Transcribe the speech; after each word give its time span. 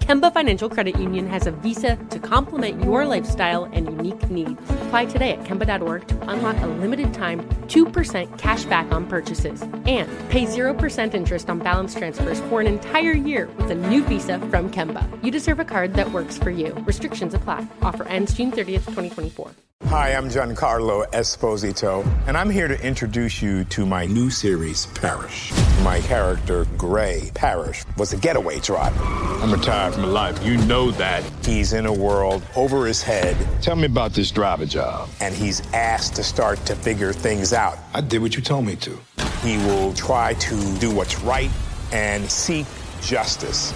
Kemba 0.00 0.32
Financial 0.32 0.68
Credit 0.68 0.98
Union 0.98 1.28
has 1.28 1.46
a 1.46 1.52
visa 1.52 1.96
to 2.10 2.18
complement 2.18 2.82
your 2.82 3.04
lifestyle 3.04 3.64
and 3.64 3.86
unique 3.86 4.28
needs. 4.30 4.60
Apply 4.70 5.04
today 5.06 5.32
at 5.32 5.44
Kemba.org 5.44 6.08
to 6.08 6.30
unlock 6.30 6.56
a 6.62 6.66
limited 6.66 7.12
time 7.14 7.40
2% 7.68 8.38
cash 8.38 8.64
back 8.64 8.90
on 8.92 9.06
purchases 9.06 9.62
and 9.62 10.08
pay 10.30 10.46
0% 10.46 11.14
interest 11.14 11.48
on 11.50 11.58
balance 11.60 11.94
transfers 11.94 12.40
for 12.42 12.60
an 12.60 12.66
entire 12.66 13.12
year 13.12 13.48
with 13.56 13.70
a 13.70 13.74
new 13.74 14.02
visa 14.04 14.38
from 14.50 14.70
Kemba. 14.70 15.06
You 15.22 15.30
deserve 15.30 15.60
a 15.60 15.64
card 15.64 15.94
that 15.94 16.10
works 16.10 16.38
for 16.38 16.50
you. 16.50 16.72
Restrictions 16.86 17.34
apply. 17.34 17.66
Offer 17.82 18.08
ends 18.08 18.32
June 18.34 18.50
30th, 18.50 18.86
2024. 18.86 19.52
Hi, 19.86 20.12
I'm 20.14 20.28
Giancarlo 20.28 21.10
Esposito, 21.10 22.06
and 22.28 22.36
I'm 22.36 22.50
here 22.50 22.68
to 22.68 22.80
introduce 22.86 23.40
you 23.42 23.64
to 23.64 23.86
my 23.86 24.06
new 24.06 24.30
series, 24.30 24.86
Parish. 24.86 25.52
My 25.82 26.00
character, 26.02 26.66
Gray 26.76 27.30
Parish, 27.34 27.82
was 27.96 28.12
a 28.12 28.18
getaway 28.18 28.60
driver. 28.60 29.02
I'm 29.02 29.50
retired 29.50 29.89
from 29.92 30.04
life. 30.04 30.42
You 30.44 30.56
know 30.66 30.90
that. 30.92 31.22
He's 31.44 31.72
in 31.72 31.86
a 31.86 31.92
world 31.92 32.42
over 32.56 32.86
his 32.86 33.02
head. 33.02 33.36
Tell 33.62 33.76
me 33.76 33.86
about 33.86 34.12
this 34.12 34.30
driver 34.30 34.66
job. 34.66 35.08
And 35.20 35.34
he's 35.34 35.60
asked 35.72 36.16
to 36.16 36.24
start 36.24 36.64
to 36.66 36.76
figure 36.76 37.12
things 37.12 37.52
out. 37.52 37.78
I 37.94 38.00
did 38.00 38.22
what 38.22 38.36
you 38.36 38.42
told 38.42 38.66
me 38.66 38.76
to. 38.76 38.98
He 39.42 39.56
will 39.58 39.92
try 39.94 40.34
to 40.34 40.78
do 40.78 40.94
what's 40.94 41.20
right 41.20 41.50
and 41.92 42.30
seek 42.30 42.66
justice. 43.02 43.72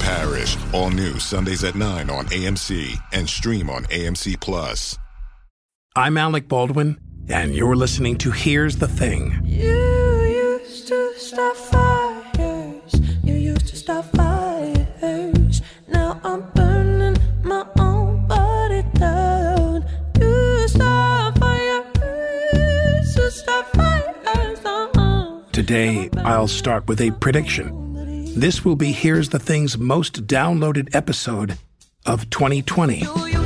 Parish, 0.00 0.56
all 0.72 0.90
new 0.90 1.18
Sundays 1.18 1.64
at 1.64 1.74
9 1.74 2.10
on 2.10 2.26
AMC 2.26 2.94
and 3.12 3.28
stream 3.28 3.68
on 3.68 3.84
AMC 3.84 4.40
Plus. 4.40 4.98
I'm 5.96 6.16
Alec 6.16 6.48
Baldwin, 6.48 6.98
and 7.28 7.54
you're 7.54 7.74
listening 7.74 8.16
to 8.18 8.30
Here's 8.30 8.76
the 8.76 8.86
Thing. 8.88 9.40
You 9.44 10.60
used 10.62 10.88
to 10.88 11.12
start 11.18 11.56
Today, 25.68 26.08
I'll 26.24 26.48
start 26.48 26.88
with 26.88 26.98
a 27.02 27.10
prediction. 27.10 28.32
This 28.34 28.64
will 28.64 28.74
be 28.74 28.90
Here's 28.90 29.28
the 29.28 29.38
Thing's 29.38 29.76
most 29.76 30.26
downloaded 30.26 30.94
episode 30.94 31.58
of 32.06 32.30
2020. 32.30 33.37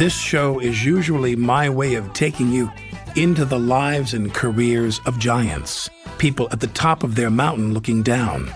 This 0.00 0.18
show 0.18 0.60
is 0.60 0.82
usually 0.82 1.36
my 1.36 1.68
way 1.68 1.92
of 1.92 2.14
taking 2.14 2.50
you 2.50 2.72
into 3.16 3.44
the 3.44 3.58
lives 3.58 4.14
and 4.14 4.32
careers 4.32 4.98
of 5.04 5.18
giants, 5.18 5.90
people 6.16 6.48
at 6.52 6.60
the 6.60 6.68
top 6.68 7.04
of 7.04 7.16
their 7.16 7.28
mountain 7.28 7.74
looking 7.74 8.02
down. 8.02 8.50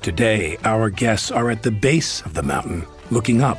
Today, 0.00 0.56
our 0.64 0.88
guests 0.88 1.30
are 1.30 1.50
at 1.50 1.62
the 1.62 1.70
base 1.70 2.22
of 2.22 2.32
the 2.32 2.42
mountain 2.42 2.86
looking 3.10 3.42
up. 3.42 3.58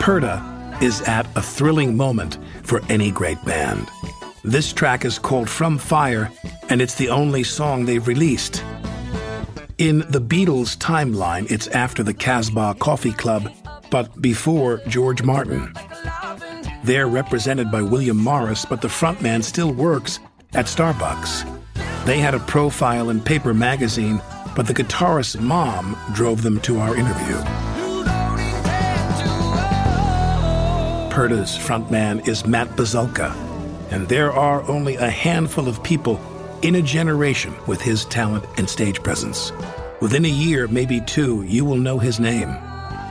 Perta 0.00 0.40
is 0.80 1.00
at 1.02 1.26
a 1.36 1.42
thrilling 1.42 1.96
moment 1.96 2.38
for 2.62 2.80
any 2.88 3.10
great 3.10 3.44
band. 3.44 3.88
This 4.44 4.72
track 4.72 5.04
is 5.04 5.18
called 5.18 5.50
From 5.50 5.78
Fire, 5.78 6.30
and 6.68 6.80
it's 6.80 6.94
the 6.94 7.08
only 7.08 7.42
song 7.42 7.86
they've 7.86 8.06
released. 8.06 8.62
In 9.78 10.04
the 10.10 10.20
Beatles 10.20 10.76
timeline, 10.76 11.50
it's 11.50 11.66
after 11.66 12.04
the 12.04 12.14
Casbah 12.14 12.76
Coffee 12.78 13.10
Club, 13.10 13.52
but 13.90 14.22
before 14.22 14.80
George 14.86 15.22
Martin. 15.22 15.72
They're 16.88 17.06
represented 17.06 17.70
by 17.70 17.82
William 17.82 18.16
Morris, 18.16 18.64
but 18.64 18.80
the 18.80 18.88
frontman 18.88 19.44
still 19.44 19.70
works 19.74 20.20
at 20.54 20.64
Starbucks. 20.64 21.44
They 22.06 22.18
had 22.18 22.34
a 22.34 22.38
profile 22.38 23.10
in 23.10 23.20
Paper 23.20 23.52
Magazine, 23.52 24.22
but 24.56 24.66
the 24.66 24.72
guitarist's 24.72 25.38
mom 25.38 25.98
drove 26.14 26.40
them 26.40 26.58
to 26.60 26.78
our 26.78 26.96
interview. 26.96 27.36
Perta's 31.10 31.58
frontman 31.58 32.26
is 32.26 32.46
Matt 32.46 32.68
Bazalka, 32.68 33.34
and 33.90 34.08
there 34.08 34.32
are 34.32 34.62
only 34.62 34.96
a 34.96 35.10
handful 35.10 35.68
of 35.68 35.82
people 35.82 36.18
in 36.62 36.74
a 36.74 36.80
generation 36.80 37.54
with 37.66 37.82
his 37.82 38.06
talent 38.06 38.46
and 38.56 38.66
stage 38.66 39.02
presence. 39.02 39.52
Within 40.00 40.24
a 40.24 40.28
year, 40.28 40.66
maybe 40.68 41.02
two, 41.02 41.42
you 41.42 41.66
will 41.66 41.76
know 41.76 41.98
his 41.98 42.18
name. 42.18 42.56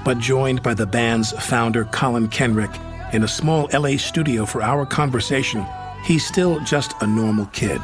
But 0.04 0.18
joined 0.18 0.64
by 0.64 0.74
the 0.74 0.88
band's 0.88 1.32
founder, 1.34 1.86
Colin 1.86 2.28
Kenrick, 2.30 2.76
in 3.14 3.24
a 3.24 3.28
small 3.28 3.70
LA 3.74 3.98
studio 3.98 4.46
for 4.46 4.62
our 4.62 4.86
conversation, 4.86 5.66
he's 6.04 6.26
still 6.26 6.60
just 6.62 6.94
a 7.02 7.08
normal 7.08 7.46
kid. 7.48 7.82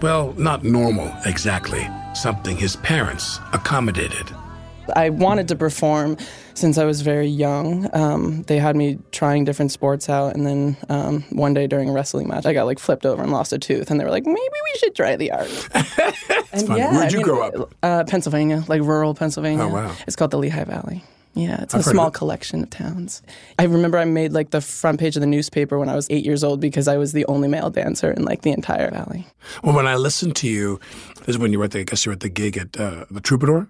Well, 0.00 0.34
not 0.36 0.64
normal 0.64 1.12
exactly, 1.24 1.88
something 2.14 2.56
his 2.56 2.76
parents 2.76 3.40
accommodated. 3.52 4.30
I 4.94 5.10
wanted 5.10 5.48
to 5.48 5.56
perform 5.56 6.16
since 6.54 6.78
I 6.78 6.84
was 6.84 7.00
very 7.00 7.26
young. 7.26 7.88
Um, 7.92 8.42
they 8.44 8.58
had 8.58 8.76
me 8.76 8.98
trying 9.10 9.44
different 9.44 9.72
sports 9.72 10.08
out, 10.08 10.34
and 10.34 10.46
then 10.46 10.76
um, 10.88 11.22
one 11.30 11.54
day 11.54 11.66
during 11.66 11.88
a 11.88 11.92
wrestling 11.92 12.28
match, 12.28 12.46
I 12.46 12.52
got 12.52 12.66
like 12.66 12.78
flipped 12.78 13.04
over 13.04 13.22
and 13.22 13.32
lost 13.32 13.52
a 13.52 13.58
tooth, 13.58 13.90
and 13.90 13.98
they 13.98 14.04
were 14.04 14.10
like, 14.10 14.26
"Maybe 14.26 14.36
we 14.36 14.78
should 14.78 14.94
try 14.94 15.16
the 15.16 15.32
art." 15.32 15.68
and 16.52 16.66
fun. 16.66 16.78
Where'd 16.78 17.12
you 17.12 17.22
grow 17.22 17.42
up? 17.42 17.74
Uh, 17.82 18.04
Pennsylvania, 18.04 18.64
like 18.68 18.82
rural 18.82 19.14
Pennsylvania. 19.14 19.64
Oh, 19.64 19.68
wow. 19.68 19.96
It's 20.06 20.16
called 20.16 20.30
the 20.30 20.38
Lehigh 20.38 20.64
Valley. 20.64 21.02
Yeah, 21.36 21.60
it's 21.62 21.74
I've 21.74 21.80
a 21.80 21.84
heard 21.84 21.90
of 21.90 21.94
small 21.94 22.08
it. 22.08 22.14
collection 22.14 22.62
of 22.62 22.70
towns. 22.70 23.20
I 23.58 23.64
remember 23.64 23.98
I 23.98 24.06
made 24.06 24.32
like 24.32 24.50
the 24.50 24.60
front 24.62 24.98
page 24.98 25.16
of 25.16 25.20
the 25.20 25.26
newspaper 25.26 25.78
when 25.78 25.88
I 25.90 25.94
was 25.94 26.06
eight 26.10 26.24
years 26.24 26.42
old 26.42 26.60
because 26.60 26.88
I 26.88 26.96
was 26.96 27.12
the 27.12 27.26
only 27.26 27.46
male 27.46 27.68
dancer 27.70 28.10
in 28.10 28.24
like 28.24 28.40
the 28.42 28.52
entire 28.52 28.90
valley. 28.90 29.26
Well, 29.62 29.76
when 29.76 29.86
I 29.86 29.96
listened 29.96 30.34
to 30.36 30.48
you, 30.48 30.80
this 31.18 31.28
is 31.28 31.38
when 31.38 31.52
you 31.52 31.58
were 31.58 31.66
at 31.66 31.72
the, 31.72 31.80
I 31.80 31.82
guess 31.84 32.06
you 32.06 32.10
were 32.10 32.14
at 32.14 32.20
the 32.20 32.30
gig 32.30 32.56
at 32.56 32.80
uh, 32.80 33.04
the 33.10 33.20
Troubadour. 33.20 33.68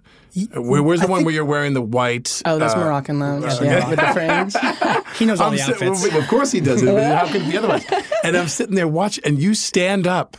Uh, 0.55 0.61
Where, 0.63 0.83
where's 0.83 1.01
the 1.01 1.07
one 1.07 1.25
where 1.25 1.33
you're 1.35 1.45
wearing 1.47 1.73
the 1.75 1.81
white? 1.83 2.43
Oh, 2.45 2.59
that's 2.59 2.75
uh, 2.75 2.79
Moroccan 2.79 3.19
Lounge, 3.19 3.45
yeah, 3.61 3.89
with 3.89 3.99
the 3.99 4.07
fringe. 4.13 5.07
He 5.19 5.25
knows 5.25 5.41
all 5.41 5.47
I'm 5.49 5.53
the 5.57 5.59
sit- 5.63 5.75
outfits. 5.83 6.03
well, 6.13 6.19
of 6.23 6.29
course 6.29 6.53
he 6.53 6.61
does 6.61 6.83
it. 6.83 6.87
but 6.87 7.03
How 7.03 7.27
could 7.27 7.41
it 7.43 7.51
be 7.51 7.57
otherwise? 7.57 7.85
And 8.23 8.37
I'm 8.37 8.49
sitting 8.49 8.75
there 8.75 8.87
watching, 8.89 9.25
and 9.25 9.39
you 9.41 9.55
stand 9.55 10.07
up. 10.07 10.37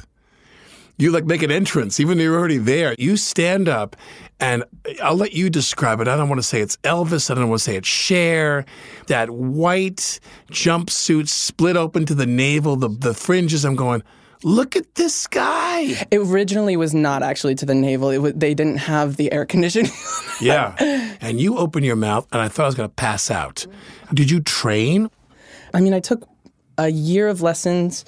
You 0.97 1.11
like 1.11 1.25
make 1.25 1.43
an 1.43 1.51
entrance, 1.51 1.99
even 1.99 2.17
though 2.17 2.23
you're 2.23 2.37
already 2.37 2.57
there. 2.57 2.95
You 2.97 3.17
stand 3.17 3.69
up, 3.69 3.95
and 4.39 4.63
I'll 5.03 5.15
let 5.15 5.33
you 5.33 5.49
describe 5.49 6.01
it. 6.01 6.07
I 6.07 6.17
don't 6.17 6.27
want 6.27 6.39
to 6.39 6.47
say 6.47 6.61
it's 6.61 6.77
Elvis. 6.77 7.29
I 7.29 7.35
don't 7.35 7.49
want 7.49 7.59
to 7.59 7.63
say 7.63 7.75
it's 7.75 7.87
Cher. 7.87 8.65
That 9.05 9.29
white 9.29 10.19
jumpsuit 10.51 11.27
split 11.27 11.77
open 11.77 12.05
to 12.07 12.15
the 12.15 12.25
navel, 12.25 12.75
the 12.75 12.89
the 12.89 13.13
fringes. 13.13 13.63
I'm 13.63 13.75
going. 13.75 14.01
Look 14.43 14.75
at 14.75 14.95
this 14.95 15.25
guy. 15.25 16.05
It 16.11 16.17
originally 16.19 16.77
was 16.77 16.93
not 16.93 17.23
actually 17.23 17.55
to 17.55 17.65
the 17.65 17.73
navel. 17.73 18.11
It 18.11 18.19
was, 18.19 18.33
they 18.33 18.53
didn't 18.53 18.77
have 18.77 19.17
the 19.17 19.31
air 19.31 19.45
conditioning. 19.45 19.91
Yeah. 20.39 20.75
And 21.19 21.41
you 21.41 21.57
open 21.57 21.83
your 21.83 21.95
mouth, 21.95 22.27
and 22.31 22.39
I 22.39 22.47
thought 22.47 22.63
I 22.63 22.65
was 22.67 22.75
going 22.75 22.89
to 22.89 22.93
pass 22.93 23.31
out. 23.31 23.65
Did 24.13 24.29
you 24.29 24.39
train? 24.39 25.09
I 25.73 25.81
mean, 25.81 25.95
I 25.95 25.99
took 25.99 26.29
a 26.77 26.89
year 26.89 27.27
of 27.27 27.41
lessons 27.41 28.05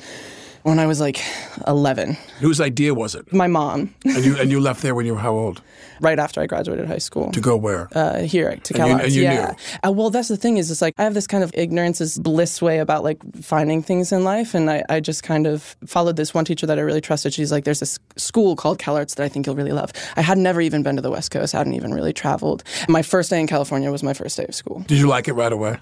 when 0.62 0.78
I 0.78 0.86
was 0.86 1.00
like 1.00 1.20
11. 1.66 2.18
Whose 2.40 2.62
idea 2.62 2.94
was 2.94 3.16
it? 3.16 3.32
My 3.34 3.48
mom, 3.48 3.94
And 4.06 4.24
you 4.26 4.38
and 4.38 4.50
you 4.52 4.60
left 4.70 4.82
there 4.82 4.96
when 4.96 5.06
you 5.06 5.14
were 5.14 5.20
how 5.20 5.34
old? 5.34 5.62
right 6.02 6.18
after 6.20 6.40
I 6.40 6.48
graduated 6.48 6.88
high 6.88 6.98
school. 7.00 7.30
To 7.34 7.42
go 7.42 7.58
where? 7.58 7.90
uh, 7.94 8.20
here 8.22 8.56
to 8.56 8.74
And 8.82 8.88
you- 8.90 8.96
CalArts. 8.96 9.04
and 9.04 9.12
you 9.14 9.22
yeah. 9.24 9.54
Uh, 9.86 9.92
well, 9.92 10.10
that's 10.10 10.30
the 10.30 10.38
thing 10.38 10.56
is, 10.58 10.72
it's 10.72 10.82
like 10.82 10.94
I 10.98 11.04
have 11.04 11.14
this 11.14 11.28
kind 11.28 11.44
of 11.44 11.52
ignorance 11.54 12.00
is 12.00 12.18
bliss 12.18 12.62
way 12.62 12.80
about 12.80 13.04
like 13.04 13.18
finding 13.42 13.84
things 13.84 14.12
in 14.14 14.24
life, 14.24 14.54
and 14.56 14.70
I, 14.72 14.84
I 14.88 15.02
just 15.02 15.24
kind 15.24 15.46
of 15.46 15.76
followed 15.86 16.16
this 16.16 16.34
one 16.34 16.46
teacher 16.46 16.66
that 16.68 16.80
I 16.80 16.82
really 16.84 17.02
trusted. 17.02 17.34
She's 17.34 17.52
like, 17.52 17.66
"There's 17.66 17.82
this 17.82 18.00
school 18.16 18.56
called 18.56 18.80
CalArts 18.80 19.16
that 19.16 19.24
I 19.26 19.30
think 19.30 19.46
you'll 19.46 19.58
really 19.58 19.74
love." 19.74 19.92
I 20.16 20.22
had 20.22 20.38
never 20.38 20.62
even 20.62 20.84
been 20.84 20.96
to 20.96 21.02
the 21.02 21.12
West 21.12 21.32
Coast, 21.32 21.54
I 21.54 21.58
hadn't 21.58 21.74
even 21.74 21.94
really 21.94 22.14
traveled. 22.14 22.64
My 22.88 23.02
first 23.02 23.30
day 23.30 23.40
in 23.42 23.48
California 23.48 23.92
was 23.92 24.02
my 24.04 24.14
first 24.14 24.38
day 24.38 24.46
of 24.48 24.56
school. 24.56 24.86
Did 24.88 25.00
you 25.00 25.08
like 25.08 25.28
it 25.28 25.34
right 25.34 25.52
away? 25.52 25.80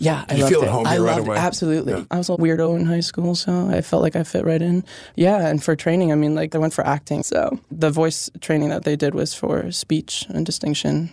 Yeah, 0.00 0.24
I 0.28 0.34
you 0.34 0.40
loved 0.40 0.52
feel 0.52 0.62
it. 0.62 0.66
at 0.66 0.72
home 0.72 0.86
I 0.86 0.92
here 0.94 1.02
right 1.02 1.16
loved 1.16 1.26
it, 1.26 1.28
away? 1.28 1.36
Absolutely. 1.36 1.92
Yeah. 1.92 2.04
I 2.10 2.16
was 2.16 2.28
a 2.30 2.32
weirdo 2.32 2.74
in 2.80 2.86
high 2.86 3.00
school, 3.04 3.34
so 3.34 3.68
I 3.68 3.82
felt 3.82 4.02
like 4.02 4.16
I 4.16 4.24
fit 4.24 4.44
right 4.46 4.60
in. 4.62 4.82
Yeah, 5.14 5.46
and 5.46 5.62
for 5.62 5.76
training, 5.76 5.99
I 6.12 6.14
mean, 6.16 6.34
like 6.34 6.50
they 6.52 6.58
went 6.58 6.72
for 6.72 6.86
acting. 6.86 7.22
So 7.22 7.58
the 7.70 7.90
voice 7.90 8.30
training 8.40 8.70
that 8.70 8.84
they 8.84 8.96
did 8.96 9.14
was 9.14 9.34
for 9.34 9.70
speech 9.72 10.24
and 10.30 10.46
distinction. 10.46 11.10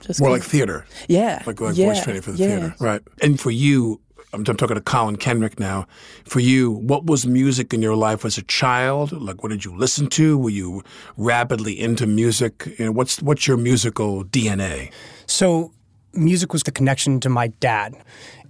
Just 0.00 0.20
More 0.20 0.30
'cause- 0.30 0.40
like 0.40 0.48
theater. 0.50 0.84
yeah, 1.08 1.42
Like, 1.46 1.60
like 1.60 1.76
yeah, 1.76 1.86
voice 1.92 2.02
training 2.02 2.22
for 2.22 2.32
the 2.32 2.38
yeah. 2.38 2.46
theater. 2.48 2.74
Right. 2.80 3.02
And 3.20 3.38
for 3.38 3.50
you, 3.52 4.00
I'm, 4.34 4.42
I'm 4.48 4.56
talking 4.56 4.74
to 4.76 4.80
Colin 4.80 5.16
Kenrick 5.16 5.60
now. 5.60 5.86
For 6.24 6.40
you, 6.40 6.72
what 6.72 7.04
was 7.06 7.26
music 7.26 7.72
in 7.74 7.82
your 7.82 7.94
life 7.94 8.24
as 8.24 8.38
a 8.38 8.42
child? 8.42 9.12
Like, 9.12 9.42
what 9.42 9.50
did 9.50 9.64
you 9.64 9.76
listen 9.76 10.06
to? 10.18 10.36
Were 10.38 10.50
you 10.50 10.82
rapidly 11.16 11.78
into 11.78 12.06
music? 12.06 12.74
You 12.78 12.86
know, 12.86 12.92
what's 12.92 13.20
what's 13.22 13.46
your 13.46 13.56
musical 13.58 14.24
DNA? 14.24 14.90
So, 15.26 15.70
music 16.14 16.52
was 16.52 16.62
the 16.62 16.70
connection 16.72 17.20
to 17.20 17.28
my 17.28 17.48
dad. 17.60 17.94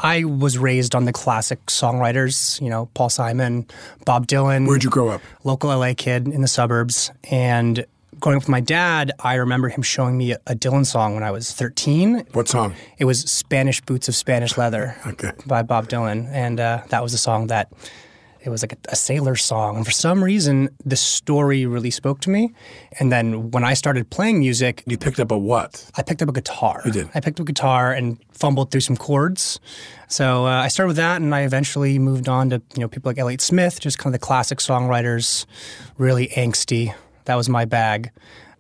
I 0.01 0.25
was 0.25 0.59
raised 0.59 0.95
on 0.95 1.05
the 1.05 1.13
classic 1.13 1.65
songwriters, 1.67 2.61
you 2.61 2.69
know, 2.71 2.87
Paul 2.95 3.09
Simon, 3.11 3.67
Bob 4.05 4.27
Dylan. 4.27 4.67
Where'd 4.67 4.85
you 4.85 4.91
grow 4.91 5.09
up? 5.09 5.23
Local 5.45 5.71
LA 5.77 5.95
kid 5.97 6.27
in 6.29 6.41
the 6.43 6.49
suburbs. 6.49 7.11
And 7.31 7.87
growing 8.21 8.37
up 8.37 8.43
with 8.43 8.49
my 8.49 8.61
dad, 8.61 9.13
I 9.21 9.35
remember 9.35 9.69
him 9.69 9.83
showing 9.83 10.17
me 10.17 10.33
a, 10.33 10.39
Dylan 10.55 10.87
song 10.87 11.15
when 11.15 11.23
I 11.23 11.31
was 11.31 11.53
13. 11.53 12.27
What 12.33 12.49
song? 12.49 12.75
It 12.99 13.05
was 13.05 13.21
Spanish 13.21 13.81
Boots 13.81 14.09
of 14.09 14.15
Spanish 14.15 14.57
Leather 14.59 14.97
Okay. 15.07 15.33
by 15.47 15.63
Bob 15.63 15.89
Dylan. 15.89 16.29
And 16.33 16.59
uh, 16.61 16.83
that 16.89 17.03
was 17.03 17.15
a 17.15 17.19
song 17.19 17.47
that 17.49 17.73
it 18.45 18.51
was 18.51 18.63
like 18.63 18.73
a, 18.73 18.77
a 18.91 18.97
sailor 18.97 19.37
song. 19.37 19.77
And 19.77 19.85
for 19.87 19.93
some 19.93 20.23
reason, 20.23 20.69
the 20.85 20.97
story 20.97 21.65
really 21.65 21.91
spoke 21.91 22.21
to 22.23 22.31
me. 22.31 22.53
And 22.99 23.13
then 23.13 23.51
when 23.53 23.65
I 23.65 23.75
started 23.75 24.11
playing 24.11 24.41
music, 24.41 24.83
You 24.87 24.99
picked 24.99 25.21
up 25.21 25.31
a 25.31 25.39
what? 25.39 25.89
I 25.97 26.03
picked 26.03 26.23
up 26.23 26.29
a 26.29 26.33
guitar. 26.33 26.83
You 26.85 26.91
did? 26.93 27.09
I 27.15 27.21
picked 27.21 27.39
up 27.41 27.45
a 27.45 27.53
guitar 27.53 27.93
and 27.93 28.19
fumbled 28.33 28.71
through 28.71 28.81
some 28.81 28.97
chords. 28.97 29.61
So 30.09 30.45
uh, 30.47 30.51
I 30.51 30.69
started 30.69 30.89
with 30.89 30.97
that, 30.97 31.21
and 31.23 31.35
I 31.35 31.43
eventually 31.43 31.99
moved 31.99 32.29
on 32.29 32.51
to 32.51 32.61
you 32.75 32.81
know 32.81 32.89
people 32.89 33.09
like 33.11 33.19
Elliott 33.19 33.41
Smith, 33.41 33.81
just 33.81 33.99
kind 33.99 34.15
of 34.15 34.21
the 34.21 34.27
classic 34.27 34.59
songwriters, 34.59 35.47
really 35.97 36.29
angsty. 36.29 36.95
That 37.27 37.37
was 37.37 37.49
my 37.49 37.65
bag. 37.65 38.11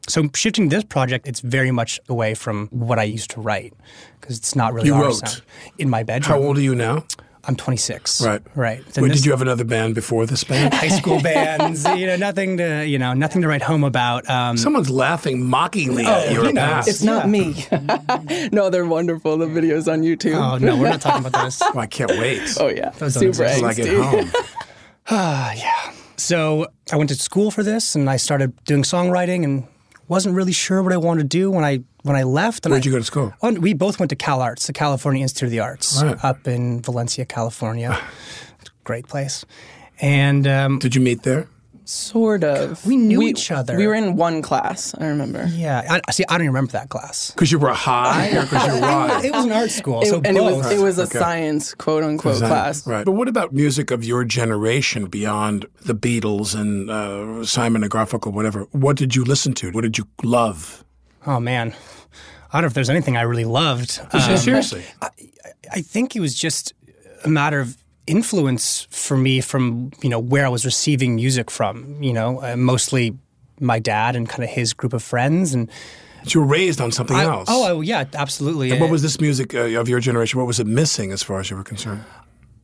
So 0.08 0.28
shifting 0.34 0.68
this 0.68 0.82
project, 0.84 1.28
it's 1.28 1.40
very 1.40 1.70
much 1.70 2.00
away 2.08 2.34
from 2.34 2.68
what 2.70 2.98
I 2.98 3.04
used 3.04 3.30
to 3.32 3.40
write 3.40 3.72
because 4.20 4.36
it's 4.38 4.56
not 4.56 4.72
really 4.72 4.86
You 4.88 4.94
our 4.94 5.02
wrote? 5.04 5.14
sound. 5.28 5.42
in 5.78 5.90
my 5.90 6.02
bedroom. 6.02 6.38
How 6.40 6.44
old 6.46 6.58
are 6.58 6.62
you 6.62 6.74
now? 6.74 7.04
I'm 7.44 7.56
26. 7.56 8.20
Right. 8.24 8.40
Right. 8.54 8.78
Wait, 8.84 8.94
this- 9.08 9.18
did 9.18 9.24
you 9.26 9.32
have 9.32 9.42
another 9.42 9.64
band 9.64 9.96
before 9.96 10.26
this 10.26 10.44
band? 10.44 10.72
high 10.82 10.88
school 10.88 11.20
bands? 11.20 11.84
you 11.84 12.06
know, 12.06 12.14
nothing 12.16 12.56
to 12.58 12.86
you 12.86 12.98
know, 12.98 13.14
nothing 13.14 13.42
to 13.42 13.48
write 13.48 13.62
home 13.62 13.82
about. 13.82 14.28
Um, 14.30 14.56
Someone's 14.56 14.90
laughing 14.90 15.44
mockingly 15.48 16.04
at 16.06 16.30
your 16.32 16.44
you 16.46 16.52
know, 16.52 16.60
past. 16.60 16.88
It's 16.88 17.02
not 17.02 17.28
me. 17.28 17.66
no, 18.52 18.70
they're 18.70 18.86
wonderful. 18.86 19.36
The 19.38 19.46
videos 19.46 19.92
on 19.92 20.02
YouTube. 20.02 20.34
oh 20.36 20.58
no, 20.58 20.76
we're 20.76 20.88
not 20.90 21.00
talking 21.00 21.26
about 21.26 21.42
those. 21.42 21.60
Oh, 21.74 21.78
I 21.78 21.86
can't 21.86 22.10
wait. 22.12 22.42
Oh 22.60 22.68
yeah, 22.68 22.90
Those 22.90 23.14
don't 23.14 23.34
super 23.34 23.44
exist. 23.44 23.58
Till 23.58 23.66
I 23.68 23.74
get 23.74 23.86
angsty. 23.86 24.28
home. 25.06 25.94
So 26.16 26.66
I 26.92 26.96
went 26.96 27.08
to 27.10 27.16
school 27.16 27.50
for 27.50 27.62
this, 27.62 27.94
and 27.96 28.08
I 28.08 28.16
started 28.16 28.52
doing 28.64 28.82
songwriting, 28.84 29.42
and 29.44 29.66
wasn't 30.08 30.34
really 30.34 30.52
sure 30.52 30.82
what 30.82 30.92
I 30.92 30.96
wanted 30.96 31.22
to 31.22 31.28
do 31.28 31.50
when 31.50 31.64
I 31.64 31.80
when 32.02 32.16
I 32.16 32.22
left. 32.24 32.66
And 32.66 32.72
Where'd 32.72 32.82
I- 32.84 32.86
you 32.86 32.92
go 32.92 32.98
to 32.98 33.04
school? 33.04 33.32
Oh, 33.42 33.52
we 33.52 33.74
both 33.74 33.98
went 34.00 34.10
to 34.10 34.16
CalArts, 34.16 34.66
the 34.66 34.72
California 34.72 35.22
Institute 35.22 35.46
of 35.48 35.50
the 35.52 35.60
Arts, 35.60 36.02
Right. 36.02 36.22
up 36.24 36.46
in 36.48 36.82
Valencia, 36.82 37.24
California. 37.24 37.96
Great 38.84 39.06
place. 39.08 39.44
And 40.00 40.46
um, 40.48 40.78
Did 40.80 40.94
you 40.96 41.00
meet 41.00 41.22
there? 41.22 41.46
Sort 41.84 42.44
of. 42.44 42.84
We 42.86 42.96
knew 42.96 43.22
each 43.22 43.50
other. 43.50 43.76
We 43.76 43.86
were 43.86 43.94
in 43.94 44.14
one 44.16 44.40
class. 44.40 44.94
I 44.98 45.06
remember. 45.06 45.46
yeah, 45.52 45.98
I, 46.06 46.12
see, 46.12 46.24
I 46.28 46.34
don't 46.34 46.42
even 46.42 46.54
remember 46.54 46.72
that 46.72 46.88
class. 46.90 47.32
Because 47.32 47.50
you 47.50 47.58
were 47.58 47.72
high 47.72 48.30
or 48.36 48.42
because 48.42 48.66
you're 48.66 48.80
wide? 48.80 49.24
It 49.24 49.32
was 49.32 49.44
an 49.46 49.52
art 49.52 49.70
school, 49.70 50.00
It- 50.02 50.06
so 50.06 50.20
and 50.24 50.36
it 50.36 50.40
was 50.42 50.70
it 50.70 50.78
was 50.80 50.98
a 50.98 51.02
Okay. 51.02 51.18
science 51.18 51.74
quote 51.74 52.04
unquote 52.04 52.38
class. 52.38 52.86
Right. 52.86 53.04
But 53.04 53.12
what 53.12 53.26
about 53.28 53.52
music 53.52 53.90
of 53.90 54.04
your 54.04 54.24
generation 54.24 55.06
beyond 55.06 55.66
the 55.84 55.94
Beatles 55.94 56.54
and 56.58 56.88
uh, 56.88 57.44
Simon 57.44 57.82
and 57.82 57.90
Garfunkel, 57.90 58.32
whatever? 58.32 58.62
What 58.70 58.96
did 58.96 59.16
you 59.16 59.24
listen 59.24 59.52
to? 59.54 59.70
What 59.72 59.82
did 59.82 59.98
you 59.98 60.06
love? 60.22 60.84
oh 61.26 61.40
man, 61.40 61.74
I 62.52 62.56
don't 62.56 62.62
know 62.62 62.66
if 62.66 62.74
there's 62.74 62.90
anything 62.90 63.16
I 63.16 63.22
really 63.22 63.44
loved. 63.44 64.00
Um, 64.12 64.36
Seriously. 64.36 64.84
I 65.72 65.80
think 65.80 66.14
it 66.16 66.20
was 66.20 66.34
just 66.34 66.74
a 67.24 67.28
matter 67.28 67.58
of 67.60 67.76
influence 68.06 68.86
for 68.90 69.16
me 69.16 69.40
from 69.40 69.92
you 70.02 70.08
know 70.08 70.18
where 70.18 70.44
I 70.44 70.48
was 70.48 70.64
receiving 70.64 71.16
music 71.16 71.50
from. 71.50 72.02
You 72.02 72.12
know, 72.12 72.42
uh, 72.42 72.56
mostly 72.56 73.16
my 73.60 73.78
dad 73.78 74.16
and 74.16 74.28
kind 74.28 74.42
of 74.44 74.50
his 74.50 74.72
group 74.72 74.92
of 74.92 75.02
friends. 75.02 75.54
And 75.54 75.70
you 76.26 76.40
were 76.40 76.46
raised 76.46 76.80
on 76.80 76.92
something 76.92 77.16
I- 77.16 77.24
else. 77.24 77.48
oh, 77.50 77.80
I, 77.80 77.82
yeah, 77.82 78.04
absolutely. 78.14 78.70
And 78.70 78.80
what 78.80 78.90
was 78.90 79.02
this 79.02 79.20
music 79.20 79.54
uh, 79.54 79.78
of 79.80 79.88
your 79.88 80.00
generation? 80.00 80.38
What 80.38 80.46
was 80.46 80.60
it 80.60 80.66
missing 80.66 81.12
as 81.12 81.22
far 81.22 81.40
as 81.40 81.50
you 81.50 81.56
were 81.56 81.64
concerned? 81.64 82.04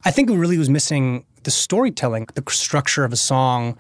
I 0.05 0.11
think 0.11 0.31
it 0.31 0.37
really 0.37 0.59
was 0.59 0.71
missing 0.71 1.25
the 1.43 1.51
storytelling, 1.51 2.29
the 2.35 2.45
structure 2.51 3.05
of 3.05 3.13
a 3.13 3.17
song. 3.17 3.79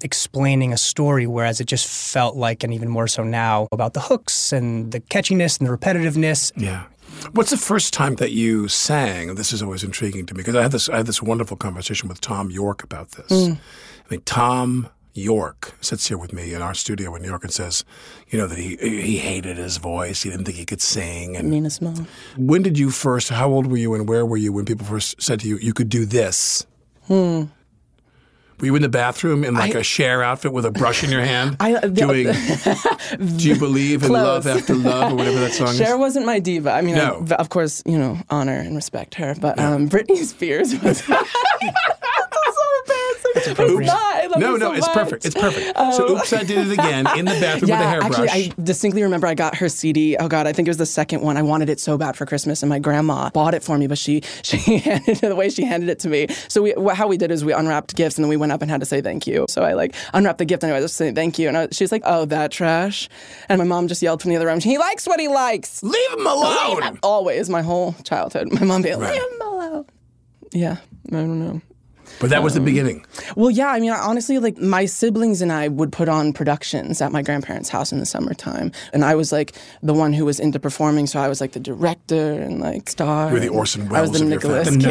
Explaining 0.00 0.72
a 0.72 0.76
story, 0.76 1.26
whereas 1.26 1.60
it 1.60 1.64
just 1.64 1.88
felt 1.88 2.36
like, 2.36 2.62
and 2.62 2.72
even 2.72 2.88
more 2.88 3.08
so 3.08 3.24
now, 3.24 3.66
about 3.72 3.94
the 3.94 4.00
hooks 4.00 4.52
and 4.52 4.92
the 4.92 5.00
catchiness 5.00 5.58
and 5.58 5.68
the 5.68 5.76
repetitiveness. 5.76 6.52
Yeah. 6.56 6.84
What's 7.32 7.50
the 7.50 7.56
first 7.56 7.92
time 7.92 8.16
that 8.16 8.32
you 8.32 8.68
sang? 8.68 9.34
This 9.34 9.52
is 9.52 9.62
always 9.62 9.84
intriguing 9.84 10.26
to 10.26 10.34
me 10.34 10.38
because 10.38 10.54
I 10.54 10.62
had 10.62 10.72
this 10.72 10.88
I 10.88 10.98
had 10.98 11.06
this 11.06 11.22
wonderful 11.22 11.56
conversation 11.56 12.08
with 12.08 12.20
Thom 12.20 12.50
Yorke 12.50 12.82
about 12.82 13.12
this. 13.12 13.30
I 13.30 13.58
mean, 14.10 14.20
Thom 14.22 14.88
Yorke 15.14 15.74
sits 15.80 16.08
here 16.08 16.18
with 16.18 16.32
me 16.32 16.54
in 16.54 16.62
our 16.62 16.74
studio 16.74 17.14
in 17.14 17.22
New 17.22 17.28
York 17.28 17.42
and 17.42 17.52
says, 17.52 17.84
you 18.28 18.38
know, 18.38 18.46
that 18.46 18.58
he 18.58 18.76
he 18.76 19.18
hated 19.18 19.56
his 19.56 19.76
voice. 19.78 20.22
He 20.22 20.30
didn't 20.30 20.44
think 20.44 20.56
he 20.56 20.64
could 20.64 20.80
sing. 20.80 21.36
And 21.36 21.50
Nina 21.50 21.70
Simone. 21.70 22.06
when 22.36 22.62
did 22.62 22.78
you 22.78 22.90
first? 22.90 23.28
How 23.28 23.50
old 23.50 23.66
were 23.66 23.76
you, 23.76 23.94
and 23.94 24.08
where 24.08 24.24
were 24.24 24.36
you 24.36 24.52
when 24.52 24.64
people 24.64 24.86
first 24.86 25.20
said 25.20 25.40
to 25.40 25.48
you, 25.48 25.58
you 25.58 25.74
could 25.74 25.88
do 25.88 26.04
this? 26.04 26.66
Hmm. 27.06 27.44
Were 28.60 28.66
you 28.66 28.74
in 28.76 28.82
the 28.82 28.88
bathroom 28.88 29.44
in 29.44 29.54
like 29.54 29.74
a 29.74 29.82
Cher 29.84 30.22
outfit 30.22 30.52
with 30.52 30.64
a 30.66 30.70
brush 30.70 31.04
in 31.04 31.10
your 31.10 31.20
hand, 31.20 31.56
I- 31.60 31.74
uh, 31.74 31.80
the- 31.80 31.88
doing 31.90 32.26
"Do 33.36 33.48
you 33.48 33.56
believe 33.56 34.02
in 34.02 34.10
love 34.12 34.46
after 34.46 34.74
love" 34.74 35.12
or 35.12 35.16
whatever 35.16 35.38
that 35.40 35.52
song 35.52 35.66
Cher 35.68 35.74
is? 35.74 35.78
Cher 35.78 35.98
wasn't 35.98 36.26
my 36.26 36.38
diva. 36.40 36.72
I 36.72 36.80
mean, 36.82 36.96
No. 36.96 37.24
I, 37.30 37.34
of 37.34 37.50
course, 37.50 37.82
you 37.86 37.96
know, 37.98 38.18
honor 38.30 38.56
and 38.56 38.74
respect 38.74 39.14
her, 39.16 39.34
but 39.40 39.58
um, 39.58 39.88
Britney 39.88 40.16
Spears 40.24 40.72
was. 40.82 41.02
That's 41.06 41.16
so 42.56 43.54
embarrassing. 43.54 43.80
It's 43.80 43.86
not. 43.86 44.17
I 44.28 44.30
love 44.32 44.40
No, 44.40 44.52
her 44.52 44.58
no, 44.58 44.66
so 44.66 44.72
it's 44.74 44.86
much. 44.86 44.94
perfect. 44.96 45.24
It's 45.24 45.34
perfect. 45.34 45.72
Oh. 45.76 45.90
so, 45.92 46.16
oops, 46.16 46.32
I 46.32 46.42
did 46.44 46.66
it 46.68 46.72
again 46.72 47.06
in 47.18 47.24
the 47.24 47.32
bathroom 47.40 47.68
Yeah, 47.68 47.78
with 47.78 47.86
a 47.86 47.90
hairbrush. 47.90 48.18
actually, 48.28 48.28
I 48.58 48.62
distinctly 48.62 49.02
remember 49.02 49.26
I 49.26 49.34
got 49.34 49.56
her 49.56 49.68
CD. 49.68 50.16
Oh 50.18 50.28
God, 50.28 50.46
I 50.46 50.52
think 50.52 50.68
it 50.68 50.70
was 50.70 50.76
the 50.76 50.86
second 50.86 51.22
one. 51.22 51.36
I 51.36 51.42
wanted 51.42 51.68
it 51.70 51.80
so 51.80 51.96
bad 51.98 52.16
for 52.16 52.26
Christmas, 52.26 52.62
and 52.62 52.68
my 52.70 52.78
grandma 52.78 53.30
bought 53.30 53.54
it 53.54 53.62
for 53.62 53.76
me. 53.78 53.86
But 53.86 53.98
she 53.98 54.22
she 54.42 54.56
handed 54.78 55.08
it 55.08 55.20
the 55.20 55.34
way 55.36 55.48
she 55.50 55.64
handed 55.64 55.88
it 55.88 55.98
to 56.00 56.08
me. 56.08 56.28
So 56.48 56.62
we 56.62 56.74
how 56.94 57.06
we 57.08 57.16
did 57.16 57.30
is 57.30 57.44
we 57.44 57.52
unwrapped 57.52 57.96
gifts, 57.96 58.16
and 58.18 58.24
then 58.24 58.28
we 58.30 58.36
went 58.36 58.52
up 58.52 58.62
and 58.62 58.70
had 58.70 58.80
to 58.80 58.86
say 58.86 59.00
thank 59.00 59.26
you. 59.26 59.46
So 59.48 59.62
I 59.62 59.72
like 59.74 59.94
unwrapped 60.14 60.38
the 60.38 60.44
gift 60.44 60.62
and 60.62 60.72
I 60.72 60.80
was 60.80 60.92
saying 60.92 61.14
thank 61.14 61.38
you, 61.38 61.48
and 61.48 61.56
I, 61.56 61.68
she's 61.72 61.90
like, 61.92 62.02
"Oh, 62.04 62.24
that 62.26 62.50
trash," 62.50 63.08
and 63.48 63.58
my 63.58 63.64
mom 63.64 63.88
just 63.88 64.02
yelled 64.02 64.20
from 64.22 64.30
the 64.30 64.36
other 64.36 64.46
room, 64.46 64.60
"He 64.60 64.78
likes 64.78 65.06
what 65.06 65.20
he 65.20 65.28
likes." 65.28 65.82
Leave 65.82 66.12
him 66.12 66.26
alone. 66.26 66.98
Always, 67.02 67.48
my 67.48 67.62
whole 67.62 67.94
childhood, 68.04 68.52
my 68.52 68.64
mom 68.64 68.82
being, 68.82 68.98
Right. 68.98 69.12
"Leave 69.12 69.22
him 69.22 69.42
alone." 69.42 69.84
Yeah, 70.52 70.76
I 71.08 71.10
don't 71.12 71.38
know. 71.38 71.60
But 72.20 72.30
that 72.30 72.42
was 72.42 72.54
the 72.54 72.60
beginning. 72.60 73.04
Well, 73.36 73.50
yeah, 73.50 73.68
I 73.68 73.80
mean, 73.80 73.90
honestly, 73.90 74.38
like 74.38 74.58
my 74.58 74.86
siblings 74.86 75.40
and 75.42 75.52
I 75.52 75.68
would 75.68 75.92
put 75.92 76.08
on 76.08 76.32
productions 76.32 77.00
at 77.00 77.12
my 77.12 77.22
grandparents' 77.22 77.68
house 77.68 77.92
in 77.92 78.00
the 78.00 78.06
summertime. 78.06 78.72
And 78.92 79.04
I 79.04 79.14
was 79.14 79.32
like 79.32 79.54
the 79.82 79.94
one 79.94 80.12
who 80.12 80.24
was 80.24 80.40
into 80.40 80.58
performing, 80.58 81.06
so 81.06 81.20
I 81.20 81.28
was 81.28 81.40
like 81.40 81.52
the 81.52 81.60
director 81.60 82.32
and 82.32 82.60
like 82.60 82.88
star. 82.88 83.28
You 83.28 83.34
were 83.34 83.40
the 83.40 83.48
Orson 83.48 83.82
Orson 83.82 83.96
I 83.96 84.00
was 84.00 84.10
the 84.10 84.22
of 84.22 84.28
your 84.28 84.30
Nicolas 84.30 84.68
family. 84.68 84.84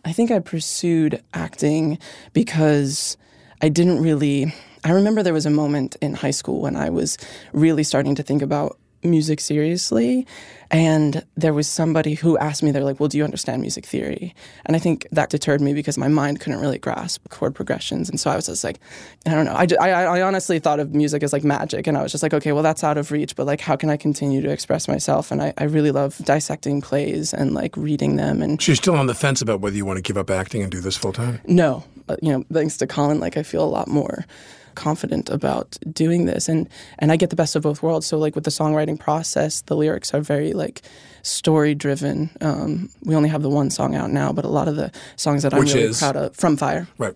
I 0.05 0.11
think 0.11 0.31
I 0.31 0.39
pursued 0.39 1.21
acting 1.33 1.97
because 2.33 3.17
I 3.61 3.69
didn't 3.69 4.01
really 4.01 4.53
I 4.83 4.91
remember 4.91 5.23
there 5.23 5.33
was 5.33 5.45
a 5.45 5.51
moment 5.51 5.95
in 6.01 6.13
high 6.13 6.31
school 6.31 6.61
when 6.61 6.75
I 6.75 6.89
was 6.89 7.17
really 7.53 7.83
starting 7.83 8.15
to 8.15 8.23
think 8.23 8.41
about 8.41 8.77
music 9.03 9.39
seriously. 9.39 10.25
And 10.72 11.24
there 11.38 11.53
was 11.53 11.67
somebody 11.67 12.15
who 12.15 12.36
asked 12.39 12.63
me, 12.63 12.72
they're 12.72 12.83
like, 12.83 13.00
well, 13.00 13.07
do 13.07 13.17
you 13.17 13.24
understand 13.24 13.62
music 13.62 13.86
theory? 13.86 14.33
And 14.65 14.75
I 14.75 14.79
think 14.79 15.07
that 15.12 15.29
deterred 15.29 15.62
me 15.62 15.74
because 15.74 16.00
my 16.00 16.07
mind 16.07 16.39
couldn't 16.39 16.60
really 16.60 16.79
grasp 16.79 17.29
chord 17.29 17.53
progressions. 17.53 18.10
And 18.10 18.19
so 18.19 18.31
I 18.31 18.36
was 18.36 18.48
just 18.48 18.63
like, 18.63 18.79
I 19.27 19.36
don't 19.36 19.45
know. 19.45 19.53
I, 19.53 19.67
I, 19.79 19.89
I 19.89 20.22
honestly 20.24 20.57
thought 20.57 20.79
of 20.79 20.95
music 20.95 21.22
as 21.22 21.31
like 21.31 21.43
magic. 21.43 21.86
And 21.86 21.95
I 21.95 22.01
was 22.01 22.12
just 22.12 22.24
like, 22.24 22.33
okay, 22.33 22.53
well, 22.53 22.63
that's 22.63 22.83
out 22.83 22.98
of 22.98 23.12
reach, 23.12 23.36
but 23.36 23.45
like, 23.45 23.62
how 23.62 23.75
can 23.75 23.91
I 23.91 23.98
continue 23.98 24.41
to 24.41 24.50
express 24.50 24.88
myself? 24.88 25.31
And 25.31 25.43
I, 25.43 25.53
I 25.60 25.65
really 25.65 25.91
love 25.91 26.17
dissecting 26.24 26.81
plays 26.81 27.36
and 27.36 27.53
like 27.53 27.77
reading 27.77 28.15
them. 28.15 28.41
And 28.41 28.60
So 28.60 28.72
you're 28.72 28.75
still 28.75 28.95
on 28.95 29.05
the 29.05 29.13
fence 29.13 29.43
about 29.43 29.60
whether 29.60 29.75
you 29.75 29.86
want 29.86 29.98
to 29.98 30.01
give 30.01 30.17
up 30.17 30.31
acting 30.31 30.63
and 30.63 30.72
do 30.72 30.81
this 30.81 30.98
full 30.98 31.13
time? 31.13 31.39
no, 31.45 31.83
you 32.22 32.31
know, 32.31 32.43
thanks 32.51 32.77
to 32.77 32.88
Colin, 32.88 33.19
like 33.19 33.38
I 33.38 33.43
feel 33.43 33.63
a 33.63 33.69
lot 33.69 33.88
more 33.88 34.25
confident 34.75 35.29
about 35.29 35.77
doing 35.91 36.25
this 36.25 36.47
and 36.49 36.67
and 36.99 37.11
I 37.11 37.15
get 37.17 37.29
the 37.29 37.35
best 37.35 37.55
of 37.55 37.63
both 37.63 37.81
worlds 37.83 38.05
so 38.05 38.17
like 38.17 38.35
with 38.35 38.43
the 38.43 38.51
songwriting 38.51 38.99
process 38.99 39.61
the 39.61 39.75
lyrics 39.75 40.13
are 40.13 40.21
very 40.21 40.53
like 40.53 40.81
story 41.21 41.73
driven 41.75 42.29
um, 42.41 42.89
we 43.03 43.15
only 43.15 43.29
have 43.29 43.41
the 43.41 43.49
one 43.49 43.69
song 43.69 43.95
out 43.95 44.09
now 44.11 44.31
but 44.33 44.45
a 44.45 44.49
lot 44.49 44.67
of 44.67 44.75
the 44.75 44.91
songs 45.15 45.43
that 45.43 45.53
I'm 45.53 45.59
Which 45.61 45.73
really 45.73 45.87
is? 45.89 45.99
proud 45.99 46.15
of 46.15 46.35
from 46.35 46.57
fire 46.57 46.87
Right. 46.97 47.15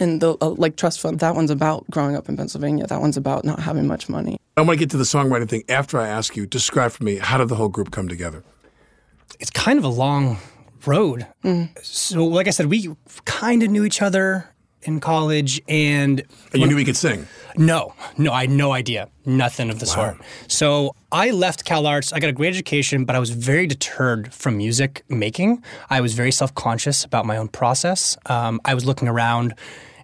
and 0.00 0.20
the 0.20 0.36
uh, 0.40 0.50
like 0.50 0.76
trust 0.76 1.00
fund 1.00 1.20
that 1.20 1.34
one's 1.34 1.50
about 1.50 1.88
growing 1.90 2.16
up 2.16 2.28
in 2.28 2.36
Pennsylvania 2.36 2.86
that 2.86 3.00
one's 3.00 3.16
about 3.16 3.44
not 3.44 3.60
having 3.60 3.86
much 3.86 4.08
money 4.08 4.38
I 4.56 4.60
want 4.62 4.78
to 4.78 4.84
get 4.84 4.90
to 4.90 4.96
the 4.96 5.04
songwriting 5.04 5.48
thing 5.48 5.64
after 5.68 5.98
I 5.98 6.06
ask 6.06 6.36
you. 6.36 6.46
Describe 6.46 6.92
for 6.92 7.02
me 7.02 7.16
how 7.18 7.38
did 7.38 7.48
the 7.48 7.56
whole 7.56 7.68
group 7.68 7.90
come 7.90 8.06
together? 8.08 8.44
it's 9.40 9.50
kind 9.50 9.80
of 9.80 9.84
a 9.84 9.88
long 9.88 10.38
road. 10.86 11.26
So, 11.82 12.24
like 12.26 12.46
I 12.46 12.50
said, 12.50 12.66
we 12.66 12.94
kind 13.24 13.62
of 13.64 13.70
knew 13.70 13.84
each 13.84 14.00
other 14.00 14.48
in 14.84 15.00
college, 15.00 15.60
and 15.68 16.22
And 16.52 16.62
you 16.62 16.68
knew 16.68 16.76
he 16.76 16.84
could 16.84 16.96
sing. 16.96 17.26
no, 17.56 17.94
no, 18.16 18.32
I 18.32 18.42
had 18.42 18.50
no 18.50 18.72
idea, 18.72 19.08
nothing 19.24 19.70
of 19.70 19.80
the 19.80 19.86
sort. 19.86 20.16
So 20.48 20.94
I 21.12 21.30
left 21.30 21.64
Cal 21.64 21.86
Arts. 21.86 22.12
I 22.12 22.20
got 22.20 22.30
a 22.30 22.32
great 22.32 22.48
education, 22.54 23.04
but 23.04 23.16
I 23.16 23.18
was 23.18 23.30
very 23.30 23.66
deterred 23.66 24.32
from 24.32 24.56
music 24.56 25.04
making. 25.08 25.62
I 25.90 26.00
was 26.00 26.14
very 26.14 26.30
self 26.32 26.54
conscious 26.54 27.04
about 27.04 27.26
my 27.26 27.36
own 27.36 27.48
process. 27.48 28.16
Um, 28.26 28.60
I 28.64 28.74
was 28.74 28.84
looking 28.84 29.08
around. 29.08 29.54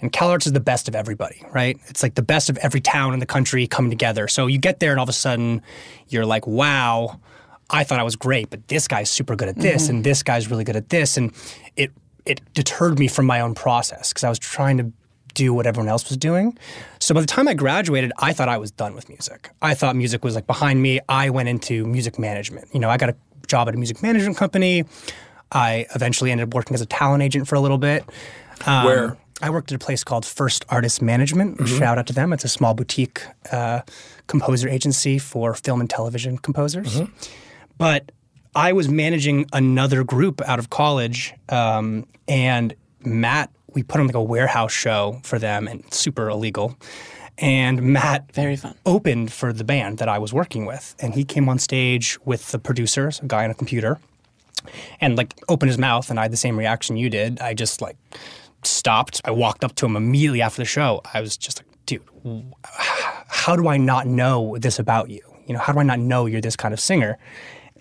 And 0.03 0.11
Cal 0.11 0.31
Arts 0.31 0.47
is 0.47 0.55
the 0.55 0.61
best 0.61 0.89
of 0.89 0.95
everybody, 0.95 1.45
right? 1.53 1.79
It's 1.89 2.03
like 2.03 2.15
the 2.15 2.23
best 2.23 2.49
of 2.49 2.57
every 2.59 2.81
town 2.81 3.13
in 3.13 3.21
the 3.21 3.27
country 3.27 3.67
coming 3.67 3.91
together. 3.91 4.29
So 4.29 4.47
you 4.47 4.57
get 4.57 4.81
there, 4.81 4.93
and 4.93 4.99
all 4.99 5.03
of 5.05 5.11
a 5.11 5.13
sudden, 5.13 5.61
you're 6.09 6.25
like, 6.25 6.47
"Wow, 6.47 7.21
I 7.69 7.85
thought 7.85 8.01
I 8.01 8.03
was 8.03 8.17
great, 8.17 8.49
but 8.49 8.67
this 8.69 8.89
guy's 8.89 9.11
super 9.11 9.37
good 9.37 9.49
at 9.49 9.57
this, 9.57 9.91
and 9.91 10.03
this 10.03 10.23
guy's 10.23 10.49
really 10.51 10.65
good 10.65 10.77
at 10.77 10.89
this," 10.89 11.19
and 11.19 11.33
it 11.77 11.91
it 12.27 12.41
deterred 12.55 12.99
me 12.99 13.09
from 13.09 13.27
my 13.27 13.41
own 13.41 13.55
process 13.55 14.11
because 14.11 14.25
I 14.25 14.29
was 14.29 14.39
trying 14.39 14.79
to 14.79 14.93
do 15.35 15.55
what 15.55 15.67
everyone 15.67 15.89
else 15.89 16.09
was 16.09 16.17
doing. 16.17 16.59
So 16.99 17.15
by 17.15 17.21
the 17.21 17.27
time 17.27 17.47
I 17.49 17.55
graduated, 17.55 18.12
I 18.19 18.33
thought 18.33 18.49
I 18.49 18.59
was 18.59 18.71
done 18.71 18.95
with 18.95 19.09
music. 19.09 19.50
I 19.62 19.75
thought 19.75 19.97
music 19.97 20.25
was 20.25 20.35
like 20.35 20.47
behind 20.47 20.83
me. 20.83 21.00
I 21.09 21.31
went 21.31 21.49
into 21.49 21.87
music 21.87 22.19
management. 22.19 22.69
You 22.73 22.81
know, 22.81 22.91
I 22.91 22.97
got 22.97 23.11
a 23.11 23.17
job 23.47 23.69
at 23.69 23.75
a 23.75 23.77
music 23.77 24.03
management 24.03 24.37
company. 24.37 24.85
I 25.53 25.87
eventually 25.95 26.31
ended 26.31 26.49
up 26.49 26.55
working 26.55 26.75
as 26.75 26.81
a 26.81 26.87
talent 26.87 27.23
agent 27.23 27.49
for 27.49 27.55
a 27.55 27.61
little 27.61 27.79
bit. 27.79 28.05
Um, 28.67 28.85
Where? 28.85 29.17
I 29.43 29.50
worked 29.50 29.73
at 29.73 29.77
a 29.77 29.85
place 29.85 30.05
called 30.05 30.27
First 30.27 30.65
Artist 30.69 31.00
Management. 31.00 31.67
Shout 31.67 31.97
out 31.97 32.07
to 32.09 32.12
them. 32.12 32.33
It's 32.33 32.45
a 32.45 32.49
small 32.49 32.75
boutique 32.75 33.23
uh, 33.50 33.81
composer 34.27 34.69
agency 34.69 35.19
for 35.19 35.55
film 35.55 35.81
and 35.81 35.89
television 35.89 36.37
composers. 36.39 37.00
But 37.79 38.12
I 38.54 38.73
was 38.73 38.88
managing 38.88 39.47
another 39.52 40.02
group 40.04 40.40
out 40.42 40.59
of 40.59 40.71
college, 40.71 41.35
um, 41.49 42.07
and 42.26 42.75
Matt, 43.04 43.50
we 43.73 43.83
put 43.83 44.00
on 44.00 44.07
like 44.07 44.16
a 44.16 44.23
warehouse 44.23 44.73
show 44.73 45.21
for 45.23 45.38
them, 45.38 45.69
and 45.69 45.85
super 45.92 46.28
illegal. 46.28 46.76
And 47.38 47.80
Matt 47.80 48.33
Very 48.35 48.57
fun. 48.57 48.75
opened 48.85 49.33
for 49.33 49.52
the 49.52 49.64
band 49.64 49.99
that 49.99 50.09
I 50.09 50.19
was 50.19 50.33
working 50.33 50.66
with, 50.66 50.95
and 50.99 51.14
he 51.14 51.25
came 51.25 51.49
on 51.49 51.59
stage 51.59 52.19
with 52.25 52.50
the 52.50 52.59
producers, 52.59 53.21
a 53.21 53.26
guy 53.26 53.45
on 53.45 53.50
a 53.50 53.54
computer, 53.54 53.99
and 55.00 55.16
like 55.16 55.35
opened 55.49 55.71
his 55.71 55.78
mouth, 55.78 56.11
and 56.11 56.19
I 56.19 56.23
had 56.23 56.33
the 56.33 56.37
same 56.37 56.59
reaction 56.59 56.97
you 56.97 57.09
did. 57.09 57.40
I 57.40 57.54
just 57.54 57.80
like 57.80 57.97
stopped. 58.62 59.21
I 59.25 59.30
walked 59.30 59.64
up 59.64 59.75
to 59.76 59.87
him 59.87 59.97
immediately 59.97 60.42
after 60.42 60.61
the 60.61 60.66
show. 60.66 61.00
I 61.14 61.21
was 61.21 61.37
just 61.37 61.61
like, 61.61 61.66
dude, 61.87 62.02
how 63.28 63.57
do 63.57 63.69
I 63.69 63.76
not 63.76 64.07
know 64.07 64.57
this 64.59 64.78
about 64.78 65.09
you? 65.09 65.23
You 65.47 65.54
know, 65.54 65.61
how 65.61 65.73
do 65.73 65.78
I 65.78 65.83
not 65.85 65.99
know 65.99 66.26
you're 66.26 66.40
this 66.40 66.57
kind 66.57 66.75
of 66.75 66.80
singer? 66.80 67.16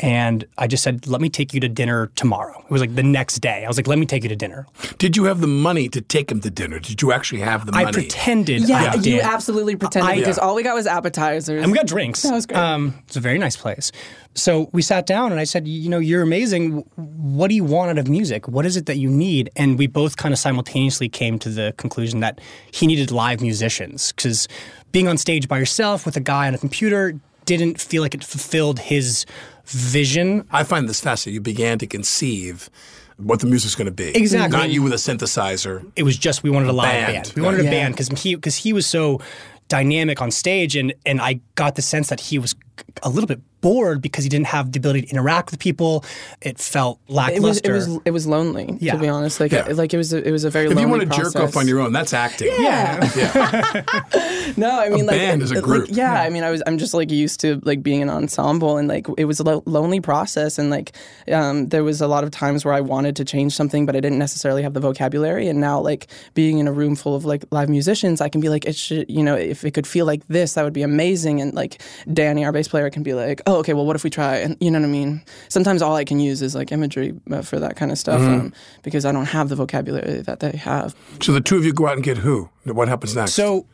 And 0.02 0.46
I 0.58 0.68
just 0.68 0.82
said, 0.82 1.08
let 1.08 1.20
me 1.20 1.30
take 1.30 1.54
you 1.54 1.60
to 1.60 1.68
dinner 1.68 2.08
tomorrow. 2.16 2.58
It 2.64 2.72
was 2.72 2.80
like 2.80 2.96
the 2.96 3.04
next 3.04 3.40
day. 3.40 3.66
I 3.66 3.68
was 3.68 3.76
like, 3.76 3.88
let 3.88 4.00
me 4.00 4.06
take 4.06 4.24
you 4.24 4.30
to 4.30 4.36
dinner. 4.36 4.66
Did 4.98 5.18
you 5.18 5.26
have 5.26 5.42
the 5.42 5.48
money 5.48 5.90
to 5.90 6.00
take 6.00 6.32
him 6.32 6.40
to 6.42 6.50
dinner? 6.50 6.80
Did 6.80 7.02
you 7.02 7.12
actually 7.12 7.42
have 7.42 7.66
the 7.66 7.74
money? 7.74 7.86
I 7.88 7.92
pretended 7.92 8.68
yeah 8.70 8.92
I 8.94 8.98
did. 8.98 9.06
you 9.08 9.22
absolutely 9.22 9.76
pretended 9.76 10.10
I- 10.10 10.16
because 10.20 10.38
all 10.38 10.56
we 10.56 10.64
got 10.64 10.76
was 10.76 10.88
appetizers 10.88 11.62
And 11.62 11.72
we 11.72 11.78
got 11.78 11.88
drinks. 11.88 12.22
That 12.22 12.34
was 12.34 12.46
great. 12.46 12.58
Um, 12.60 12.96
it's 13.08 13.18
a 13.18 13.20
very 13.20 13.38
nice 13.38 13.58
place. 13.58 13.92
So 14.36 14.70
we 14.72 14.82
sat 14.82 15.06
down 15.06 15.32
and 15.32 15.40
I 15.40 15.44
said, 15.44 15.68
you 15.68 15.90
know, 15.90 16.00
you're 16.00 16.22
amazing. 16.22 16.86
What 16.96 17.50
do 17.50 17.56
you 17.56 17.66
want 17.66 17.90
out 17.90 17.98
of 17.98 18.08
music? 18.08 18.48
What 18.48 18.66
is 18.66 18.78
it 18.78 18.86
that 18.86 18.98
you 18.98 19.10
need? 19.10 19.50
And 19.58 19.78
we 19.78 19.88
both 19.88 20.16
kind 20.16 20.34
of 20.34 20.40
simultaneously 20.40 21.10
came 21.10 21.40
to 21.40 21.50
the 21.50 21.74
conclusion 21.78 22.22
that 22.22 22.40
he 22.72 22.88
needed 22.88 23.12
live 23.12 23.42
musicians 23.42 24.14
because 24.14 24.48
being 24.94 25.10
on 25.10 25.18
stage 25.18 25.50
by 25.50 25.58
yourself 25.58 26.06
with 26.06 26.16
a 26.16 26.22
guy 26.22 26.48
on 26.48 26.56
a 26.56 26.58
computer 26.58 27.20
didn't 27.46 27.82
feel 27.82 28.04
like 28.04 28.14
it 28.14 28.24
fulfilled 28.24 28.80
his 28.80 29.26
vision. 29.70 30.48
I 30.52 30.64
find 30.64 30.88
this 30.90 31.00
fascinating. 31.02 31.36
You 31.36 31.42
began 31.42 31.78
to 31.80 31.88
conceive 31.88 32.70
what 33.18 33.40
the 33.42 33.48
music's 33.48 33.76
going 33.76 33.86
to 33.86 33.92
be. 33.92 34.10
Exactly. 34.16 34.58
Not 34.58 34.70
you 34.70 34.82
with 34.82 34.94
a 34.94 34.98
synthesizer. 34.98 35.90
it 35.96 36.04
was 36.04 36.18
just 36.18 36.44
we 36.44 36.50
wanted 36.50 36.70
a 36.70 36.74
live 36.74 36.92
Band. 36.92 37.14
band. 37.26 37.34
We 37.36 37.42
wanted 37.42 37.62
a 37.62 37.70
band 37.70 37.94
because 37.94 38.08
he 38.22 38.36
because 38.36 38.56
he 38.56 38.74
was 38.74 38.86
so 38.86 39.22
dynamic 39.68 40.22
on 40.22 40.32
stage, 40.32 40.76
and 40.76 40.94
and 41.06 41.22
I 41.22 41.42
got 41.56 41.76
the 41.76 41.82
sense 41.82 42.10
that 42.10 42.20
he 42.20 42.40
was 42.40 42.56
a 43.04 43.10
little 43.10 43.28
bit 43.28 43.42
bored 43.62 44.02
because 44.02 44.24
he 44.24 44.30
didn't 44.30 44.48
have 44.48 44.72
the 44.72 44.80
ability 44.80 45.02
to 45.04 45.08
interact 45.10 45.52
with 45.52 45.60
people. 45.60 46.04
It 46.42 46.58
felt 46.60 47.00
it 47.08 47.12
was 47.12 47.16
lackluster. 47.16 47.70
it 47.72 47.74
was 47.74 48.00
it 48.06 48.12
was 48.12 48.28
lonely 48.28 48.78
Yeah. 48.80 48.94
to 48.94 49.00
be 49.00 49.08
honest 49.08 49.40
like 49.40 49.52
Yeah. 49.52 49.68
like 49.74 49.94
it 49.94 49.98
was 49.98 50.14
a, 50.14 50.26
it 50.28 50.32
was 50.32 50.44
a 50.46 50.50
very 50.50 50.66
If 50.66 50.70
lonely 50.72 50.84
you 50.84 50.90
want 50.90 51.02
to 51.02 51.08
process. 51.08 51.34
jerk 51.34 51.44
off 51.44 51.58
on 51.58 51.68
your 51.68 51.80
own, 51.80 51.92
that's 51.94 52.14
acting. 52.14 52.48
yeah 52.60 53.00
No, 54.58 54.80
I 54.80 54.90
mean 54.90 55.06
like, 55.06 55.18
band 55.18 55.42
is 55.42 55.52
a 55.52 55.56
like, 55.56 55.64
group. 55.64 55.88
yeah, 55.92 56.22
I 56.22 56.30
mean 56.30 56.44
I 56.44 56.50
was 56.52 56.62
I'm 56.68 56.78
just 56.78 56.94
like 56.94 57.12
used 57.12 57.40
to 57.42 57.60
like 57.64 57.84
being 57.84 58.02
an 58.02 58.10
ensemble 58.10 58.78
and 58.78 58.88
like 58.88 59.08
it 59.18 59.26
was 59.26 59.40
a 59.40 59.44
lo- 59.44 59.64
lonely 59.66 60.00
process 60.00 60.58
and 60.58 60.70
like 60.70 60.92
um, 61.32 61.68
there 61.70 61.84
was 61.84 62.02
a 62.02 62.08
lot 62.08 62.24
of 62.24 62.32
times 62.32 62.66
where 62.66 62.74
I 62.74 62.82
wanted 62.82 63.16
to 63.18 63.26
change 63.26 63.54
something 63.56 63.86
but 63.86 63.96
I 63.96 64.00
didn't 64.00 64.20
necessarily 64.20 64.64
have 64.64 64.74
the 64.74 64.80
vocabulary 64.80 65.48
and 65.48 65.60
now 65.60 65.80
like 65.80 66.08
being 66.34 66.60
in 66.60 66.68
a 66.68 66.72
room 66.72 66.96
full 66.96 67.16
of 67.16 67.26
like 67.26 67.46
live 67.52 67.70
musicians 67.70 68.22
I 68.22 68.30
can 68.30 68.42
be 68.42 68.50
like 68.50 68.66
it 68.66 68.76
should 68.76 69.10
you 69.10 69.24
know 69.24 69.36
if 69.36 69.64
it 69.64 69.72
could 69.72 69.88
feel 69.88 70.06
like 70.06 70.26
this 70.28 70.54
that 70.54 70.64
would 70.64 70.74
be 70.74 70.82
amazing 70.84 71.42
and 71.42 71.54
like 71.54 71.82
Danny 72.12 72.44
our 72.46 72.52
bass 72.52 72.68
player 72.68 72.90
can 72.90 73.04
be 73.04 73.14
like 73.14 73.42
oh 73.50 73.58
okay 73.58 73.74
well 73.74 73.86
what 73.86 73.96
if 73.96 74.04
we 74.04 74.10
try 74.10 74.36
and 74.38 74.56
you 74.60 74.70
know 74.72 74.80
what 74.80 74.86
I 74.86 74.90
mean 74.90 75.22
sometimes 75.50 75.82
all 75.82 75.96
I 75.96 76.06
can 76.06 76.20
use 76.20 76.42
is 76.42 76.56
like 76.56 76.72
imagery 76.72 77.14
uh, 77.32 77.42
for 77.42 77.60
that 77.60 77.76
kind 77.76 77.92
of 77.92 77.98
stuff 77.98 78.22
Mm-hmm. 78.22 78.40
um, 78.40 78.54
because 78.84 79.06
I 79.06 79.12
don't 79.12 79.26
have 79.26 79.50
the 79.50 79.56
vocabulary 79.56 80.22
that 80.22 80.40
they 80.40 80.52
have 80.52 80.96
So 81.22 81.32
the 81.32 81.42
two 81.42 81.58
of 81.58 81.66
you 81.66 81.74
go 81.74 81.88
out 81.88 81.96
and 81.96 82.04
get 82.04 82.18
who? 82.20 82.50
What 82.66 82.88
happens 82.88 83.16
next? 83.16 83.34
So 83.34 83.66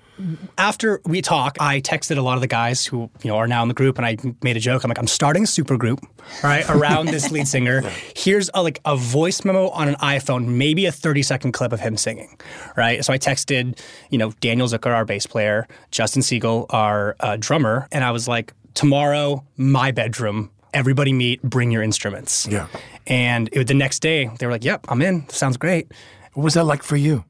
after 0.58 1.02
we 1.06 1.22
talk, 1.22 1.58
I 1.60 1.82
texted 1.82 2.18
a 2.18 2.22
lot 2.22 2.36
of 2.36 2.42
the 2.42 2.48
guys 2.48 2.86
who 2.86 3.10
you 3.22 3.30
know 3.30 3.36
are 3.38 3.48
now 3.48 3.62
in 3.64 3.68
the 3.68 3.74
group, 3.74 3.98
and 3.98 4.06
I 4.06 4.16
made 4.42 4.56
a 4.56 4.62
joke. 4.62 4.84
I'm 4.84 4.90
like, 4.90 4.98
I'm 4.98 5.08
starting 5.08 5.44
a 5.44 5.48
super 5.48 5.76
group, 5.78 6.00
all 6.42 6.50
right, 6.50 6.64
around 6.70 7.08
this 7.08 7.32
lead 7.32 7.48
singer. 7.48 7.82
Here's 8.16 8.50
a, 8.54 8.64
like 8.64 8.80
a 8.86 8.96
voice 8.96 9.44
memo 9.44 9.70
on 9.70 9.90
an 9.90 9.96
iPhone, 9.96 10.48
maybe 10.48 10.86
a 10.86 10.92
30 10.92 11.22
second 11.22 11.52
clip 11.52 11.74
of 11.74 11.82
him 11.82 11.98
singing, 11.98 12.38
right? 12.78 13.04
So 13.04 13.12
I 13.12 13.18
texted, 13.18 13.78
you 14.10 14.18
know, 14.18 14.32
Daniel 14.40 14.68
Zucker, 14.68 14.94
our 14.94 15.04
bass 15.04 15.26
player, 15.26 15.68
Justin 15.92 16.22
Siegel, 16.22 16.66
our 16.70 17.18
uh, 17.20 17.36
drummer, 17.38 17.88
and 17.92 18.04
I 18.04 18.12
was 18.12 18.26
like, 18.28 18.54
tomorrow, 18.76 19.44
my 19.58 19.92
bedroom. 19.92 20.52
Everybody 20.74 21.14
meet, 21.14 21.42
bring 21.42 21.72
your 21.72 21.82
instruments. 21.82 22.48
Yeah. 22.48 22.68
And 23.08 23.50
it, 23.52 23.68
the 23.68 23.74
next 23.74 24.00
day, 24.00 24.30
they 24.40 24.46
were 24.46 24.52
like, 24.52 24.64
"Yep, 24.64 24.86
I'm 24.90 25.02
in. 25.02 25.28
Sounds 25.30 25.58
great." 25.58 25.92
what 26.36 26.44
was 26.44 26.54
that 26.54 26.66
like 26.66 26.84
for 26.84 26.98
you? 26.98 27.24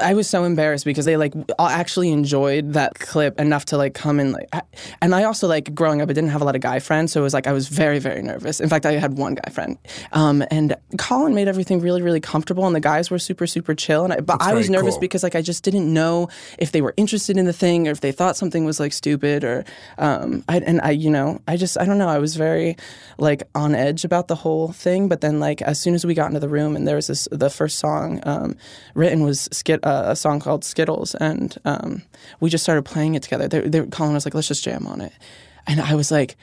I 0.00 0.14
was 0.14 0.28
so 0.28 0.44
embarrassed 0.44 0.84
because 0.84 1.04
they 1.04 1.16
like 1.16 1.34
actually 1.58 2.10
enjoyed 2.10 2.72
that 2.72 2.98
clip 2.98 3.38
enough 3.38 3.66
to 3.66 3.76
like 3.76 3.94
come 3.94 4.18
and 4.20 4.32
like, 4.32 4.48
I, 4.52 4.62
and 5.00 5.14
I 5.14 5.24
also 5.24 5.46
like 5.46 5.74
growing 5.74 6.00
up, 6.00 6.10
I 6.10 6.12
didn't 6.12 6.30
have 6.30 6.42
a 6.42 6.44
lot 6.44 6.54
of 6.54 6.60
guy 6.60 6.78
friends, 6.78 7.12
so 7.12 7.20
it 7.20 7.22
was 7.22 7.34
like 7.34 7.46
I 7.46 7.52
was 7.52 7.68
very 7.68 7.98
very 7.98 8.22
nervous. 8.22 8.60
In 8.60 8.68
fact, 8.68 8.86
I 8.86 8.92
had 8.92 9.16
one 9.16 9.34
guy 9.34 9.50
friend, 9.50 9.78
um, 10.12 10.44
and 10.50 10.74
Colin 10.98 11.34
made 11.34 11.48
everything 11.48 11.80
really 11.80 12.02
really 12.02 12.20
comfortable, 12.20 12.66
and 12.66 12.74
the 12.74 12.80
guys 12.80 13.10
were 13.10 13.18
super 13.18 13.46
super 13.46 13.74
chill. 13.74 14.04
And 14.04 14.12
I, 14.12 14.16
but 14.16 14.38
That's 14.38 14.46
I 14.50 14.54
was 14.54 14.70
nervous 14.70 14.94
cool. 14.94 15.00
because 15.00 15.22
like 15.22 15.34
I 15.36 15.42
just 15.42 15.62
didn't 15.64 15.92
know 15.92 16.28
if 16.58 16.72
they 16.72 16.80
were 16.80 16.94
interested 16.96 17.36
in 17.36 17.44
the 17.44 17.52
thing 17.52 17.88
or 17.88 17.90
if 17.90 18.00
they 18.00 18.12
thought 18.12 18.36
something 18.36 18.64
was 18.64 18.80
like 18.80 18.92
stupid 18.92 19.44
or, 19.44 19.64
um, 19.98 20.44
I, 20.48 20.58
and 20.58 20.80
I 20.80 20.90
you 20.90 21.10
know 21.10 21.40
I 21.46 21.56
just 21.56 21.78
I 21.78 21.84
don't 21.84 21.98
know 21.98 22.08
I 22.08 22.18
was 22.18 22.36
very 22.36 22.76
like 23.18 23.42
on 23.54 23.74
edge 23.74 24.04
about 24.04 24.28
the 24.28 24.36
whole 24.36 24.72
thing. 24.72 25.08
But 25.08 25.20
then 25.20 25.40
like 25.40 25.62
as 25.62 25.78
soon 25.78 25.94
as 25.94 26.04
we 26.04 26.14
got 26.14 26.28
into 26.28 26.40
the 26.40 26.48
room 26.48 26.76
and 26.76 26.86
there 26.86 26.96
was 26.96 27.06
this 27.06 27.28
the 27.30 27.50
first 27.50 27.78
song 27.78 28.20
um, 28.24 28.56
written 28.94 29.22
was 29.22 29.48
skit 29.52 29.84
uh, 29.84 30.04
a 30.06 30.16
song 30.16 30.40
called 30.40 30.64
Skittles, 30.64 31.14
and 31.16 31.56
um, 31.64 32.02
we 32.40 32.50
just 32.50 32.64
started 32.64 32.82
playing 32.84 33.14
it 33.14 33.22
together. 33.22 33.48
They, 33.48 33.60
they, 33.60 33.86
Colin 33.86 34.14
was 34.14 34.24
like, 34.24 34.34
"Let's 34.34 34.48
just 34.48 34.64
jam 34.64 34.86
on 34.86 35.00
it." 35.00 35.12
And 35.66 35.80
I 35.80 35.94
was 35.94 36.10
like, 36.10 36.36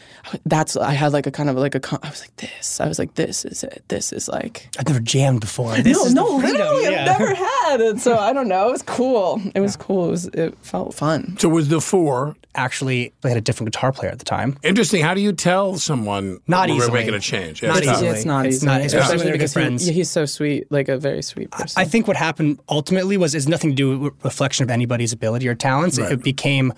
that's, 0.45 0.77
I 0.77 0.93
had 0.93 1.11
like 1.11 1.27
a 1.27 1.31
kind 1.31 1.49
of 1.49 1.57
like 1.57 1.75
a, 1.75 1.79
con- 1.79 1.99
I 2.03 2.09
was 2.09 2.21
like, 2.21 2.35
this. 2.37 2.79
I 2.79 2.87
was 2.87 2.97
like, 2.99 3.15
this 3.15 3.43
is 3.43 3.63
it. 3.63 3.83
This 3.89 4.13
is 4.13 4.29
like, 4.29 4.69
I've 4.79 4.87
never 4.87 5.01
jammed 5.01 5.41
before. 5.41 5.75
This 5.83 5.97
no, 5.97 6.05
is 6.05 6.13
no, 6.13 6.25
literally, 6.37 6.83
Yeah. 6.83 7.01
I've 7.11 7.19
never 7.19 7.33
had. 7.67 7.81
And 7.81 8.01
so 8.01 8.17
I 8.17 8.31
don't 8.33 8.47
know. 8.47 8.69
It 8.69 8.71
was 8.71 8.81
cool. 8.83 9.41
It 9.53 9.59
was 9.59 9.75
cool. 9.75 10.07
It 10.07 10.11
was, 10.11 10.25
it 10.27 10.57
felt 10.61 10.93
fun. 10.93 11.37
So 11.39 11.49
was 11.49 11.67
the 11.69 11.81
four 11.81 12.35
Actually, 12.55 13.13
they 13.21 13.29
had 13.29 13.37
a 13.37 13.41
different 13.41 13.71
guitar 13.71 13.91
player 13.91 14.11
at 14.11 14.17
the 14.19 14.25
time. 14.25 14.57
interesting? 14.63 15.03
How 15.03 15.13
do 15.13 15.21
you 15.21 15.31
tell 15.31 15.77
someone 15.77 16.39
Not 16.47 16.67
we're 16.69 16.77
easily. 16.77 16.93
making 16.99 17.13
a 17.13 17.19
change? 17.19 17.61
Not 17.61 17.77
it's 17.77 17.85
tough. 17.85 17.95
easily. 17.97 18.09
It's 18.09 18.25
not 18.25 18.45
It's 18.47 18.55
easy. 18.57 18.65
not- 18.65 18.81
especially 18.81 19.17
when 19.17 19.25
they're 19.27 19.33
because 19.33 19.53
friends. 19.53 19.87
yeah, 19.87 19.93
he's 19.93 20.09
so 20.09 20.25
sweet, 20.25 20.69
like 20.71 20.89
a 20.89 20.97
very 20.97 21.21
sweet 21.21 21.51
person. 21.51 21.79
I 21.79 21.85
think 21.85 22.07
what 22.07 22.17
happened 22.17 22.59
ultimately 22.67 23.17
was 23.17 23.35
is 23.35 23.47
nothing 23.47 23.69
to 23.69 23.75
do 23.75 23.99
with 23.99 24.13
reflection 24.25 24.63
of 24.63 24.71
anybody's 24.71 25.13
ability 25.13 25.47
or 25.47 25.53
talents. 25.55 25.99
Right. 25.99 26.11
It 26.13 26.23
became 26.23 26.73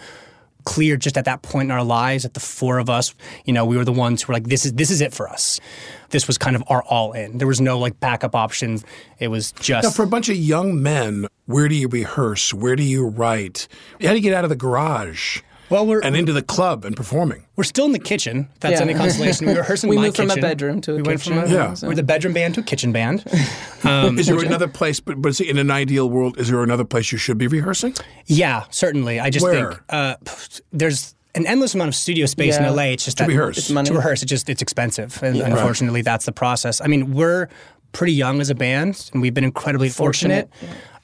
clear 0.64 0.98
just 0.98 1.18
at 1.18 1.26
that 1.26 1.42
point 1.42 1.68
in 1.68 1.72
our 1.72 1.84
lives 1.84 2.24
that 2.24 2.34
the 2.34 2.40
four 2.40 2.80
of 2.80 2.90
us, 2.90 3.14
you 3.46 3.54
know, 3.54 3.66
we 3.66 3.78
were 3.78 3.86
the 3.86 3.92
ones 3.92 4.22
who 4.22 4.32
were 4.32 4.36
like, 4.36 4.48
this 4.48 4.66
is 4.66 4.74
this 4.74 4.92
is 4.92 5.02
it 5.02 5.14
for 5.14 5.30
us. 5.30 5.60
This 6.10 6.28
was 6.28 6.38
kind 6.38 6.56
of 6.56 6.64
our 6.68 6.84
all 6.84 7.14
in. 7.14 7.38
There 7.38 7.48
was 7.48 7.62
no 7.62 7.80
like 7.80 8.00
backup 8.00 8.36
options. 8.36 8.84
It 9.20 9.30
was 9.30 9.52
just 9.54 9.84
Now, 9.84 9.92
for 9.92 10.04
a 10.04 10.08
bunch 10.08 10.30
of 10.30 10.36
young 10.36 10.82
men, 10.82 11.28
where 11.46 11.68
do 11.68 11.76
you 11.76 11.88
rehearse? 11.88 12.54
Where 12.54 12.76
do 12.76 12.84
you 12.84 13.08
write? 13.08 13.68
How 14.02 14.10
do 14.10 14.16
you 14.16 14.22
get 14.22 14.34
out 14.34 14.44
of 14.44 14.50
the 14.50 14.56
garage 14.56 15.42
well, 15.72 15.88
we're 15.88 16.02
and 16.02 16.16
into 16.16 16.34
the 16.34 16.42
club 16.44 16.86
and 16.86 16.96
performing? 16.96 17.46
we're 17.56 17.64
still 17.64 17.86
in 17.86 17.92
the 17.92 18.00
kitchen. 18.00 18.50
If 18.54 18.60
that's 18.60 18.74
Yeah. 18.80 18.82
any 18.86 18.94
consolation. 18.94 19.48
We 19.48 19.54
rehearse 19.56 19.84
in 19.84 19.90
We 19.92 19.96
my 19.96 20.04
moved 20.04 20.18
from 20.18 20.30
a 20.30 20.36
bedroom 20.36 20.82
to 20.82 20.92
a 20.94 20.96
we 20.98 21.02
Went 21.02 21.22
from 21.22 21.34
kitchen. 21.42 21.52
a, 21.52 21.56
Yeah. 21.56 21.76
We're 21.82 21.96
the 21.96 22.04
bedroom 22.04 22.34
band 22.34 22.56
to 22.56 22.60
a 22.62 22.64
kitchen 22.64 22.92
band. 22.92 23.24
Um, 23.84 24.20
Is 24.20 24.28
there 24.28 24.38
another 24.38 24.68
place? 24.68 25.00
But, 25.00 25.20
but 25.24 25.40
in 25.42 25.58
an 25.58 25.72
ideal 25.72 26.08
world, 26.08 26.38
is 26.38 26.50
there 26.50 26.62
another 26.62 26.84
place 26.86 27.12
you 27.12 27.18
should 27.18 27.40
be 27.40 27.48
rehearsing? 27.48 27.96
yeah, 28.28 28.66
certainly. 28.70 29.20
I 29.20 29.32
just 29.32 29.44
Where? 29.44 29.72
think 29.72 29.82
uh, 29.90 30.16
there's 30.72 31.16
an 31.34 31.48
endless 31.48 31.74
amount 31.74 31.88
of 31.88 31.96
studio 31.96 32.28
space 32.28 32.54
Yeah. 32.60 32.68
in 32.70 32.76
LA. 32.76 32.84
It's 32.94 33.06
just 33.06 33.18
To 33.18 33.24
that 33.24 33.30
rehearse. 33.30 33.58
It's 33.58 33.70
money. 33.72 33.88
to 33.90 33.96
rehearse. 33.96 34.22
It 34.22 34.28
just 34.28 34.50
it's 34.50 34.62
expensive, 34.62 35.18
and 35.24 35.36
unfortunately, 35.38 36.04
that's 36.04 36.26
the 36.26 36.32
process. 36.32 36.80
I 36.80 36.88
mean, 36.88 37.14
we're 37.16 37.48
pretty 37.92 38.14
young 38.14 38.42
as 38.42 38.50
a 38.50 38.56
band, 38.56 39.10
and 39.14 39.22
we've 39.22 39.34
been 39.34 39.44
incredibly 39.44 39.90
fortunate, 39.90 40.50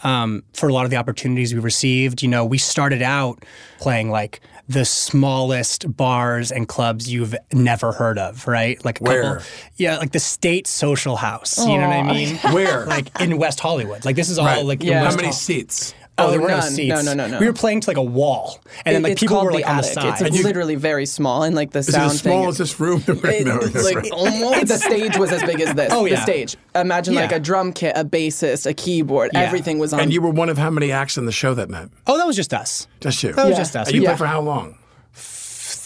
um, 0.03 0.43
for 0.53 0.69
a 0.69 0.73
lot 0.73 0.85
of 0.85 0.91
the 0.91 0.97
opportunities 0.97 1.53
we 1.53 1.59
received. 1.59 2.21
You 2.21 2.27
know, 2.29 2.45
we 2.45 2.57
started 2.57 3.01
out 3.01 3.43
playing 3.79 4.09
like 4.09 4.41
the 4.69 4.83
smallest 4.85 5.95
bars 5.95 6.51
and 6.51 6.67
clubs 6.67 7.11
you've 7.11 7.33
never 7.53 7.93
heard 7.93 8.19
of, 8.19 8.47
right? 8.47 8.83
Like 8.83 8.99
a 8.99 9.03
Where? 9.03 9.23
couple, 9.35 9.45
yeah, 9.77 9.97
like 9.97 10.11
the 10.11 10.19
State 10.19 10.67
Social 10.67 11.15
House. 11.15 11.57
You 11.57 11.77
know 11.77 11.87
what 11.87 11.95
I 11.97 12.03
mean? 12.03 12.35
Where? 12.51 12.85
like 12.85 13.07
in 13.21 13.37
West 13.37 13.59
Hollywood. 13.61 14.03
Like 14.05 14.15
this 14.17 14.29
is 14.29 14.37
all 14.37 14.45
Right. 14.45 14.65
like 14.65 14.81
in 14.81 14.87
Yeah. 14.87 15.05
How 15.09 15.15
many 15.15 15.29
Hol- 15.29 15.33
seats? 15.33 15.93
Oh, 16.19 16.31
there 16.31 16.41
were 16.41 16.47
no 16.47 16.61
seats. 16.61 16.89
No, 16.89 17.01
no, 17.01 17.13
no, 17.13 17.27
no. 17.27 17.39
We 17.39 17.45
were 17.45 17.53
playing 17.53 17.81
to 17.81 17.89
like 17.89 17.97
a 17.97 18.01
wall, 18.03 18.59
and 18.85 18.95
then 18.95 19.03
like 19.03 19.17
people 19.17 19.43
were 19.43 19.51
like 19.51 19.65
the 19.65 19.69
on 19.69 19.77
the 19.77 19.83
attic. 19.83 19.93
side. 19.93 20.27
It's 20.27 20.37
you- 20.37 20.43
literally 20.43 20.75
very 20.75 21.05
small, 21.05 21.43
and 21.43 21.55
like 21.55 21.71
the 21.71 21.79
Is 21.79 21.89
it 21.89 21.91
sound 21.91 22.11
as 22.11 22.19
small 22.21 22.39
thing. 22.41 22.49
as 22.49 22.57
this 22.57 22.79
room? 22.79 23.03
It- 23.07 23.45
no, 23.45 23.59
that's 23.59 23.85
like 23.85 23.95
right. 23.97 24.11
almost 24.11 24.67
the 24.67 24.77
stage 24.77 25.17
was 25.17 25.31
as 25.31 25.43
big 25.43 25.61
as 25.61 25.75
this. 25.75 25.91
Oh, 25.93 26.05
yeah. 26.05 26.15
The 26.15 26.21
stage. 26.23 26.55
Imagine 26.75 27.13
like 27.15 27.31
a 27.31 27.39
drum 27.39 27.71
kit, 27.73 27.93
a 27.95 28.03
bassist, 28.03 28.65
a 28.65 28.73
keyboard. 28.73 29.31
Yeah. 29.33 29.41
Everything 29.41 29.77
was 29.79 29.93
on. 29.93 29.99
And 29.99 30.11
you 30.13 30.21
were 30.21 30.31
one 30.31 30.49
of 30.49 30.57
how 30.57 30.69
many 30.71 30.91
acts 30.91 31.17
in 31.17 31.25
the 31.25 31.31
show 31.31 31.53
that 31.53 31.69
night? 31.69 31.89
oh, 32.07 32.17
that 32.17 32.25
was 32.25 32.35
just 32.35 32.53
us. 32.53 32.87
Just 32.99 33.21
you. 33.23 33.33
That 33.33 33.47
was 33.47 33.57
just 33.57 33.75
us. 33.75 33.87
And 33.87 33.95
you 33.95 34.01
Yeah. 34.01 34.09
played 34.09 34.17
for 34.19 34.25
how 34.25 34.41
long? 34.41 34.75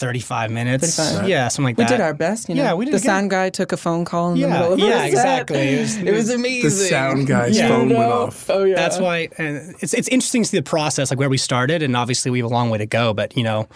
Thirty-five 0.02 0.50
minutes. 0.50 0.96
35. 0.96 1.28
Yeah, 1.28 1.48
something 1.48 1.64
like 1.70 1.78
we 1.78 1.84
that. 1.84 1.90
We 1.92 1.96
did 1.96 2.02
our 2.02 2.12
best. 2.14 2.48
You 2.48 2.56
know? 2.56 2.62
Yeah, 2.62 2.74
we 2.74 2.84
did 2.84 2.94
The 2.94 2.98
sound 2.98 3.30
guy 3.30 3.48
took 3.50 3.72
a 3.72 3.76
phone 3.76 4.04
call 4.04 4.32
in 4.32 4.36
Yeah, 4.36 4.46
the 4.48 4.52
middle 4.52 4.72
of 4.74 4.78
yeah, 4.80 4.98
our 4.98 5.06
exactly. 5.06 5.58
It 5.76 5.80
was- 5.80 5.96
It 5.96 6.12
was 6.12 6.30
amazing. 6.30 6.64
The 6.70 6.70
sound 6.70 7.26
guy's 7.34 7.56
Yeah. 7.56 7.68
phone 7.68 7.88
You 7.90 7.96
went 7.96 8.12
off. 8.12 8.50
Oh 8.50 8.64
yeah. 8.64 8.74
That's 8.74 8.98
why 8.98 9.28
and 9.38 9.74
it's 9.80 9.94
it's 9.94 10.08
interesting 10.08 10.42
to 10.42 10.48
see 10.48 10.56
the 10.58 10.62
process, 10.62 11.10
like 11.10 11.18
where 11.18 11.30
we 11.30 11.38
started, 11.38 11.82
and 11.82 11.96
obviously 11.96 12.30
we 12.30 12.40
have 12.40 12.50
a 12.50 12.54
long 12.54 12.68
way 12.70 12.78
to 12.78 12.86
go. 12.86 13.14
But 13.14 13.36
you 13.36 13.44
know, 13.44 13.68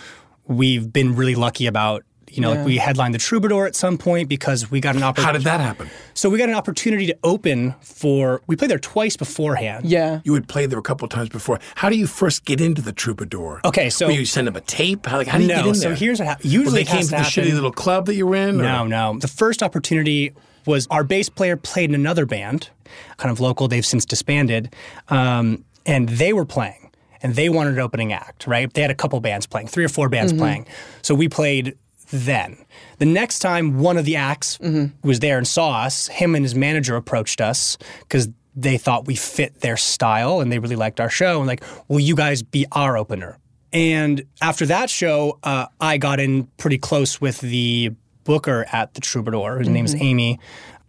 we've 0.46 0.92
been 0.92 1.14
really 1.16 1.34
lucky 1.36 1.66
about 1.66 2.04
you 2.36 2.42
know, 2.42 2.52
Yeah. 2.52 2.58
like 2.58 2.66
we 2.66 2.76
headlined 2.76 3.14
the 3.14 3.18
Troubadour 3.18 3.66
at 3.66 3.74
some 3.74 3.96
point 3.98 4.28
because 4.28 4.70
we 4.70 4.80
got 4.80 4.94
an 4.96 5.02
opportunity. 5.02 5.26
How 5.26 5.32
did 5.32 5.42
that 5.44 5.60
happen? 5.60 5.88
So 6.14 6.28
we 6.28 6.38
got 6.38 6.48
an 6.48 6.54
opportunity 6.54 7.06
to 7.06 7.16
open 7.24 7.74
for. 7.80 8.42
We 8.46 8.56
played 8.56 8.70
there 8.70 8.78
twice 8.78 9.16
beforehand. 9.16 9.86
Yeah. 9.86 10.20
You 10.24 10.34
had 10.34 10.48
played 10.48 10.70
there 10.70 10.78
a 10.78 10.82
couple 10.82 11.08
times 11.08 11.28
before. 11.30 11.58
How 11.76 11.88
do 11.88 11.96
you 11.96 12.06
first 12.06 12.44
get 12.44 12.60
into 12.60 12.82
the 12.82 12.92
Troubadour? 12.92 13.60
Okay, 13.64 13.90
so- 13.90 14.06
Will 14.08 14.14
you 14.14 14.24
send 14.26 14.46
them 14.46 14.56
a 14.56 14.60
tape? 14.60 15.06
How, 15.06 15.16
like, 15.18 15.26
how 15.26 15.38
do 15.38 15.44
you 15.44 15.48
No, 15.48 15.56
get 15.56 15.66
in 15.66 15.80
there? 15.80 15.96
so 15.96 15.98
here's 15.98 16.18
what 16.18 16.28
hap- 16.28 16.44
Well, 16.44 16.52
usually 16.52 16.84
they 16.84 16.90
came 16.90 17.00
to 17.02 17.06
to 17.06 17.10
the 17.16 17.16
shitty 17.22 17.52
little 17.54 17.72
club 17.72 18.06
that 18.06 18.14
you 18.14 18.26
were 18.26 18.36
in. 18.36 18.60
or- 18.60 18.64
No, 18.64 18.86
no. 18.86 19.18
The 19.18 19.28
first 19.28 19.62
opportunity 19.62 20.32
was 20.66 20.86
our 20.90 21.04
bass 21.04 21.28
player 21.28 21.56
played 21.56 21.88
in 21.90 21.94
another 21.94 22.26
band, 22.26 22.70
kind 23.18 23.30
of 23.30 23.40
local. 23.40 23.68
They've 23.68 23.86
since 23.86 24.04
disbanded, 24.04 24.74
um, 25.08 25.64
and 25.86 26.08
they 26.08 26.32
were 26.32 26.44
playing, 26.44 26.90
and 27.22 27.34
they 27.36 27.48
wanted 27.48 27.74
an 27.74 27.78
opening 27.80 28.12
act. 28.12 28.46
Right? 28.46 28.72
They 28.72 28.82
had 28.82 28.90
a 28.90 28.94
couple 28.94 29.20
bands 29.20 29.46
playing, 29.46 29.68
three 29.68 29.84
or 29.84 29.88
four 29.88 30.08
bands 30.08 30.32
playing. 30.32 30.66
So 31.02 31.14
we 31.14 31.28
played 31.28 31.74
then. 32.10 32.64
The 32.98 33.06
next 33.06 33.40
time 33.40 33.78
one 33.78 33.96
of 33.96 34.04
the 34.04 34.16
acts 34.16 34.58
mm-hmm. 34.58 34.96
was 35.06 35.20
there 35.20 35.38
and 35.38 35.46
saw 35.46 35.82
us, 35.82 36.08
him 36.08 36.34
and 36.34 36.44
his 36.44 36.54
manager 36.54 36.96
approached 36.96 37.40
us 37.40 37.76
because 38.00 38.28
they 38.54 38.78
thought 38.78 39.06
we 39.06 39.14
fit 39.14 39.60
their 39.60 39.76
style 39.76 40.40
and 40.40 40.50
they 40.50 40.58
really 40.58 40.76
liked 40.76 40.98
our 41.00 41.10
show 41.10 41.38
and 41.38 41.46
like, 41.46 41.62
will 41.88 42.00
you 42.00 42.16
guys 42.16 42.42
be 42.42 42.66
our 42.72 42.96
opener? 42.96 43.38
And 43.72 44.24
after 44.40 44.64
that 44.66 44.88
show, 44.88 45.38
uh, 45.42 45.66
I 45.80 45.98
got 45.98 46.20
in 46.20 46.44
pretty 46.56 46.78
close 46.78 47.20
with 47.20 47.40
the 47.40 47.92
booker 48.24 48.66
at 48.72 48.94
the 48.94 49.00
Troubadour, 49.00 49.58
whose 49.58 49.68
name 49.68 49.84
is 49.84 49.94
mm-hmm. 49.94 50.04
Amy. 50.04 50.40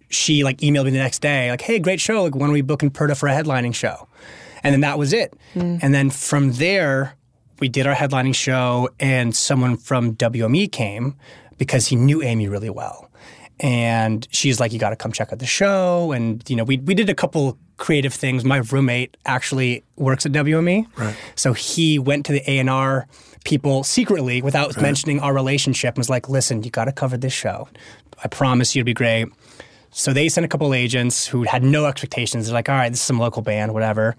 She 0.09 0.43
like 0.43 0.59
emailed 0.59 0.85
me 0.85 0.91
the 0.91 0.97
next 0.97 1.19
day, 1.19 1.49
like, 1.51 1.61
"Hey, 1.61 1.79
great 1.79 1.99
show! 1.99 2.23
Like, 2.23 2.35
when 2.35 2.49
are 2.49 2.53
we 2.53 2.61
booking 2.61 2.89
Perta 2.89 3.13
for 3.13 3.27
a 3.27 3.33
headlining 3.33 3.75
show?" 3.75 4.07
And 4.63 4.73
then 4.73 4.81
that 4.81 4.97
was 4.97 5.11
it. 5.11 5.33
Mm. 5.53 5.79
And 5.81 5.93
then 5.93 6.09
from 6.09 6.53
there, 6.53 7.15
we 7.59 7.69
did 7.69 7.87
our 7.87 7.95
headlining 7.95 8.35
show, 8.35 8.89
and 8.99 9.35
someone 9.35 9.77
from 9.77 10.15
WME 10.15 10.71
came 10.71 11.15
because 11.57 11.87
he 11.87 11.95
knew 11.95 12.21
Amy 12.21 12.47
really 12.47 12.69
well. 12.69 13.09
And 13.59 14.27
she's 14.31 14.59
like, 14.59 14.71
"You 14.71 14.79
got 14.79 14.91
to 14.91 14.95
come 14.95 15.11
check 15.11 15.33
out 15.33 15.39
the 15.39 15.47
show." 15.47 16.11
And 16.11 16.47
you 16.47 16.55
know, 16.55 16.63
we 16.63 16.77
we 16.77 16.93
did 16.93 17.09
a 17.09 17.15
couple 17.15 17.57
creative 17.77 18.13
things. 18.13 18.43
My 18.45 18.57
roommate 18.57 19.17
actually 19.25 19.83
works 19.95 20.25
at 20.25 20.31
WME, 20.31 20.85
right. 20.97 21.15
so 21.35 21.53
he 21.53 21.97
went 21.97 22.25
to 22.27 22.31
the 22.33 22.49
A 22.49 22.59
and 22.59 22.69
R 22.69 23.07
people 23.43 23.83
secretly 23.83 24.41
without 24.41 24.79
mentioning 24.81 25.19
our 25.21 25.33
relationship 25.33 25.95
and 25.95 25.99
was 25.99 26.09
like, 26.09 26.29
"Listen, 26.29 26.63
you 26.63 26.69
got 26.69 26.85
to 26.85 26.91
cover 26.91 27.17
this 27.17 27.33
show. 27.33 27.67
I 28.23 28.27
promise 28.27 28.75
you, 28.75 28.81
it'll 28.81 28.85
be 28.85 28.93
great." 28.93 29.27
So 29.89 30.13
they 30.13 30.29
sent 30.29 30.45
a 30.45 30.47
couple 30.47 30.71
agents 30.75 31.25
who 31.25 31.43
had 31.43 31.63
no 31.63 31.85
expectations. 31.85 32.45
They're 32.45 32.53
like, 32.53 32.69
"All 32.69 32.75
right, 32.75 32.89
this 32.89 32.99
is 32.99 33.05
some 33.05 33.17
local 33.17 33.41
band, 33.41 33.73
whatever." 33.73 34.15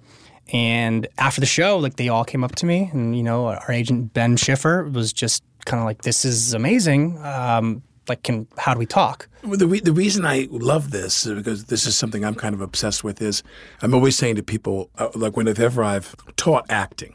And 0.53 1.07
after 1.19 1.41
the 1.41 1.47
show, 1.47 1.79
like 1.79 1.97
they 1.97 2.09
all 2.09 2.25
came 2.25 2.43
up 2.43 2.55
to 2.57 2.67
me, 2.67 2.91
and 2.93 3.17
you 3.17 3.23
know, 3.23 3.47
our 3.47 3.71
agent 3.73 4.15
Ben 4.15 4.37
Schiffer 4.37 4.85
was 4.85 5.13
just 5.13 5.43
kind 5.67 5.81
of 5.81 5.85
like, 5.85 6.03
"This 6.03 6.25
is 6.25 6.55
amazing. 6.55 7.19
Um, 7.25 7.83
like, 8.09 8.23
can 8.23 8.47
how 8.57 8.73
do 8.73 8.79
we 8.79 8.87
talk?" 8.87 9.29
Well, 9.45 9.59
the, 9.59 9.67
re- 9.67 9.81
the 9.81 9.93
reason 9.93 10.25
I 10.25 10.49
love 10.51 10.91
this 10.91 11.27
is 11.27 11.35
because 11.35 11.67
this 11.67 11.87
is 11.87 11.97
something 11.97 12.25
I'm 12.25 12.35
kind 12.35 12.55
of 12.55 12.61
obsessed 12.61 13.05
with 13.05 13.21
is 13.21 13.43
I'm 13.83 13.95
always 13.95 14.17
saying 14.17 14.37
to 14.37 14.43
people, 14.43 14.91
uh, 14.99 15.11
like 15.15 15.37
whenever 15.37 15.85
I've 15.85 16.17
taught 16.37 16.65
acting, 16.71 17.15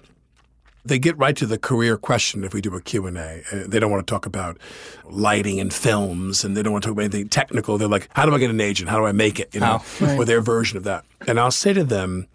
they 0.85 0.99
get 0.99 1.17
right 1.17 1.35
to 1.37 1.45
the 1.45 1.57
career 1.57 1.97
question 1.97 2.43
if 2.43 2.53
we 2.53 2.61
do 2.61 2.73
a 2.75 2.81
Q&A. 2.81 3.43
Uh, 3.51 3.63
they 3.67 3.79
don't 3.79 3.91
want 3.91 4.05
to 4.05 4.11
talk 4.11 4.25
about 4.25 4.57
lighting 5.05 5.59
and 5.59 5.73
films 5.73 6.43
and 6.43 6.55
they 6.55 6.61
don't 6.61 6.73
want 6.73 6.83
to 6.83 6.87
talk 6.87 6.93
about 6.93 7.05
anything 7.05 7.29
technical. 7.29 7.77
They're 7.77 7.87
like, 7.87 8.09
how 8.13 8.25
do 8.25 8.33
I 8.33 8.37
get 8.37 8.49
an 8.49 8.61
agent? 8.61 8.89
How 8.89 8.97
do 8.97 9.05
I 9.05 9.11
make 9.11 9.39
it? 9.39 9.53
You 9.53 9.61
know, 9.61 9.81
or 10.01 10.25
their 10.25 10.41
version 10.41 10.77
of 10.77 10.83
that. 10.83 11.05
And 11.27 11.39
I'll 11.39 11.51
say 11.51 11.73
to 11.73 11.83
them, 11.83 12.27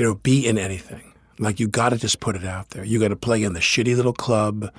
you 0.00 0.06
know, 0.06 0.14
be 0.14 0.48
in 0.48 0.56
anything. 0.56 1.12
Like 1.38 1.60
you 1.60 1.68
got 1.68 1.90
to 1.90 1.98
just 1.98 2.20
put 2.20 2.34
it 2.34 2.42
out 2.42 2.70
there. 2.70 2.82
You 2.82 2.98
got 2.98 3.08
to 3.08 3.16
play 3.16 3.42
in 3.42 3.52
the 3.52 3.60
shitty 3.60 3.94
little 3.94 4.14
club 4.14 4.72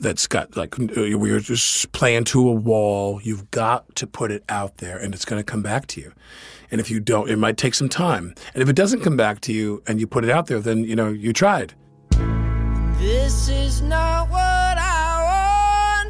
that's 0.00 0.26
got 0.26 0.56
like 0.56 0.80
uh, 0.80 1.18
we're 1.18 1.38
just 1.38 1.92
playing 1.92 2.24
to 2.24 2.48
a 2.48 2.52
wall. 2.52 3.20
You've 3.22 3.50
got 3.50 3.94
to 3.96 4.06
put 4.06 4.32
it 4.32 4.42
out 4.48 4.78
there, 4.78 4.96
and 4.96 5.12
it's 5.12 5.26
going 5.26 5.38
to 5.38 5.44
come 5.44 5.60
back 5.60 5.86
to 5.88 6.00
you. 6.00 6.14
And 6.70 6.80
if 6.80 6.90
you 6.90 6.98
don't, 6.98 7.28
it 7.28 7.36
might 7.36 7.58
take 7.58 7.74
some 7.74 7.90
time. 7.90 8.34
And 8.54 8.62
if 8.62 8.70
it 8.70 8.74
doesn't 8.74 9.02
come 9.02 9.18
back 9.18 9.40
to 9.42 9.52
you, 9.52 9.82
and 9.86 10.00
you 10.00 10.06
put 10.06 10.24
it 10.24 10.30
out 10.30 10.46
there, 10.46 10.60
then 10.60 10.84
you 10.84 10.96
know 10.96 11.10
you 11.10 11.34
tried. 11.34 11.74
This 12.96 13.50
is 13.50 13.82
not 13.82 14.30
what 14.30 14.78
I 14.78 16.06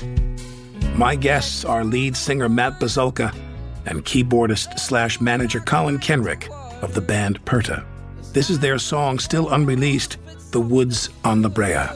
wanted. 0.00 0.96
My 0.96 1.16
guests 1.16 1.66
are 1.66 1.84
lead 1.84 2.16
singer 2.16 2.48
Matt 2.48 2.80
Bazulka 2.80 3.45
and 3.86 4.04
keyboardist 4.04 4.78
slash 4.78 5.20
manager 5.20 5.60
Colin 5.60 5.98
Kenrick 5.98 6.48
of 6.82 6.94
the 6.94 7.00
band 7.00 7.44
Perta. 7.44 7.84
This 8.32 8.50
is 8.50 8.58
their 8.58 8.78
song, 8.78 9.18
still 9.18 9.48
unreleased, 9.50 10.18
"The 10.50 10.60
Woods 10.60 11.08
on 11.24 11.42
the 11.42 11.48
Brea." 11.48 11.86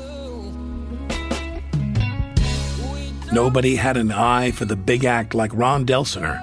Nobody 3.33 3.77
had 3.77 3.97
an 3.97 4.11
eye 4.11 4.51
for 4.51 4.65
the 4.65 4.77
big 4.77 5.05
act 5.05 5.35
like 5.35 5.53
Ron 5.55 5.87
Delsener, 5.87 6.41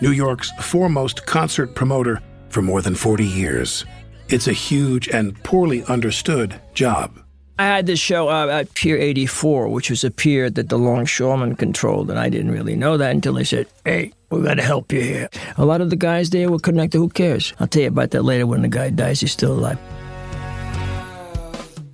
New 0.00 0.12
York's 0.12 0.50
foremost 0.60 1.26
concert 1.26 1.74
promoter 1.74 2.20
for 2.48 2.62
more 2.62 2.80
than 2.80 2.94
40 2.94 3.26
years. 3.26 3.84
It's 4.28 4.48
a 4.48 4.52
huge 4.52 5.08
and 5.08 5.40
poorly 5.42 5.84
understood 5.84 6.60
job. 6.72 7.21
I 7.58 7.64
had 7.66 7.86
this 7.86 8.00
show 8.00 8.28
uh, 8.28 8.46
at 8.48 8.74
Pier 8.74 8.96
84, 8.96 9.68
which 9.68 9.90
was 9.90 10.04
a 10.04 10.10
pier 10.10 10.48
that 10.50 10.68
the 10.68 10.78
longshoremen 10.78 11.56
controlled, 11.56 12.10
and 12.10 12.18
I 12.18 12.28
didn't 12.28 12.50
really 12.50 12.76
know 12.76 12.96
that 12.96 13.10
until 13.10 13.34
they 13.34 13.44
said, 13.44 13.66
hey, 13.84 14.12
we 14.30 14.42
got 14.42 14.54
to 14.54 14.62
help 14.62 14.90
you 14.90 15.02
here. 15.02 15.28
A 15.58 15.64
lot 15.64 15.80
of 15.80 15.90
the 15.90 15.96
guys 15.96 16.30
there 16.30 16.50
were 16.50 16.58
connected. 16.58 16.98
Who 16.98 17.08
cares? 17.10 17.52
I'll 17.60 17.66
tell 17.66 17.82
you 17.82 17.88
about 17.88 18.10
that 18.12 18.22
later 18.22 18.46
when 18.46 18.62
the 18.62 18.68
guy 18.68 18.88
dies. 18.90 19.20
He's 19.20 19.32
still 19.32 19.52
alive. 19.52 19.78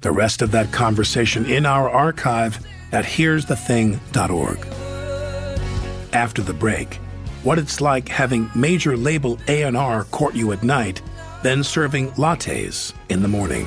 The 0.00 0.12
rest 0.12 0.42
of 0.42 0.52
that 0.52 0.70
conversation 0.72 1.44
in 1.46 1.66
our 1.66 1.90
archive 1.90 2.64
at 2.92 3.04
here'sthething.org. 3.04 4.58
After 6.12 6.40
the 6.40 6.54
break, 6.54 6.94
what 7.42 7.58
it's 7.58 7.80
like 7.80 8.08
having 8.08 8.48
major 8.54 8.96
label 8.96 9.38
A&R 9.48 10.04
court 10.04 10.36
you 10.36 10.52
at 10.52 10.62
night, 10.62 11.02
then 11.42 11.64
serving 11.64 12.10
lattes 12.12 12.94
in 13.08 13.22
the 13.22 13.28
morning. 13.28 13.66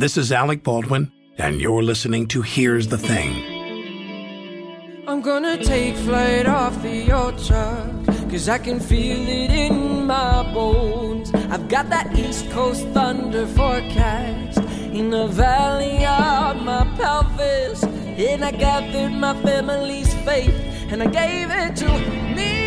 This 0.00 0.16
is 0.16 0.32
Alec 0.32 0.62
Baldwin, 0.64 1.12
and 1.36 1.60
you're 1.60 1.82
listening 1.82 2.26
to 2.28 2.40
Here's 2.40 2.88
the 2.88 2.96
Thing. 2.96 3.32
I'm 5.06 5.20
gonna 5.20 5.62
take 5.62 5.94
flight 5.94 6.46
off 6.46 6.80
the 6.80 7.12
ocean 7.12 8.06
Cause 8.30 8.48
I 8.48 8.56
can 8.56 8.80
feel 8.80 9.28
it 9.28 9.50
in 9.50 10.06
my 10.06 10.42
bones. 10.54 11.30
I've 11.50 11.68
got 11.68 11.90
that 11.90 12.18
east 12.18 12.48
coast 12.50 12.86
thunder 12.94 13.46
forecast. 13.48 14.60
In 14.90 15.10
the 15.10 15.26
valley 15.26 16.06
of 16.06 16.62
my 16.64 16.84
pelvis 16.96 17.82
And 17.82 18.42
I 18.42 18.52
gathered 18.52 19.12
my 19.12 19.34
family's 19.42 20.14
faith 20.24 20.54
And 20.90 21.02
I 21.02 21.08
gave 21.08 21.50
it 21.50 21.76
to 21.76 21.90
me 22.34 22.59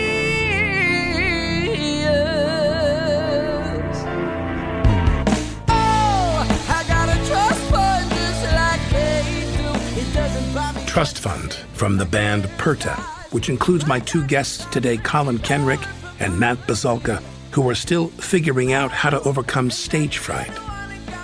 Trust 10.94 11.18
Fund 11.18 11.56
from 11.74 11.98
the 11.98 12.06
band 12.06 12.48
Perta, 12.60 12.94
which 13.32 13.50
includes 13.50 13.88
my 13.88 14.00
two 14.02 14.24
guests 14.28 14.64
today, 14.66 14.98
Colin 14.98 15.40
Kenrick 15.40 15.84
and 16.20 16.40
Matt 16.40 16.60
Bazalka, 16.68 17.20
who 17.50 17.68
are 17.68 17.74
still 17.74 18.10
figuring 18.10 18.74
out 18.74 18.92
how 18.92 19.10
to 19.10 19.20
overcome 19.22 19.72
stage 19.72 20.20
fright. 20.20 20.52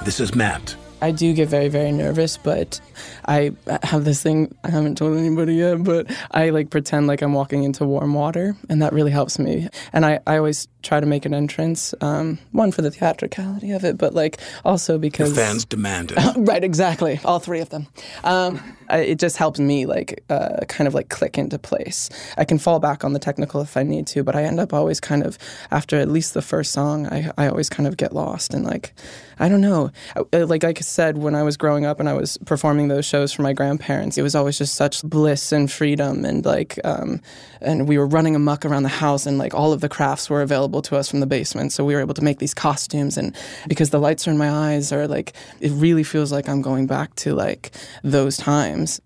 This 0.05 0.19
is 0.19 0.33
Matt. 0.33 0.75
I 1.03 1.11
do 1.11 1.33
get 1.35 1.49
very, 1.49 1.67
very 1.67 1.91
nervous, 1.91 2.35
but 2.35 2.81
I 3.27 3.51
have 3.83 4.05
this 4.05 4.23
thing, 4.23 4.55
I 4.63 4.71
haven't 4.71 4.97
told 4.97 5.15
anybody 5.15 5.53
yet, 5.53 5.83
but 5.83 6.07
I 6.31 6.49
like 6.49 6.71
pretend 6.71 7.05
like 7.05 7.21
I'm 7.21 7.33
walking 7.33 7.63
into 7.63 7.85
warm 7.85 8.15
water, 8.15 8.55
and 8.69 8.81
that 8.81 8.91
really 8.91 9.11
helps 9.11 9.37
me. 9.37 9.69
And 9.93 10.03
I, 10.03 10.19
I 10.25 10.37
always 10.37 10.67
try 10.81 10.99
to 10.99 11.05
make 11.05 11.25
an 11.25 11.33
entrance, 11.33 11.93
um, 12.01 12.39
one 12.51 12.71
for 12.71 12.81
the 12.81 12.89
theatricality 12.91 13.71
of 13.71 13.83
it, 13.83 13.97
but 13.97 14.13
like 14.13 14.37
also 14.63 14.97
because 14.97 15.33
the 15.35 15.41
fans 15.41 15.65
demand 15.65 16.13
it. 16.15 16.19
right, 16.37 16.63
exactly. 16.63 17.19
All 17.25 17.39
three 17.39 17.59
of 17.59 17.69
them. 17.69 17.87
Um, 18.23 18.61
I, 18.89 18.99
it 18.99 19.19
just 19.19 19.37
helps 19.37 19.59
me 19.59 19.85
like 19.85 20.23
uh, 20.29 20.65
kind 20.67 20.87
of 20.87 20.93
like 20.93 21.09
click 21.09 21.37
into 21.37 21.59
place. 21.59 22.09
I 22.37 22.45
can 22.45 22.57
fall 22.59 22.79
back 22.79 23.03
on 23.03 23.13
the 23.13 23.19
technical 23.19 23.61
if 23.61 23.75
I 23.77 23.83
need 23.83 24.07
to, 24.07 24.23
but 24.23 24.35
I 24.35 24.43
end 24.43 24.59
up 24.59 24.73
always 24.73 24.99
kind 24.99 25.23
of 25.23 25.37
after 25.71 25.97
at 25.97 26.09
least 26.09 26.33
the 26.33 26.41
first 26.41 26.71
song, 26.71 27.07
I, 27.07 27.31
I 27.37 27.47
always 27.49 27.69
kind 27.69 27.85
of 27.87 27.97
get 27.97 28.13
lost 28.13 28.53
and 28.53 28.63
like 28.65 28.93
I 29.41 29.47
don't 29.49 29.61
know. 29.61 29.91
I- 30.33 30.37
Like 30.43 30.63
like 30.63 30.77
I 30.77 30.81
said, 30.81 31.17
when 31.17 31.35
I 31.35 31.43
was 31.43 31.57
growing 31.57 31.85
up 31.85 31.99
and 31.99 32.07
I 32.09 32.13
was 32.13 32.37
performing 32.45 32.87
those 32.89 33.05
shows 33.05 33.31
for 33.33 33.41
my 33.41 33.53
grandparents, 33.53 34.17
it 34.17 34.21
was 34.21 34.35
always 34.35 34.57
just 34.57 34.75
such 34.75 35.01
bliss 35.03 35.51
and 35.51 35.69
freedom 35.71 36.25
and 36.25 36.45
like 36.45 36.79
um, 36.83 37.21
and 37.61 37.87
we 37.87 37.97
were 37.97 38.07
running 38.07 38.35
amok 38.35 38.65
around 38.65 38.83
the 38.83 38.89
house 38.89 39.25
and 39.25 39.37
like 39.37 39.53
all 39.53 39.73
of 39.73 39.81
the 39.81 39.89
crafts 39.89 40.29
were 40.29 40.41
available 40.41 40.68
to 40.83 40.95
us 40.95 41.09
from 41.09 41.19
the 41.19 41.25
basement, 41.25 41.73
so 41.73 41.83
we 41.83 41.93
were 41.95 42.01
able 42.01 42.13
to 42.13 42.23
make 42.23 42.39
these 42.39 42.53
costumes 42.53 43.17
and 43.17 43.35
because 43.67 43.89
the 43.89 43.99
lights 43.99 44.27
are 44.27 44.31
in 44.31 44.37
my 44.37 44.49
eyes 44.49 44.93
or 44.93 45.07
like 45.07 45.33
it 45.59 45.71
really 45.71 46.03
feels 46.03 46.31
like 46.31 46.47
I'm 46.47 46.61
going 46.61 46.87
back 46.87 47.15
to 47.15 47.33
like 47.33 47.71
those 48.03 48.37
times. 48.37 49.01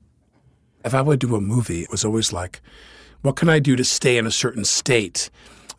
If 0.86 0.94
I 0.94 1.02
would 1.02 1.20
do 1.20 1.36
a 1.36 1.42
movie, 1.42 1.82
it 1.82 1.90
was 1.90 2.04
always 2.04 2.34
like, 2.34 2.62
what 3.22 3.38
can 3.38 3.50
I 3.50 3.60
do 3.60 3.76
to 3.78 3.84
stay 3.86 4.18
in 4.18 4.28
a 4.28 4.32
certain 4.32 4.66
state 4.66 5.30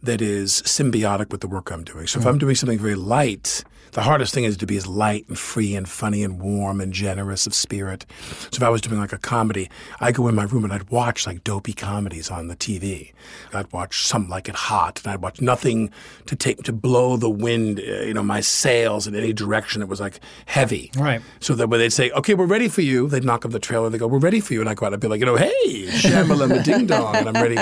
that 0.02 0.22
is 0.22 0.62
symbiotic 0.62 1.30
with 1.30 1.42
the 1.42 1.46
work 1.46 1.70
I'm 1.70 1.84
doing? 1.84 2.06
So 2.06 2.18
if 2.18 2.26
I'm 2.26 2.36
mm. 2.36 2.40
doing 2.40 2.54
something 2.54 2.78
very 2.78 2.94
light, 2.94 3.64
The 3.94 4.02
hardest 4.02 4.34
thing 4.34 4.42
is 4.42 4.56
to 4.56 4.66
be 4.66 4.76
as 4.76 4.88
light 4.88 5.24
and 5.28 5.38
free 5.38 5.76
and 5.76 5.88
funny 5.88 6.24
and 6.24 6.40
warm 6.40 6.80
and 6.80 6.92
generous 6.92 7.46
of 7.46 7.54
spirit. 7.54 8.04
So 8.50 8.56
if 8.56 8.62
I 8.64 8.68
was 8.68 8.80
doing 8.80 8.98
like 8.98 9.12
a 9.12 9.18
comedy, 9.18 9.70
I'd 10.00 10.16
go 10.16 10.26
in 10.26 10.34
my 10.34 10.42
room 10.42 10.64
and 10.64 10.72
I'd 10.72 10.90
watch 10.90 11.28
like 11.28 11.44
dopey 11.44 11.74
comedies 11.74 12.28
on 12.28 12.48
the 12.48 12.56
TV. 12.56 13.12
I'd 13.52 13.72
watch 13.72 14.04
Some 14.04 14.28
Like 14.28 14.48
It 14.48 14.56
Hot, 14.56 15.00
and 15.04 15.12
I'd 15.12 15.22
watch 15.22 15.40
nothing 15.40 15.92
to 16.26 16.34
take 16.34 16.64
to 16.64 16.72
blow 16.72 17.16
the 17.16 17.30
wind, 17.30 17.78
uh, 17.78 18.02
you 18.02 18.14
know, 18.14 18.24
my 18.24 18.40
sails 18.40 19.06
in 19.06 19.14
any 19.14 19.32
direction. 19.32 19.80
It 19.80 19.88
was 19.88 20.00
like 20.00 20.18
heavy. 20.46 20.90
Right. 20.96 21.22
So 21.38 21.54
that 21.54 21.68
when 21.68 21.78
they'd 21.78 21.92
say, 21.92 22.10
"Okay, 22.10 22.34
we're 22.34 22.46
ready 22.46 22.66
for 22.66 22.80
you," 22.80 23.06
they'd 23.08 23.22
knock 23.22 23.44
up 23.44 23.52
the 23.52 23.60
trailer. 23.60 23.90
They 23.90 23.98
go, 23.98 24.08
"We're 24.08 24.18
ready 24.18 24.40
for 24.40 24.54
you," 24.54 24.60
and 24.60 24.68
I 24.68 24.74
go 24.74 24.86
out 24.86 24.92
and 24.92 25.00
be 25.00 25.06
like, 25.06 25.20
"You 25.20 25.26
know, 25.26 25.36
hey, 25.36 25.86
shamalama 25.86 26.64
ding 26.64 26.86
dong," 26.86 27.14
and 27.14 27.28
I'm 27.28 27.34
ready, 27.40 27.54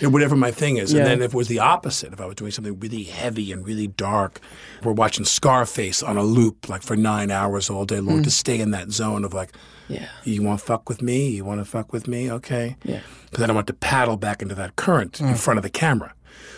you 0.00 0.02
know, 0.02 0.10
whatever 0.10 0.34
my 0.34 0.50
thing 0.50 0.78
is. 0.78 0.92
Yeah. 0.92 1.02
And 1.02 1.06
then 1.06 1.22
if 1.22 1.32
it 1.32 1.36
was 1.36 1.46
the 1.46 1.60
opposite, 1.60 2.12
if 2.12 2.20
I 2.20 2.26
was 2.26 2.34
doing 2.34 2.50
something 2.50 2.76
really 2.80 3.04
heavy 3.04 3.52
and 3.52 3.64
really 3.64 3.86
dark, 3.86 4.40
we're 4.82 4.90
watching 4.92 5.24
Scarface 5.24 5.75
on 6.02 6.16
a 6.16 6.22
loop 6.22 6.68
like 6.68 6.82
for 6.82 6.96
nine 6.96 7.30
hours 7.30 7.68
all 7.70 7.84
day 7.84 8.00
long 8.00 8.20
Mm. 8.20 8.24
to 8.24 8.30
stay 8.30 8.60
in 8.60 8.70
that 8.70 8.90
zone 8.92 9.24
of 9.24 9.32
like, 9.34 9.50
Yeah. 9.88 10.06
you 10.24 10.42
want 10.42 10.58
to 10.60 10.64
fuck 10.66 10.88
with 10.88 11.00
me? 11.02 11.28
You 11.28 11.44
want 11.44 11.60
to 11.60 11.64
fuck 11.64 11.92
with 11.92 12.08
me? 12.08 12.30
Okay. 12.30 12.76
Yeah. 12.84 13.00
But 13.30 13.40
then 13.40 13.50
I 13.50 13.52
want 13.52 13.66
to 13.68 13.72
paddle 13.74 14.16
back 14.16 14.42
into 14.42 14.54
that 14.54 14.76
current 14.76 15.20
in 15.20 15.26
Mm. 15.26 15.38
front 15.38 15.58
of 15.58 15.62
the 15.62 15.70
camera. 15.70 16.12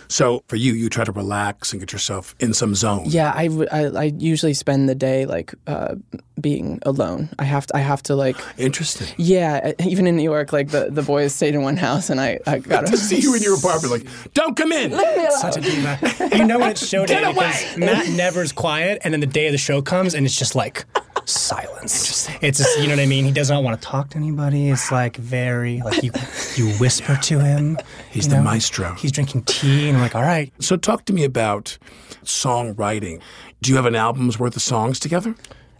So 0.08 0.42
for 0.48 0.56
you, 0.56 0.72
you 0.72 0.88
try 0.88 1.04
to 1.04 1.12
relax 1.12 1.72
and 1.72 1.80
get 1.80 1.92
yourself 1.92 2.34
in 2.40 2.54
some 2.54 2.74
zone. 2.74 3.04
Yeah, 3.06 3.32
I, 3.34 3.48
I, 3.70 3.84
I 3.86 4.04
usually 4.18 4.54
spend 4.54 4.88
the 4.88 4.94
day 4.94 5.26
like 5.26 5.54
uh, 5.66 5.96
being 6.40 6.78
alone. 6.84 7.28
I 7.38 7.44
have 7.44 7.66
to 7.66 7.76
I 7.76 7.80
have 7.80 8.02
to 8.04 8.16
like 8.16 8.36
Interesting. 8.58 9.08
yeah. 9.18 9.72
Even 9.80 10.06
in 10.06 10.16
New 10.16 10.22
York, 10.22 10.52
like 10.52 10.68
the, 10.68 10.88
the 10.90 11.02
boys 11.02 11.34
stayed 11.34 11.54
in 11.54 11.62
one 11.62 11.76
house, 11.76 12.10
and 12.10 12.20
I 12.20 12.38
I 12.46 12.58
got 12.74 12.86
to 12.86 12.96
see 12.96 13.20
you 13.20 13.34
in 13.34 13.42
your 13.42 13.56
apartment, 13.56 13.92
like, 13.92 14.34
don't 14.34 14.56
come 14.56 14.72
in. 14.72 14.92
Such 15.32 15.58
a 15.58 15.60
diva. 15.60 15.98
You 16.36 16.44
know 16.44 16.58
when 16.58 16.70
it's 16.70 16.86
show 16.86 17.04
day 17.06 17.20
Get 17.20 17.34
because 17.34 17.76
Matt 17.76 18.08
never's 18.08 18.52
quiet, 18.52 19.00
and 19.04 19.12
then 19.12 19.20
the 19.20 19.26
day 19.26 19.46
of 19.46 19.52
the 19.52 19.58
show 19.58 19.82
comes, 19.82 20.14
and 20.14 20.24
it's 20.24 20.38
just 20.38 20.54
like 20.54 20.84
silence. 21.28 22.28
It's 22.40 22.58
just, 22.58 22.78
you 22.78 22.86
know 22.86 22.94
what 22.94 23.00
I 23.02 23.06
mean. 23.06 23.24
He 23.24 23.32
does 23.32 23.50
not 23.50 23.62
want 23.62 23.80
to 23.80 23.86
talk 23.86 24.10
to 24.10 24.16
anybody. 24.16 24.70
It's 24.70 24.90
like 24.90 25.16
very 25.16 25.80
like 25.84 26.02
you 26.02 26.10
you 26.56 26.72
whisper 26.78 27.16
to 27.22 27.38
him. 27.40 27.78
He's 28.10 28.24
you 28.26 28.30
the 28.30 28.36
know? 28.38 28.42
maestro. 28.44 28.94
He's 28.94 29.12
drinking 29.12 29.42
tea, 29.44 29.88
and 29.88 29.96
I'm 29.96 30.02
like, 30.02 30.14
all 30.14 30.22
right. 30.22 30.52
So 30.60 30.76
talk 30.76 31.04
to 31.06 31.12
me 31.12 31.24
about 31.24 31.78
songwriting. 32.24 33.20
Do 33.62 33.70
you 33.70 33.76
have 33.76 33.86
an 33.86 33.94
album's 33.96 34.38
worth 34.38 34.56
of 34.56 34.62
songs 34.62 34.98
together? 34.98 35.34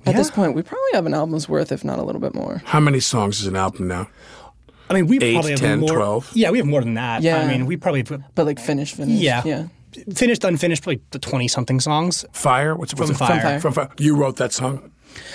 At 0.07 0.17
this 0.17 0.31
point, 0.31 0.55
we 0.55 0.63
probably 0.63 0.91
have 0.95 1.05
an 1.07 1.13
album's 1.13 1.49
worth, 1.49 1.71
if 1.71 1.85
not 1.85 1.99
a 1.99 2.03
little 2.03 2.21
bit 2.21 2.35
more. 2.35 2.63
How 2.65 2.81
many 2.81 2.99
songs 3.01 3.41
is 3.41 3.47
an 3.47 3.57
album 3.57 3.89
now? 3.89 4.09
I 4.89 4.95
mean, 4.95 5.07
we 5.07 5.19
Eight, 5.21 5.35
probably 5.35 5.51
have 5.51 5.61
10, 5.61 5.81
more. 5.81 5.91
12? 5.95 6.31
Yeah, 6.35 6.51
we 6.51 6.57
have 6.59 6.67
more 6.67 6.81
than 6.81 6.95
that. 6.95 7.21
Yeah. 7.23 7.37
I 7.43 7.47
mean, 7.47 7.67
we 7.67 7.77
probably 7.77 8.03
But 8.03 8.47
like 8.47 8.59
finished, 8.59 8.95
finished. 8.97 9.21
yeah, 9.21 9.43
yeah. 9.45 9.67
finished, 10.15 10.45
unfinished, 10.45 10.83
probably 10.83 11.03
the 11.11 11.19
twenty 11.19 11.47
something 11.47 11.79
songs. 11.79 12.25
Fire? 12.33 12.75
What's, 12.75 12.95
what's 12.95 13.11
From 13.11 13.17
it? 13.17 13.19
Fire. 13.19 13.41
Fire. 13.43 13.61
From 13.61 13.73
Fire. 13.75 13.91
You 13.99 14.17
wrote 14.17 14.37
that 14.37 14.55
song? 14.55 14.91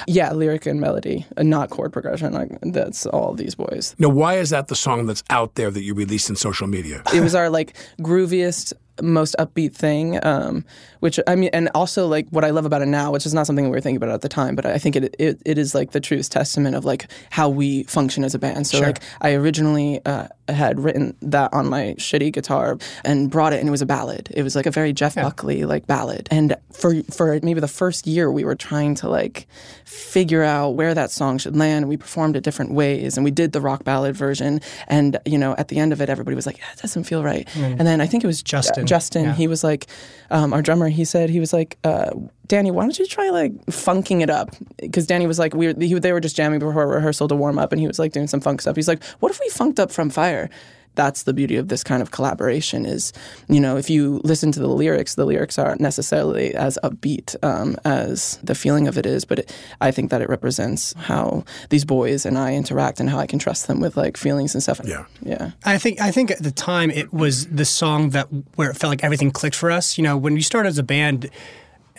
Yeah, 0.08 0.32
lyric 0.34 0.66
and 0.66 0.80
melody, 0.80 1.26
and 1.38 1.50
not 1.50 1.70
chord 1.70 1.94
progression. 1.94 2.34
Like 2.34 2.50
that's 2.62 3.06
all 3.06 3.34
these 3.34 3.56
boys. 3.56 3.96
Now, 4.00 4.10
why 4.10 4.38
is 4.38 4.50
that 4.52 4.68
the 4.68 4.76
song 4.76 5.06
that's 5.06 5.24
out 5.30 5.56
there 5.56 5.72
that 5.72 5.82
you 5.82 5.94
released 5.94 6.30
in 6.30 6.36
social 6.36 6.68
media? 6.68 7.04
It 7.14 7.22
was 7.22 7.36
our 7.36 7.50
like 7.50 7.76
grooviest, 8.00 8.74
most 9.02 9.36
upbeat 9.40 9.74
thing. 9.74 10.24
Um, 10.26 10.66
which 11.04 11.20
I 11.28 11.36
mean, 11.36 11.50
and 11.52 11.70
also 11.76 12.08
like 12.08 12.30
what 12.30 12.46
I 12.46 12.52
love 12.52 12.66
about 12.66 12.82
it 12.82 12.86
now, 12.88 13.12
which 13.12 13.26
is 13.26 13.34
not 13.34 13.46
something 13.46 13.66
we 13.66 13.72
were 13.72 13.82
thinking 13.82 13.98
about 13.98 14.12
at 14.12 14.22
the 14.22 14.30
time, 14.30 14.56
but 14.56 14.66
I 14.66 14.78
think 14.78 14.96
it 14.96 15.14
it, 15.20 15.42
it 15.46 15.58
is 15.58 15.76
like 15.76 15.92
the 15.92 16.00
truest 16.00 16.32
testament 16.32 16.78
of 16.78 16.86
like 16.86 17.12
how 17.30 17.50
we 17.50 17.84
function 17.84 18.24
as 18.24 18.34
a 18.34 18.40
band. 18.40 18.68
So 18.68 18.78
Sure. 18.78 18.88
like 18.88 19.02
I 19.20 19.34
originally 19.34 20.00
uh, 20.06 20.28
had 20.48 20.80
written 20.80 21.14
that 21.22 21.54
on 21.54 21.68
my 21.68 21.96
shitty 21.98 22.32
guitar 22.32 22.78
and 23.04 23.30
brought 23.30 23.52
it, 23.52 23.60
and 23.60 23.68
it 23.68 23.72
was 23.72 23.82
a 23.82 23.86
ballad. 23.86 24.30
It 24.32 24.44
was 24.44 24.56
like 24.56 24.66
a 24.66 24.72
very 24.72 24.94
Jeff 24.94 25.16
Buckley 25.16 25.66
like 25.66 25.88
ballad. 25.88 26.30
And 26.32 26.56
for 26.72 27.04
for 27.12 27.38
maybe 27.44 27.60
the 27.60 27.68
first 27.68 28.08
year, 28.08 28.32
we 28.32 28.46
were 28.46 28.56
trying 28.56 28.96
to 28.96 29.10
like 29.10 29.46
figure 29.84 30.42
out 30.44 30.70
where 30.76 30.94
that 30.94 31.12
song 31.12 31.38
should 31.38 31.58
land. 31.58 31.90
We 31.90 31.98
performed 31.98 32.38
it 32.38 32.46
different 32.46 32.72
ways, 32.72 33.18
and 33.18 33.26
we 33.26 33.32
did 33.32 33.52
the 33.52 33.60
rock 33.60 33.84
ballad 33.84 34.16
version. 34.16 34.62
And 34.88 35.20
you 35.26 35.38
know, 35.38 35.54
at 35.58 35.68
the 35.68 35.80
end 35.80 35.92
of 35.92 36.00
it, 36.00 36.08
everybody 36.10 36.36
was 36.36 36.46
like, 36.46 36.60
"Yeah, 36.60 36.72
it 36.72 36.82
doesn't 36.82 37.04
feel 37.04 37.24
right." 37.26 37.46
Mm. 37.56 37.80
And 37.80 37.86
then 37.86 38.00
I 38.00 38.08
think 38.08 38.24
it 38.24 38.28
was 38.28 38.42
Justin. 38.42 38.86
Justin, 38.88 39.26
Yeah. 39.26 39.34
he 39.36 39.48
was 39.48 39.66
like, 39.66 39.88
um, 40.32 40.54
our 40.54 40.62
drummer. 40.62 40.93
He 40.94 41.06
said 41.06 41.30
he 41.30 41.40
was 41.40 41.52
like, 41.54 41.78
uh, 41.84 42.12
Danny, 42.48 42.72
why 42.72 42.84
don't 42.84 42.98
you 42.98 43.06
try 43.08 43.30
like 43.30 43.52
funking 43.70 44.22
it 44.22 44.30
up? 44.30 44.56
Because 44.78 45.06
Danny 45.08 45.28
was 45.28 45.40
like, 45.40 45.54
we 45.54 45.68
were, 45.68 45.80
he, 45.80 45.94
they 46.00 46.14
were 46.14 46.20
just 46.20 46.36
jamming 46.36 46.60
before 46.60 46.88
rehearsal 46.88 47.28
to 47.28 47.36
warm 47.36 47.60
up, 47.60 47.72
and 47.72 47.82
he 47.82 47.88
was 47.88 48.00
like 48.00 48.12
doing 48.12 48.28
some 48.28 48.40
funk 48.40 48.62
stuff. 48.62 48.76
He's 48.76 48.88
like, 48.88 49.04
what 49.20 49.32
if 49.32 49.40
we 49.40 49.50
funked 49.50 49.80
up 49.80 49.92
from 49.92 50.10
Fire? 50.10 50.50
That's 50.96 51.24
the 51.24 51.34
beauty 51.34 51.56
of 51.56 51.68
this 51.68 51.84
kind 51.84 52.02
of 52.02 52.12
collaboration. 52.12 52.86
Is 52.86 53.14
you 53.50 53.60
know, 53.60 53.78
if 53.78 53.90
you 53.90 54.22
listen 54.24 54.52
to 54.54 54.60
the 54.60 54.68
lyrics, 54.68 55.16
the 55.16 55.26
lyrics 55.26 55.58
aren't 55.58 55.82
necessarily 55.82 56.54
as 56.56 56.78
upbeat 56.84 57.36
um, 57.44 57.78
as 57.86 58.38
the 58.44 58.56
feeling 58.56 58.88
of 58.88 58.98
it 58.98 59.06
is, 59.06 59.26
but 59.26 59.40
it, 59.40 59.56
I 59.82 59.92
think 59.92 60.12
that 60.12 60.22
it 60.22 60.30
represents 60.30 60.94
how 60.94 61.44
these 61.70 61.86
boys 61.86 62.26
and 62.26 62.38
I 62.38 62.56
interact 62.56 63.00
and 63.00 63.10
how 63.10 63.20
I 63.20 63.28
can 63.28 63.40
trust 63.40 63.68
them 63.68 63.80
with 63.80 63.98
like 63.98 64.18
feelings 64.18 64.54
and 64.54 64.62
stuff. 64.64 64.80
Yeah. 64.84 65.06
yeah. 65.22 65.52
I 65.66 65.78
think 65.78 66.02
I 66.02 66.12
think 66.12 66.32
at 66.32 66.44
the 66.44 66.52
time 66.52 66.92
it 66.92 67.14
was 67.14 67.48
the 67.48 67.66
song 67.66 68.12
that 68.12 68.28
where 68.56 68.70
it 68.70 68.78
felt 68.78 68.90
like 68.92 69.04
everything 69.04 69.32
clicked 69.32 69.56
for 69.56 69.72
us. 69.72 69.98
You 69.98 70.04
know, 70.04 70.18
when 70.18 70.34
we 70.34 70.42
started 70.42 70.70
as 70.70 70.78
a 70.78 70.84
band, 70.84 71.30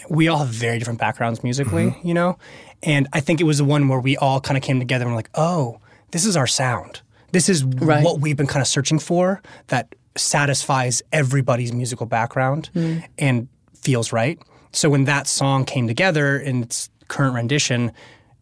we 0.08 0.28
all 0.28 0.38
have 0.38 0.48
very 0.48 0.78
different 0.78 1.00
backgrounds 1.00 1.42
musically. 1.42 1.96
You 2.02 2.14
know, 2.14 2.38
and 2.82 3.08
I 3.12 3.20
think 3.20 3.40
it 3.40 3.44
was 3.44 3.58
the 3.58 3.64
one 3.64 3.88
where 3.88 4.00
we 4.00 4.16
all 4.16 4.40
kind 4.40 4.56
of 4.56 4.62
came 4.62 4.78
together 4.78 5.04
and 5.04 5.12
were 5.12 5.18
like, 5.18 5.30
oh, 5.34 5.80
this 6.10 6.24
is 6.24 6.36
our 6.36 6.46
sound. 6.46 7.00
This 7.34 7.48
is 7.48 7.64
Right. 7.64 8.02
what 8.04 8.20
we've 8.20 8.36
been 8.36 8.46
kind 8.46 8.62
of 8.62 8.68
searching 8.68 8.98
for 9.00 9.42
that 9.66 9.94
satisfies 10.16 11.02
everybody's 11.12 11.72
musical 11.72 12.06
background 12.06 12.70
and 13.18 13.48
feels 13.82 14.12
right. 14.12 14.38
So 14.72 14.88
when 14.88 15.04
that 15.04 15.26
song 15.26 15.64
came 15.64 15.86
together 15.88 16.38
in 16.38 16.62
its 16.62 16.88
current 17.08 17.34
rendition, 17.34 17.92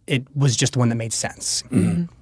it 0.06 0.24
was 0.36 0.56
just 0.56 0.74
the 0.74 0.78
one 0.78 0.88
that 0.90 0.96
made 0.96 1.12
sense. 1.12 1.62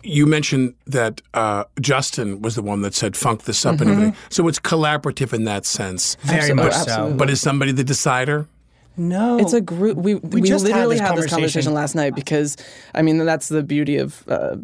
You 0.03 0.27
mentioned 0.27 0.75
that 0.87 1.21
uh, 1.35 1.65
Justin 1.81 2.41
was 2.43 2.55
the 2.55 2.63
one 2.63 2.83
that 2.83 2.95
said 2.95 3.17
funk 3.17 3.43
this 3.45 3.67
up 3.67 3.75
Mm-hmm. 3.77 3.83
and 3.83 3.91
everything. 3.91 4.17
So 4.31 4.47
it's 4.49 4.61
collaborative 4.61 5.33
in 5.33 5.45
that 5.45 5.67
sense. 5.67 6.17
Very 6.23 6.39
Absolutely. 6.51 6.65
much 6.65 6.75
Absolutely. 6.75 7.13
so. 7.13 7.17
But 7.17 7.31
is 7.31 7.41
somebody 7.41 7.73
the 7.73 7.85
decider? 7.85 8.47
No, 8.97 9.39
It's 9.39 9.53
a 9.53 9.61
group. 9.61 9.97
We 9.97 10.17
we, 10.17 10.43
just 10.43 10.67
had 10.67 10.75
literally 10.75 10.97
this 10.97 11.01
had 11.01 11.17
this 11.17 11.27
conversation. 11.27 11.31
conversation 11.31 11.75
last 11.75 11.95
night 11.95 12.15
because 12.15 12.57
I 12.95 13.03
mean 13.03 13.19
that's 13.25 13.49
the 13.49 13.63
beauty 13.63 13.97
of 13.97 14.25
uh, 14.29 14.57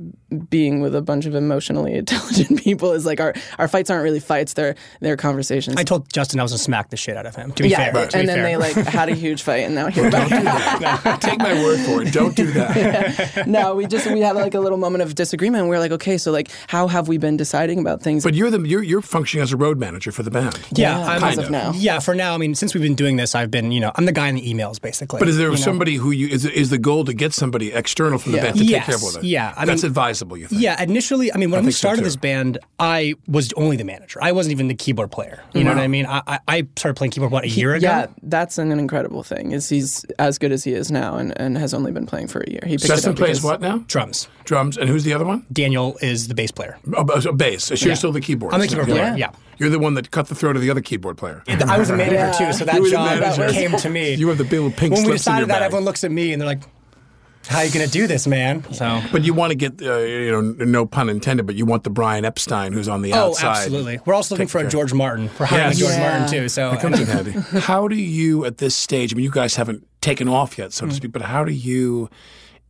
being 0.51 0.81
with 0.81 0.95
a 0.95 1.01
bunch 1.01 1.25
of 1.27 1.35
emotionally 1.35 1.95
intelligent 1.99 2.63
people 2.63 2.93
is 2.93 3.07
like 3.07 3.21
our 3.21 3.33
our 3.59 3.69
fights 3.69 3.89
aren't 3.89 4.03
really 4.05 4.21
fights. 4.21 4.53
They're 4.53 4.75
they're 5.01 5.17
conversations. 5.17 5.77
I 5.77 5.85
told 5.85 6.13
Justin 6.13 6.41
I 6.41 6.43
was 6.43 6.53
gonna 6.53 6.59
smack 6.59 6.91
the 6.91 6.97
shit 6.97 7.17
out 7.17 7.25
of 7.25 7.35
him. 7.35 7.53
To 7.53 7.63
be 7.63 7.71
yeah, 7.71 7.93
fair, 7.93 8.07
to 8.07 8.13
be 8.13 8.21
and 8.21 8.29
then 8.29 8.39
fair. 8.39 8.45
they 8.45 8.57
like 8.57 8.75
had 8.87 9.09
a 9.09 9.15
huge 9.15 9.43
fight, 9.43 9.65
and 9.65 9.75
now 9.75 9.87
here. 9.97 10.11
Don't 10.11 10.29
do 10.29 10.43
that. 10.43 11.19
Take 11.23 11.39
my 11.39 11.55
word 11.55 11.81
for 11.81 12.03
it. 12.03 12.13
Don't 12.13 12.37
do 12.37 12.47
that. 12.53 13.47
no, 13.47 13.75
we 13.75 13.87
just 13.87 14.07
we 14.11 14.21
had 14.21 14.37
like 14.37 14.55
a 14.55 14.61
little 14.61 14.79
moment 14.79 15.03
of 15.03 15.15
disagreement. 15.15 15.63
And 15.63 15.71
we 15.71 15.77
are 15.77 15.81
like, 15.81 15.93
okay, 15.93 16.19
so 16.19 16.31
like, 16.33 16.51
how 16.67 16.89
have 16.89 17.09
we 17.09 17.17
been 17.17 17.37
deciding 17.37 17.79
about 17.79 18.03
things? 18.03 18.25
But 18.25 18.35
you're 18.35 18.51
the 18.51 18.61
you're, 18.61 18.83
you're 18.83 19.01
functioning 19.01 19.43
as 19.43 19.53
a 19.53 19.57
road 19.57 19.79
manager 19.79 20.13
for 20.13 20.23
the 20.23 20.31
band. 20.31 20.59
yeah, 20.73 20.99
Yeah, 20.99 21.07
I'm, 21.07 21.25
as 21.25 21.39
of 21.39 21.51
now. 21.51 21.73
Yeah, 21.75 22.01
for 22.01 22.15
now. 22.15 22.35
I 22.35 22.39
mean, 22.39 22.55
since 22.55 22.75
we've 22.75 22.83
been 22.83 22.95
doing 22.95 23.17
this, 23.17 23.35
I've 23.35 23.51
been, 23.51 23.73
you 23.73 23.81
know, 23.81 23.93
I'm 23.95 24.05
the 24.05 24.13
guy 24.17 24.29
in 24.29 24.35
the 24.35 24.53
emails, 24.53 24.81
basically. 24.81 25.19
But 25.21 25.29
is 25.29 25.37
there 25.37 25.47
you 25.49 25.53
know? 25.53 25.57
somebody 25.69 25.95
who 25.95 26.11
you 26.11 26.27
is 26.27 26.45
is 26.45 26.71
the 26.71 26.79
goal 26.79 27.05
to 27.05 27.13
get 27.15 27.33
somebody 27.33 27.73
external 27.73 28.19
from 28.19 28.33
the 28.33 28.39
Yeah. 28.39 28.45
band 28.45 28.59
to 28.59 28.65
Yes, 28.65 28.79
take 28.81 28.87
care 28.87 28.95
of 28.97 29.03
all 29.05 29.11
that? 29.13 29.23
yeah, 29.25 29.55
I 29.57 29.65
that's 29.65 29.83
mean- 29.83 29.91
advisable. 29.91 30.37
You 30.37 30.47
think? 30.49 30.61
Yeah, 30.63 30.83
initially, 30.83 31.33
I 31.33 31.37
mean, 31.37 31.51
when 31.51 31.61
we 31.61 31.67
think 31.67 31.75
so, 31.75 31.79
started 31.87 32.05
this 32.05 32.17
band, 32.17 32.59
I 32.81 33.15
was 33.29 33.53
only 33.57 33.77
the 33.77 33.85
manager. 33.85 34.19
I 34.23 34.33
wasn't 34.33 34.53
even 34.53 34.69
the 34.69 34.75
keyboard 34.75 35.11
player. 35.13 35.41
You 35.55 35.63
know 35.65 35.71
what 35.71 35.79
I 35.79 35.87
mean? 35.89 36.07
I, 36.07 36.23
I, 36.27 36.39
I 36.49 36.67
started 36.77 36.97
playing 36.97 37.13
keyboard 37.13 37.31
what 37.31 37.45
a 37.45 37.49
year 37.49 37.75
ago. 37.75 37.87
yeah, 37.87 38.07
that's 38.23 38.59
an 38.59 38.73
incredible 38.73 39.23
thing. 39.23 39.53
Is 39.53 39.69
he's 39.69 40.05
as 40.19 40.39
good 40.39 40.51
as 40.53 40.65
he 40.65 40.73
is 40.73 40.91
now, 40.91 41.17
and, 41.17 41.33
and 41.39 41.57
has 41.59 41.73
only 41.75 41.93
been 41.93 42.07
playing 42.07 42.29
for 42.29 42.41
a 42.41 42.51
year. 42.51 42.61
He 42.65 42.73
picked 42.77 42.85
it 42.85 42.89
Justin 42.89 43.11
up 43.13 43.17
plays 43.19 43.43
what 43.43 43.61
now? 43.61 43.79
Drums. 43.87 44.29
Drums. 44.45 44.77
And 44.77 44.89
who's 44.89 45.05
the 45.05 45.13
other 45.13 45.25
one? 45.25 45.45
Daniel 45.53 45.97
is 46.01 46.29
the 46.29 46.35
bass 46.35 46.51
player. 46.51 46.79
Oh, 46.97 47.05
oh, 47.13 47.21
so 47.21 47.33
bass. 47.33 47.65
So 47.65 47.75
you're 47.75 47.89
Yeah. 47.91 47.95
still 47.95 48.13
the 48.13 48.21
keyboard. 48.21 48.55
I'm 48.55 48.61
the 48.61 48.69
keyboard 48.69 48.89
player. 48.89 49.15
Yeah. 49.17 49.31
You're 49.59 49.71
the 49.71 49.79
one 49.79 49.95
that 49.95 50.11
cut 50.11 50.29
the 50.29 50.35
throat 50.35 50.57
of 50.57 50.63
the 50.63 50.71
other 50.71 50.81
keyboard 50.81 51.17
player. 51.17 51.43
I 51.49 51.79
was 51.79 51.91
a 51.91 51.97
manager 51.97 52.33
too, 52.37 52.53
so 52.53 52.65
that 52.65 52.75
You 52.75 52.83
were 52.83 52.89
the 52.89 52.93
job 52.93 53.21
manager. 53.21 53.49
came 53.53 53.73
to 53.77 53.89
me. 53.91 54.15
You 54.15 54.29
have 54.29 54.39
the 54.39 54.45
big 54.45 54.53
little 54.61 54.71
pink 54.71 54.93
when 54.95 55.03
we 55.03 55.07
slips 55.09 55.27
in 55.27 55.33
your 55.33 55.41
decided 55.47 55.49
that, 55.49 55.55
bag. 55.61 55.63
everyone 55.67 55.85
looks 55.85 56.05
at 56.05 56.11
me 56.11 56.33
and 56.33 56.41
they're 56.43 56.47
like, 56.49 56.63
"How 57.49 57.59
are 57.59 57.65
you 57.65 57.73
going 57.73 57.87
to 57.87 57.91
do 57.93 58.07
this, 58.07 58.27
man?" 58.27 58.65
So. 58.73 59.01
But 59.13 59.25
you 59.25 59.33
want 59.35 59.51
to 59.53 59.55
get, 59.57 59.81
uh, 59.81 59.99
you 59.99 60.31
know, 60.31 60.41
no 60.41 60.85
pun 60.87 61.09
intended, 61.09 61.47
but 61.47 61.55
you 61.57 61.65
want 61.65 61.85
the 61.85 61.91
Brian 61.91 62.25
Epstein 62.25 62.73
who's 62.73 62.89
on 62.89 63.03
the 63.03 63.13
Oh, 63.13 63.29
outside. 63.29 63.47
Oh, 63.47 63.51
absolutely. 63.51 64.01
We're 64.05 64.15
also 64.15 64.35
looking 64.35 64.47
Take 64.47 64.53
for 64.53 64.59
a. 64.67 64.69
George 64.69 64.93
Martin. 64.93 65.31
We're 65.39 65.47
hiring 65.47 65.67
Yes. 65.69 65.79
George 65.79 65.93
Yeah. 65.93 66.19
Martin 66.19 66.29
too. 66.43 66.49
So 66.49 66.71
That 66.71 66.81
comes 66.81 67.01
in 67.01 67.07
handy. 67.07 67.33
How 67.61 67.89
do 67.89 67.97
you, 67.97 68.45
at 68.45 68.59
this 68.59 68.75
stage, 68.75 69.13
I 69.13 69.17
mean, 69.17 69.25
you 69.25 69.31
guys 69.31 69.57
haven't 69.57 69.87
taken 70.01 70.29
off 70.29 70.59
yet, 70.59 70.71
Mm. 70.71 70.73
so 70.73 70.87
to 70.87 70.95
speak, 70.95 71.13
but 71.13 71.23
how 71.23 71.45
do 71.45 71.53
you 71.53 72.09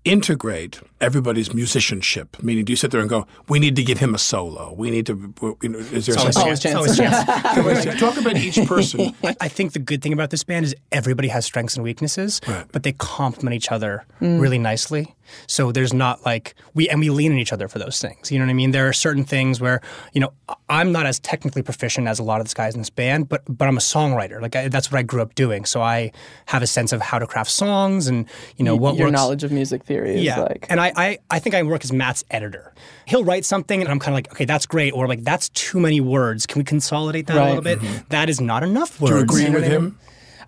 integrate 0.06 0.80
everybody's 1.00 1.52
musicianship? 1.52 2.40
Meaning, 2.42 2.64
do 2.64 2.72
you 2.72 2.76
sit 2.76 2.92
there 2.92 3.00
and 3.00 3.10
go, 3.10 3.26
we 3.48 3.58
need 3.58 3.74
to 3.76 3.82
give 3.82 3.98
him 3.98 4.14
a 4.14 4.18
solo? 4.18 4.72
We 4.72 4.90
need 4.90 5.04
to, 5.06 5.34
you 5.62 5.68
know, 5.68 5.78
is 5.78 6.06
there 6.06 6.14
It's 6.14 6.36
always 6.36 6.62
some- 6.62 6.72
chance. 6.72 6.74
Always 6.76 7.84
chance. 7.84 8.00
Talk 8.00 8.16
about 8.16 8.36
each 8.36 8.64
person. 8.66 9.14
I 9.40 9.48
think 9.48 9.72
the 9.72 9.80
good 9.80 10.02
thing 10.02 10.12
about 10.12 10.30
this 10.30 10.44
band 10.44 10.64
is 10.64 10.74
everybody 10.92 11.28
has 11.28 11.44
strengths 11.44 11.74
and 11.76 11.82
weaknesses, 11.82 12.40
Right. 12.46 12.64
but 12.70 12.84
they 12.84 12.92
complement 12.92 13.54
each 13.56 13.72
other 13.72 14.04
mm. 14.20 14.40
really 14.40 14.58
nicely. 14.58 15.14
So 15.46 15.72
there's 15.72 15.92
not 15.92 16.24
like 16.24 16.54
we 16.74 16.88
and 16.88 17.00
we 17.00 17.10
lean 17.10 17.32
on 17.32 17.38
each 17.38 17.52
other 17.52 17.68
for 17.68 17.78
those 17.78 18.00
things. 18.00 18.30
You 18.30 18.38
know 18.38 18.44
what 18.44 18.50
I 18.50 18.54
mean? 18.54 18.70
There 18.70 18.88
are 18.88 18.92
certain 18.92 19.24
things 19.24 19.60
where 19.60 19.80
you 20.12 20.20
know 20.20 20.32
I'm 20.68 20.92
not 20.92 21.06
as 21.06 21.18
technically 21.18 21.62
proficient 21.62 22.08
as 22.08 22.18
a 22.18 22.22
lot 22.22 22.40
of 22.40 22.48
the 22.48 22.54
guys 22.54 22.74
in 22.74 22.80
this 22.80 22.90
band, 22.90 23.28
but 23.28 23.42
but 23.48 23.68
I'm 23.68 23.76
a 23.76 23.80
songwriter. 23.80 24.40
Like 24.40 24.56
I, 24.56 24.68
that's 24.68 24.90
what 24.90 24.98
I 24.98 25.02
grew 25.02 25.22
up 25.22 25.34
doing. 25.34 25.64
So 25.64 25.82
I 25.82 26.12
have 26.46 26.62
a 26.62 26.66
sense 26.66 26.92
of 26.92 27.00
how 27.00 27.18
to 27.18 27.26
craft 27.26 27.50
songs 27.50 28.06
and 28.06 28.26
you 28.56 28.64
know 28.64 28.76
what 28.76 28.96
your 28.96 29.06
works. 29.08 29.14
knowledge 29.14 29.44
of 29.44 29.52
music 29.52 29.84
theory 29.84 30.16
is 30.16 30.22
yeah. 30.22 30.40
like 30.40 30.66
and 30.68 30.80
I, 30.80 30.92
I 30.96 31.18
I 31.30 31.38
think 31.38 31.54
I 31.54 31.62
work 31.62 31.84
as 31.84 31.92
Matt's 31.92 32.24
editor. 32.30 32.74
He'll 33.06 33.24
write 33.24 33.44
something 33.44 33.80
and 33.80 33.90
I'm 33.90 33.98
kind 33.98 34.12
of 34.12 34.16
like, 34.16 34.32
okay, 34.32 34.44
that's 34.44 34.66
great, 34.66 34.92
or 34.92 35.06
like 35.06 35.24
that's 35.24 35.48
too 35.50 35.80
many 35.80 36.00
words. 36.00 36.46
Can 36.46 36.60
we 36.60 36.64
consolidate 36.64 37.26
that 37.28 37.36
a 37.36 37.44
little 37.44 37.62
bit? 37.62 37.78
Mm-hmm. 37.78 38.08
That 38.08 38.28
is 38.28 38.40
not 38.40 38.62
enough 38.62 39.00
words. 39.00 39.12
Do 39.12 39.16
you 39.16 39.22
agree 39.22 39.54
with 39.54 39.54
what 39.54 39.64
I 39.64 39.68
mean? 39.68 39.86
him? 39.86 39.98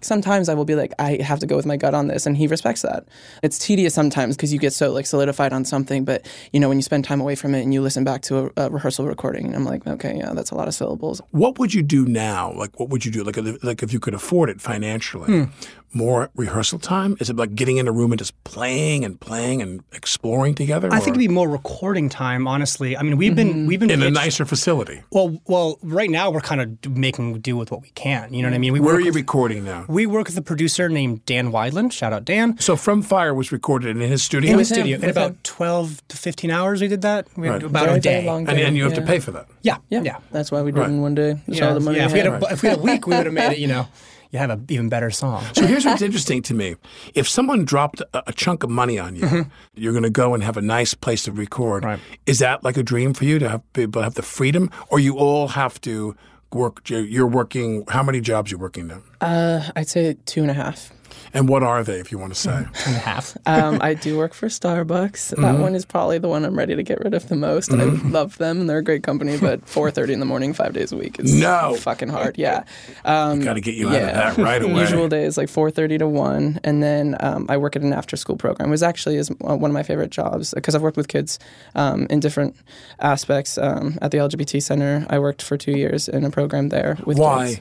Sometimes 0.01 0.49
I 0.49 0.55
will 0.55 0.65
be 0.65 0.75
like, 0.75 0.93
I 0.99 1.19
have 1.23 1.39
to 1.41 1.47
go 1.47 1.57
with 1.57 1.67
my 1.67 1.77
gut 1.77 1.95
on 1.95 2.09
this, 2.09 2.27
and 2.27 2.37
he 2.37 2.47
respects 2.47 2.83
that. 2.83 3.07
It's 3.43 3.59
tedious 3.59 3.95
sometimes 3.95 4.37
because 4.37 4.53
you 4.53 4.59
get 4.59 4.73
so 4.73 4.93
like 4.93 5.07
solidified 5.07 5.53
on 5.53 5.65
something, 5.65 6.05
but 6.05 6.27
you 6.53 6.61
know 6.61 6.69
when 6.69 6.79
you 6.79 6.83
spend 6.83 7.05
time 7.05 7.21
away 7.21 7.35
from 7.35 7.55
it 7.55 7.63
and 7.63 7.73
you 7.75 7.81
listen 7.83 8.05
back 8.05 8.23
to 8.23 8.51
a, 8.57 8.67
a 8.67 8.71
rehearsal 8.71 9.07
recording, 9.07 9.55
I'm 9.55 9.65
like, 9.65 9.87
okay, 9.87 10.17
yeah, 10.17 10.33
that's 10.35 10.51
a 10.51 10.55
lot 10.55 10.69
of 10.69 10.75
syllables. 10.75 11.21
What 11.31 11.59
would 11.59 11.75
you 11.75 11.83
do 11.83 12.05
now? 12.07 12.53
Like, 12.53 12.79
what 12.81 12.89
would 12.91 13.05
you 13.05 13.11
do? 13.11 13.23
Like, 13.25 13.37
if- 13.39 13.63
like 13.65 13.83
if 13.83 13.93
you 13.93 14.01
could 14.01 14.15
afford 14.15 14.51
it 14.51 14.61
financially, 14.61 15.27
Hmm. 15.27 15.45
More 15.93 16.31
rehearsal 16.37 16.79
time? 16.79 17.17
Is 17.21 17.31
it 17.31 17.37
like 17.37 17.55
getting 17.55 17.79
in 17.79 17.89
a 17.89 17.93
room 17.93 18.13
and 18.13 18.19
just 18.19 18.33
playing 18.45 19.05
and 19.05 19.19
playing 19.21 19.63
and 19.63 19.83
exploring 19.93 20.55
together? 20.55 20.89
I 20.93 20.99
think 20.99 21.17
it'd 21.17 21.19
be 21.19 21.29
more 21.29 21.49
recording 21.49 22.09
time, 22.09 22.47
honestly. 22.47 22.97
I 22.97 23.03
mean, 23.03 23.17
we've 23.17 23.35
been 23.35 23.49
mm-hmm. 23.49 23.67
we've 23.67 23.81
been 23.81 23.91
in 23.91 24.03
a 24.03 24.11
nicer 24.11 24.45
facility. 24.45 25.03
Well, 25.11 25.41
well, 25.47 25.79
right 25.83 26.11
now 26.11 26.31
we're 26.31 26.41
kind 26.41 26.61
of 26.61 26.97
making 26.97 27.41
do 27.41 27.57
with 27.57 27.71
what 27.71 27.83
we 27.83 27.91
can. 27.91 28.33
You 28.35 28.43
know 28.43 28.49
what 28.49 28.55
I 28.55 28.59
mean? 28.59 28.73
We 28.73 28.81
Where 28.81 28.95
are 28.97 29.01
you 29.01 29.07
with- 29.07 29.17
recording 29.17 29.65
now? 29.65 29.85
We 29.89 30.07
work 30.07 30.27
with 30.29 30.37
a 30.39 30.43
producer 30.43 30.89
named 30.89 31.25
Dan 31.27 31.53
Weidland. 31.53 31.93
Shout 31.93 32.13
out 32.13 32.25
Dan. 32.25 32.59
So 32.59 32.77
From 32.77 33.03
Fire 33.03 33.33
was 33.35 33.53
recorded 33.53 33.97
in 33.97 34.01
his 34.03 34.23
studio. 34.23 34.53
In 34.53 34.59
his 34.59 34.69
studio, 34.69 34.99
in 34.99 35.09
about 35.09 35.43
twelve 35.45 36.07
to 36.09 36.17
fifteen 36.17 36.51
hours, 36.51 36.81
we 36.81 36.89
did 36.89 37.03
that. 37.03 37.27
We 37.37 37.47
had 37.47 37.55
Right. 37.55 37.63
about 37.63 37.87
Very, 37.87 37.99
a 37.99 38.01
very 38.01 38.21
day, 38.23 38.27
long 38.27 38.49
and, 38.49 38.59
and 38.59 38.77
you 38.77 38.85
have 38.85 38.95
to 38.95 39.03
pay 39.03 39.19
for 39.19 39.31
that. 39.33 39.47
Yeah, 39.63 39.79
Yeah, 39.89 40.03
yeah. 40.03 40.19
that's 40.31 40.53
why 40.53 40.63
we 40.63 40.71
did 40.71 40.79
it 40.79 40.83
Right. 40.83 40.91
in 40.91 41.01
one 41.01 41.15
day. 41.15 41.41
That's 41.47 41.59
Yeah, 41.59 41.69
all 41.69 41.75
the 41.75 41.81
money 41.81 41.99
yeah, 41.99 42.07
if 42.07 42.13
we 42.13 42.19
had 42.21 42.33
had. 42.33 42.43
a, 42.43 42.53
if 42.53 42.63
we 42.63 42.69
had 42.69 42.79
a 42.79 42.83
week, 42.83 43.07
we 43.07 43.17
would 43.17 43.27
have 43.27 43.35
made 43.35 43.53
it. 43.53 43.59
You 43.59 43.67
know, 43.69 43.87
you 44.31 44.39
have 44.39 44.51
an 44.51 44.65
even 44.69 44.89
better 44.89 45.11
song. 45.11 45.43
So 45.55 45.67
here's 45.67 45.85
what's 45.85 46.03
interesting 46.03 46.43
to 46.43 46.55
me: 46.55 46.77
if 47.15 47.29
someone 47.29 47.65
dropped 47.65 48.01
a, 48.13 48.29
a 48.29 48.33
chunk 48.33 48.63
of 48.63 48.71
money 48.71 48.99
on 48.99 49.17
you, 49.17 49.47
you're 49.75 49.93
going 49.93 50.03
to 50.05 50.11
go 50.11 50.35
and 50.35 50.43
have 50.43 50.57
a 50.57 50.63
nice 50.63 50.95
place 50.95 51.25
to 51.25 51.33
record. 51.33 51.83
Mm-hmm. 51.83 51.91
Right. 51.91 52.01
Is 52.27 52.39
that 52.41 52.63
like 52.65 52.77
a 52.77 52.83
dream 52.83 53.15
for 53.15 53.25
you 53.25 53.39
to 53.39 53.49
have 53.49 53.73
people 53.73 54.03
have 54.03 54.15
the 54.15 54.23
freedom, 54.23 54.71
or 54.91 54.99
you 55.01 55.17
all 55.19 55.49
have 55.49 55.81
to 55.83 56.15
work? 56.53 56.89
you're- 56.89 57.07
You're 57.09 57.27
working. 57.27 57.85
How 57.89 58.03
many 58.03 58.21
jobs 58.21 58.51
you're 58.51 58.61
working 58.61 58.87
now? 58.89 59.03
Uh, 59.21 59.63
I'd 59.77 59.89
say 59.89 60.17
two 60.27 60.43
and 60.43 60.51
a 60.51 60.55
half. 60.55 60.91
And 61.35 61.49
what 61.49 61.63
are 61.63 61.85
they, 61.85 62.01
if 62.01 62.11
you 62.11 62.19
want 62.19 62.35
to 62.35 62.39
say? 62.41 62.65
Two 62.75 62.89
and 62.91 62.97
a 62.97 63.01
half. 63.01 63.37
Um, 63.47 63.79
I 63.83 63.95
do 63.95 64.17
work 64.17 64.35
for 64.35 64.49
Starbucks. 64.49 65.33
Mm-hmm. 65.33 65.43
That 65.43 65.59
one 65.59 65.75
is 65.75 65.85
probably 65.85 66.19
the 66.19 66.29
one 66.29 66.45
I'm 66.45 66.57
ready 66.57 66.75
to 66.75 66.83
get 66.83 67.01
rid 67.01 67.15
of 67.15 67.29
the 67.29 67.37
most. 67.37 67.73
I 67.73 67.77
love 67.85 68.39
them; 68.39 68.61
and 68.61 68.71
they're 68.71 68.79
a 68.79 68.83
great 68.85 69.03
company. 69.03 69.37
But 69.39 69.65
4:30 69.67 70.11
in 70.15 70.21
the 70.21 70.27
morning, 70.27 70.53
five 70.53 70.73
days 70.73 70.93
a 70.93 70.97
week 70.97 71.19
is 71.21 71.35
No. 71.35 71.77
fucking 71.79 72.09
hard. 72.09 72.39
Yeah, 72.39 72.65
um, 73.05 73.41
Got 73.41 73.55
to 73.55 73.61
get 73.61 73.75
you 73.75 73.89
out 73.89 73.95
of 73.97 74.01
that 74.03 74.37
right 74.39 74.63
away. 74.63 74.81
Usual 74.81 75.09
day 75.09 75.25
is 75.25 75.37
like 75.37 75.49
4:30 75.49 75.99
to 75.99 76.09
one, 76.09 76.61
and 76.65 76.83
then 76.83 77.17
um, 77.21 77.47
I 77.49 77.57
work 77.57 77.77
at 77.77 77.83
an 77.83 77.93
after-school 77.93 78.37
program. 78.37 78.69
It 78.69 78.71
was 78.71 78.83
actually 78.83 79.17
is 79.17 79.29
one 79.39 79.65
of 79.65 79.73
my 79.73 79.83
favorite 79.83 80.11
jobs 80.11 80.55
because 80.55 80.75
I've 80.75 80.83
worked 80.83 80.97
with 80.97 81.09
kids 81.09 81.39
um, 81.75 82.07
in 82.11 82.21
different 82.21 82.57
aspects. 83.01 83.59
Um, 83.59 83.99
at 84.03 84.11
the 84.11 84.19
LGBT 84.19 84.63
Center, 84.63 85.07
I 85.11 85.19
worked 85.19 85.43
for 85.43 85.57
two 85.57 85.73
years 85.73 86.09
in 86.09 86.25
a 86.25 86.31
program 86.31 86.69
there 86.71 86.99
with 87.05 87.19
Why? 87.19 87.47
kids. 87.49 87.61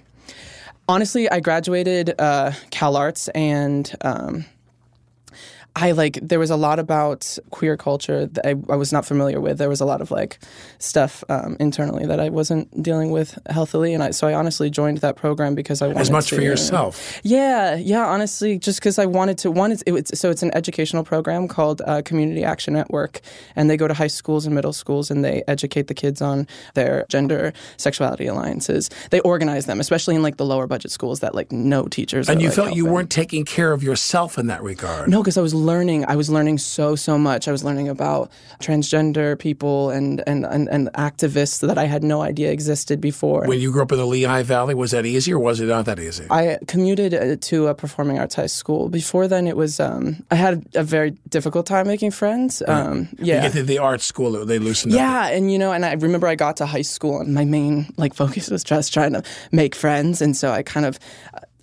Honestly, 0.90 1.30
I 1.30 1.40
graduated 1.40 2.14
uh, 2.20 2.54
Cal 2.72 2.96
Arts 2.96 3.28
and. 3.30 3.94
Um, 4.02 4.46
I 5.78 5.92
like 5.92 6.20
there 6.22 6.40
was 6.40 6.50
a 6.50 6.56
lot 6.56 6.80
about 6.80 7.38
queer 7.52 7.78
culture 7.78 8.26
that 8.26 8.46
I, 8.46 8.56
I 8.72 8.76
was 8.76 8.92
not 8.92 9.06
familiar 9.06 9.40
with. 9.40 9.60
There 9.60 9.70
was 9.70 9.80
a 9.80 9.86
lot 9.86 10.02
of 10.02 10.10
like 10.10 10.40
stuff 10.80 11.24
um, 11.30 11.56
internally 11.60 12.08
that 12.08 12.20
I 12.20 12.30
wasn't 12.30 12.82
dealing 12.82 13.12
with 13.12 13.38
healthily, 13.48 13.94
and 13.94 14.02
I, 14.02 14.12
so 14.12 14.28
I 14.28 14.34
honestly 14.34 14.72
joined 14.72 14.98
that 15.00 15.16
program 15.16 15.54
because 15.54 15.84
I 15.84 15.88
wanted 15.88 16.02
As 16.02 16.10
much 16.10 16.30
to, 16.30 16.36
for 16.36 16.42
yourself. 16.42 17.20
Yeah, 17.24 17.76
yeah. 17.76 18.08
Honestly, 18.08 18.58
just 18.58 18.80
because 18.80 18.98
I 18.98 19.06
wanted 19.06 19.38
to. 19.40 19.52
One, 19.52 19.72
it's, 19.72 19.84
it, 19.84 19.94
it's 19.94 20.20
so 20.20 20.32
it's 20.32 20.42
an 20.42 20.52
educational 20.56 21.04
program 21.04 21.48
called 21.48 21.82
uh, 21.86 22.02
Community 22.02 22.44
Action 22.44 22.74
Network, 22.74 23.22
and 23.56 23.70
they 23.70 23.78
go 23.78 23.88
to 23.88 23.94
high 23.94 24.08
schools 24.08 24.48
and 24.48 24.56
middle 24.56 24.74
schools 24.74 25.12
and 25.12 25.24
they 25.24 25.44
educate 25.48 25.88
the 25.88 25.94
kids 25.94 26.22
on 26.22 26.48
their 26.74 27.06
gender 27.08 27.54
sexuality 27.78 28.26
alliances. 28.26 28.90
They 29.12 29.20
organize 29.20 29.68
them, 29.68 29.80
especially 29.80 30.16
in 30.16 30.24
like 30.24 30.38
the 30.38 30.46
lower 30.46 30.66
budget 30.66 30.92
schools 30.92 31.20
that 31.20 31.36
like 31.36 31.52
no 31.52 31.86
teachers. 31.88 32.30
And 32.30 32.42
you 32.42 32.48
like, 32.48 32.56
felt 32.56 32.76
you 32.76 32.86
weren't 32.88 33.12
taking 33.12 33.46
care 33.46 33.72
of 33.74 33.84
yourself 33.84 34.40
in 34.40 34.48
that 34.48 34.64
regard. 34.64 35.10
No, 35.10 35.22
because 35.22 35.38
I 35.38 35.42
was 35.42 35.54
learning. 35.72 36.00
I 36.14 36.16
was 36.22 36.28
learning 36.38 36.58
so 36.76 36.96
so 37.08 37.14
much. 37.30 37.42
I 37.50 37.52
was 37.58 37.64
learning 37.68 37.90
about 37.98 38.24
transgender 38.66 39.38
people 39.48 39.90
and 39.98 40.24
and 40.30 40.46
and, 40.46 40.64
and 40.76 40.84
activists 40.94 41.60
that 41.68 41.78
I 41.78 41.86
had 41.94 42.04
no 42.04 42.18
idea 42.32 42.52
existed 42.58 42.98
before. 43.02 43.42
When 43.52 43.60
you 43.60 43.72
grew 43.74 43.84
up 43.84 43.92
in 43.92 44.00
the 44.04 44.10
Lehigh 44.16 44.44
Valley, 44.44 44.76
was 44.84 44.92
that 44.92 45.06
easy 45.06 45.32
or 45.36 45.40
was 45.40 45.60
it 45.60 45.68
not 45.68 45.86
that 45.86 46.00
easy? 46.00 46.26
I 46.30 46.58
commuted 46.74 47.12
uh, 47.14 47.36
to 47.50 47.68
a 47.68 47.74
performing 47.84 48.18
arts 48.20 48.36
high 48.36 48.54
school. 48.60 48.90
Before 48.90 49.28
then, 49.28 49.48
it 49.48 49.58
was 49.64 49.80
um, 49.80 50.04
I 50.32 50.36
had 50.36 50.56
a 50.76 50.84
very 50.84 51.12
difficult 51.30 51.66
time 51.66 51.86
making 51.88 52.12
friends. 52.12 52.64
Um, 52.68 53.08
You 53.20 53.34
yeah. 53.34 53.42
get 53.42 53.54
to 53.54 53.64
the 53.64 53.80
art 53.80 54.02
school, 54.02 54.46
they 54.46 54.60
loosened 54.60 54.94
up. 54.94 55.00
Yeah, 55.00 55.36
and 55.36 55.52
you 55.52 55.60
know, 55.60 55.72
and 55.76 55.84
I 55.86 55.94
remember 55.94 56.28
I 56.28 56.36
got 56.36 56.56
to 56.58 56.66
high 56.66 56.88
school, 56.96 57.20
and 57.22 57.34
my 57.34 57.46
main 57.46 57.88
like 57.98 58.14
focus 58.14 58.50
was 58.50 58.64
just 58.64 58.94
trying 58.94 59.14
to 59.14 59.22
make 59.52 59.76
friends, 59.76 60.22
and 60.22 60.36
so 60.36 60.52
I 60.52 60.64
kind 60.64 60.86
of. 60.86 61.00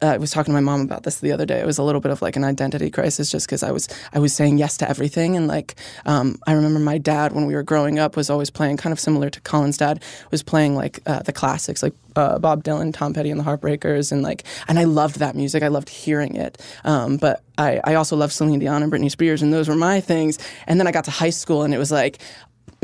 Uh, 0.03 0.07
I 0.07 0.17
was 0.19 0.31
talking 0.33 0.53
to 0.53 0.61
my 0.61 0.65
mom 0.65 0.81
about 0.81 1.05
this 1.05 1.21
the 1.21 1.33
other 1.33 1.47
day. 1.47 1.61
It 1.61 1.67
was 1.67 1.79
a 1.79 1.83
little 1.83 2.01
bit 2.01 2.11
of 2.11 2.21
like 2.21 2.37
an 2.37 2.45
identity 2.45 2.91
crisis, 2.91 3.31
just 3.31 3.47
because 3.47 3.63
I 3.63 3.71
was 3.71 3.89
I 4.13 4.19
was 4.19 4.35
saying 4.35 4.59
yes 4.59 4.77
to 4.79 4.89
everything, 4.89 5.37
and 5.37 5.47
like 5.47 5.77
um, 6.05 6.39
I 6.47 6.53
remember 6.53 6.81
my 6.81 6.99
dad 6.99 7.33
when 7.33 7.47
we 7.47 7.55
were 7.55 7.63
growing 7.63 7.99
up 7.99 8.17
was 8.17 8.29
always 8.29 8.51
playing 8.51 8.77
kind 8.77 8.93
of 8.93 9.01
similar 9.01 9.31
to 9.31 9.41
Colin's 9.41 9.79
dad 9.79 10.03
was 10.31 10.43
playing 10.43 10.75
like 10.75 11.01
uh, 11.07 11.23
the 11.23 11.33
classics 11.33 11.83
like 11.83 11.95
uh, 12.17 12.39
Bob 12.39 12.65
Dylan, 12.65 12.93
Tom 12.93 13.15
Petty, 13.15 13.31
and 13.31 13.41
the 13.41 13.45
Heartbreakers, 13.45 14.13
and 14.13 14.23
like 14.23 14.45
and 14.69 14.79
I 14.79 14.85
loved 14.85 15.21
that 15.21 15.37
music. 15.37 15.63
I 15.63 15.69
loved 15.69 15.89
hearing 15.89 16.37
it, 16.37 16.61
um, 16.85 17.17
but 17.17 17.43
I 17.57 17.81
I 17.85 17.95
also 17.95 18.17
loved 18.17 18.33
Celine 18.33 18.59
Dion 18.59 18.83
and 18.83 18.93
Britney 18.93 19.11
Spears, 19.11 19.43
and 19.43 19.53
those 19.53 19.69
were 19.69 19.77
my 19.77 20.01
things. 20.01 20.39
And 20.67 20.81
then 20.81 20.87
I 20.87 20.93
got 20.93 21.05
to 21.05 21.11
high 21.11 21.31
school, 21.31 21.63
and 21.63 21.73
it 21.73 21.79
was 21.79 21.93
like 21.93 22.19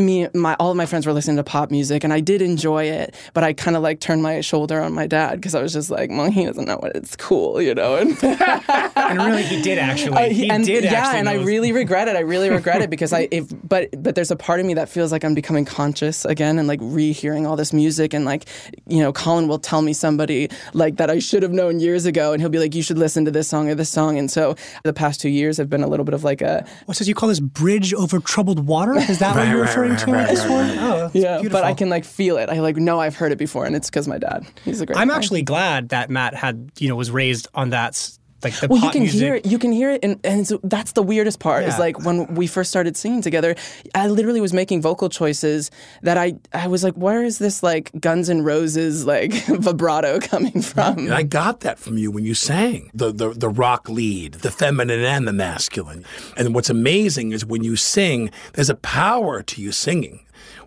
me 0.01 0.29
my 0.35 0.55
all 0.59 0.71
of 0.71 0.77
my 0.77 0.87
friends 0.87 1.07
were 1.07 1.13
listening 1.13 1.37
to 1.37 1.45
pop 1.45 1.71
music 1.71 2.05
and 2.05 2.13
I 2.13 2.21
did 2.21 2.43
enjoy 2.43 2.85
it 2.85 3.15
but 3.35 3.45
I 3.45 3.53
kind 3.53 3.77
of 3.77 3.83
like 3.83 4.01
turned 4.01 4.23
my 4.23 4.41
shoulder 4.41 4.81
on 4.81 4.93
my 4.93 5.07
dad 5.07 5.37
because 5.37 5.55
I 5.55 5.63
was 5.63 5.73
just 5.73 5.91
like 5.91 6.11
well 6.11 6.31
he 6.31 6.45
doesn't 6.45 6.67
know 6.67 6.77
what 6.77 6.97
it's 6.97 7.17
cool 7.17 7.61
you 7.61 7.75
know 7.75 7.97
and 7.97 8.11
and 8.23 9.19
really, 9.19 9.43
he 9.43 9.63
did 9.63 9.79
actually. 9.79 10.17
Uh, 10.17 10.31
he 10.31 10.51
and, 10.51 10.65
did 10.65 10.85
yeah 10.85 10.95
actually. 10.95 11.21
and 11.21 11.29
I 11.29 11.35
really 11.35 11.73
regret 11.73 12.09
it 12.09 12.17
I 12.17 12.21
really 12.21 12.51
regret 12.51 12.83
it 12.83 12.91
because 12.95 13.13
I 13.13 13.29
if 13.31 13.47
but 13.63 13.91
but 14.03 14.15
there's 14.15 14.31
a 14.31 14.37
part 14.37 14.61
of 14.61 14.67
me 14.67 14.75
that 14.75 14.89
feels 14.89 15.13
like 15.13 15.25
I'm 15.25 15.35
becoming 15.35 15.65
conscious 15.65 16.25
again 16.25 16.59
and 16.59 16.69
like 16.69 16.81
rehearing 16.83 17.47
all 17.47 17.57
this 17.57 17.73
music 17.73 18.15
and 18.15 18.25
like 18.25 18.47
you 18.87 19.01
know 19.01 19.13
Colin 19.13 19.49
will 19.49 19.59
tell 19.59 19.83
me 19.83 19.93
somebody 19.93 20.49
like 20.75 20.97
that 20.97 21.11
I 21.11 21.19
should 21.19 21.43
have 21.43 21.53
known 21.53 21.81
years 21.81 22.07
ago 22.07 22.33
and 22.33 22.41
he'll 22.41 22.51
be 22.51 22.59
like 22.59 22.75
you 22.75 22.83
should 22.83 22.99
listen 22.99 23.25
to 23.25 23.31
this 23.31 23.49
song 23.49 23.69
or 23.69 23.75
this 23.75 23.91
song 23.91 24.19
and 24.19 24.31
so 24.31 24.57
the 24.85 24.93
past 24.93 25.21
two 25.21 25.29
years 25.29 25.57
have 25.57 25.69
been 25.69 25.83
a 25.83 25.89
little 25.89 26.05
bit 26.05 26.15
of 26.15 26.25
like 26.25 26.41
a 26.41 26.67
What 26.87 26.97
says 26.97 27.09
you 27.09 27.15
call 27.15 27.29
this 27.29 27.41
bridge 27.41 27.93
over 27.95 28.21
troubled 28.21 28.67
water? 28.67 28.95
Is 28.97 29.19
that 29.19 29.35
what 29.35 29.49
you're 29.49 29.61
right, 29.61 29.69
referring 29.69 29.90
right, 29.91 29.99
to 30.07 30.13
right, 30.13 30.29
this 30.29 30.41
right, 30.41 30.51
one? 30.51 30.69
right. 30.69 30.79
Oh, 30.81 30.99
that's 31.01 31.15
yeah 31.15 31.39
beautiful. 31.41 31.61
but 31.61 31.65
I 31.65 31.75
can 31.75 31.89
like 31.89 32.05
feel 32.05 32.37
it 32.37 32.49
I 32.49 32.59
like 32.61 32.77
know 32.77 33.01
I've 33.01 33.17
heard 33.17 33.33
it 33.33 33.39
before 33.39 33.65
and 33.67 33.75
it's 33.75 33.91
because 33.91 34.07
my 34.07 34.19
dad 34.19 34.47
he's 34.65 34.81
a 34.81 34.87
great 34.87 34.97
I'm 34.99 35.09
guy. 35.09 35.17
actually 35.17 35.43
glad 35.43 35.89
that 35.89 36.11
Matt 36.11 36.35
had, 36.35 36.71
you 36.79 36.89
know, 36.89 36.95
was 36.97 37.11
raised 37.11 37.49
on 37.55 37.71
that, 37.71 37.89
s- 37.95 38.19
like 38.43 38.59
the 38.59 38.69
well, 38.69 38.83
you 38.83 38.91
can 38.91 39.03
music. 39.03 39.21
hear 39.21 39.35
it. 39.37 39.47
You 39.47 39.59
can 39.59 39.73
hear 39.73 39.91
it, 39.91 40.01
and, 40.03 40.19
and 40.25 40.47
so 40.47 40.61
that's 40.65 40.93
the 40.93 41.03
weirdest 41.03 41.41
part. 41.41 41.65
Is 41.65 41.79
like 41.79 42.05
when 42.05 42.35
we 42.35 42.47
first 42.47 42.71
started 42.71 42.97
singing 42.97 43.23
together, 43.23 43.55
I 43.95 44.09
literally 44.09 44.41
was 44.41 44.53
making 44.53 44.83
vocal 44.83 45.09
choices 45.09 45.71
that 46.03 46.17
I 46.17 46.35
I 46.53 46.69
was 46.69 46.83
like, 46.85 46.95
where 46.95 47.23
is 47.23 47.39
this 47.39 47.63
like 47.63 47.91
Guns 48.01 48.31
N' 48.31 48.43
Roses 48.43 49.07
like 49.07 49.33
vibrato 49.47 50.21
coming 50.21 50.63
from? 50.63 50.99
And 50.99 51.15
I 51.15 51.23
got 51.23 51.61
that 51.61 51.79
from 51.79 51.99
you 51.99 52.11
when 52.11 52.25
you 52.25 52.35
sang 52.35 52.91
the, 52.95 53.13
the 53.13 53.31
the 53.31 53.49
rock 53.49 53.89
lead, 53.89 54.35
the 54.35 54.51
feminine 54.51 55.01
and 55.01 55.27
the 55.27 55.33
masculine. 55.33 56.05
And 56.37 56.55
what's 56.55 56.71
amazing 56.71 57.33
is 57.33 57.45
when 57.45 57.63
you 57.65 57.77
sing, 57.77 58.31
there's 58.55 58.71
a 58.71 58.75
power 58.75 59.43
to 59.43 59.63
you 59.63 59.73
singing. 59.73 60.21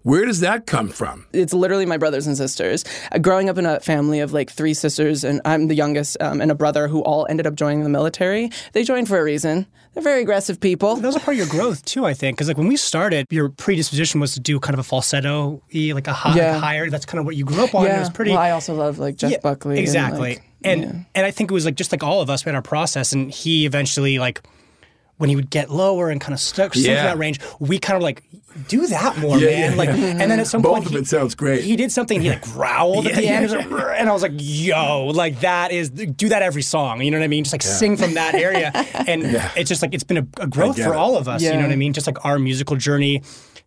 Where 0.04 0.26
does 0.26 0.42
that 0.42 0.66
come 0.66 0.90
from? 0.90 1.26
it's 1.34 1.54
literally 1.54 1.86
my 1.86 1.98
brothers 1.98 2.28
and 2.28 2.36
sisters. 2.38 2.84
Uh, 3.12 3.20
growing 3.20 3.50
up 3.50 3.58
in 3.58 3.66
a 3.66 3.80
family 3.80 4.20
of 4.20 4.34
like 4.34 4.50
three 4.52 4.74
sisters, 4.74 5.24
and 5.24 5.40
I'm 5.46 5.68
the 5.68 5.76
youngest, 5.76 6.18
um, 6.22 6.42
and 6.42 6.52
a 6.52 6.56
brother 6.56 6.88
who 6.88 7.02
all 7.04 7.26
ended 7.30 7.48
up 7.48 7.56
joining 7.56 7.84
the 7.84 7.90
military. 7.90 8.50
They 8.74 8.84
joined 8.84 9.08
for 9.08 9.18
a 9.18 9.24
reason. 9.24 9.66
They're 9.94 10.04
very 10.04 10.22
aggressive 10.24 10.60
people. 10.60 10.96
That 10.96 11.06
was 11.08 11.16
a 11.16 11.20
part 11.20 11.36
of 11.36 11.38
your 11.38 11.48
growth 11.48 11.86
too, 11.86 12.06
I 12.06 12.14
think, 12.14 12.36
because 12.38 12.48
like 12.48 12.58
when 12.58 12.68
we 12.68 12.76
started, 12.78 13.28
your 13.30 13.50
predisposition 13.50 14.20
was 14.20 14.34
to 14.34 14.40
do 14.40 14.60
kind 14.60 14.74
of 14.74 14.80
a 14.80 14.84
falsetto, 14.84 15.62
like 15.74 16.08
a 16.08 16.14
high, 16.14 16.36
Yeah. 16.36 16.58
higher. 16.60 16.90
That's 16.90 17.06
kind 17.06 17.20
of 17.20 17.26
what 17.26 17.36
you 17.36 17.46
grew 17.46 17.64
up 17.64 17.74
on. 17.76 17.86
It 17.86 18.00
was 18.00 18.10
pretty. 18.10 18.32
Well, 18.32 18.40
I 18.40 18.52
also 18.52 18.74
love 18.74 18.98
like 19.00 19.16
Jeff 19.18 19.32
Yeah, 19.32 19.38
Buckley. 19.44 19.74
and, 19.76 19.80
Exactly. 19.80 20.20
like, 20.36 20.44
And 20.66 20.82
yeah. 20.82 20.92
and 21.16 21.26
I 21.26 21.32
think 21.32 21.52
it 21.52 21.54
was 21.54 21.66
like 21.66 21.76
just 21.76 21.92
like 21.92 22.04
all 22.04 22.22
of 22.22 22.30
us, 22.30 22.44
we 22.44 22.50
had 22.50 22.56
our 22.56 22.62
process, 22.62 23.14
and 23.14 23.30
he 23.32 23.66
eventually 23.68 24.18
like 24.20 24.42
when 25.18 25.30
he 25.30 25.36
would 25.36 25.50
get 25.50 25.70
lower 25.70 26.10
and 26.10 26.20
kind 26.20 26.34
of 26.34 26.40
stuck, 26.40 26.74
stuck 26.74 26.86
Yeah. 26.86 27.00
in 27.00 27.06
that 27.06 27.18
range, 27.18 27.40
we 27.60 27.80
kind 27.80 27.96
of 27.98 28.04
like 28.04 28.24
do 28.68 28.86
that 28.88 29.18
more, 29.18 29.38
Yeah, 29.38 29.48
man. 29.50 29.72
yeah, 29.72 29.78
like, 29.78 29.90
yeah. 29.90 29.94
and 29.94 30.30
then 30.30 30.40
at 30.40 30.48
some 30.48 30.62
point. 30.62 30.74
Both 30.74 30.74
point, 30.76 30.86
of 30.88 30.92
he- 30.94 30.98
it 31.00 31.08
sounds 31.08 31.34
great. 31.36 31.64
He 31.64 31.76
did 31.76 31.92
something. 31.92 32.22
He 32.22 32.30
like 32.30 32.42
growled 32.42 33.08
at 33.08 33.14
Yeah, 33.14 33.20
the 33.22 33.28
end, 33.28 33.50
yeah, 33.52 33.58
It 33.60 33.70
was 33.70 33.72
like, 33.82 34.00
and 34.00 34.10
I 34.10 34.14
was 34.14 34.22
like, 34.22 34.32
"Yo, 34.36 35.08
like 35.08 35.40
that 35.42 35.72
is 35.72 35.90
do 35.90 36.30
that 36.30 36.42
every 36.42 36.62
song." 36.62 37.02
You 37.02 37.12
know 37.12 37.18
what 37.20 37.24
I 37.24 37.28
mean? 37.28 37.44
Just 37.44 37.54
like 37.54 37.62
sing 37.64 37.96
from 37.98 38.14
that 38.16 38.36
area, 38.36 38.72
and 39.08 39.24
it's 39.56 39.70
just 39.70 39.82
like 39.82 39.94
it's 39.94 40.04
been 40.04 40.18
a, 40.18 40.28
a 40.40 40.48
growth 40.48 40.76
for 40.78 40.94
it. 40.94 40.96
all 40.96 41.18
of 41.18 41.28
us. 41.28 41.42
You 41.42 41.52
know 41.54 41.62
what 41.62 41.72
I 41.72 41.76
mean? 41.76 41.94
Just 41.94 42.06
like 42.08 42.24
our 42.26 42.38
musical 42.40 42.76
journey. 42.76 43.22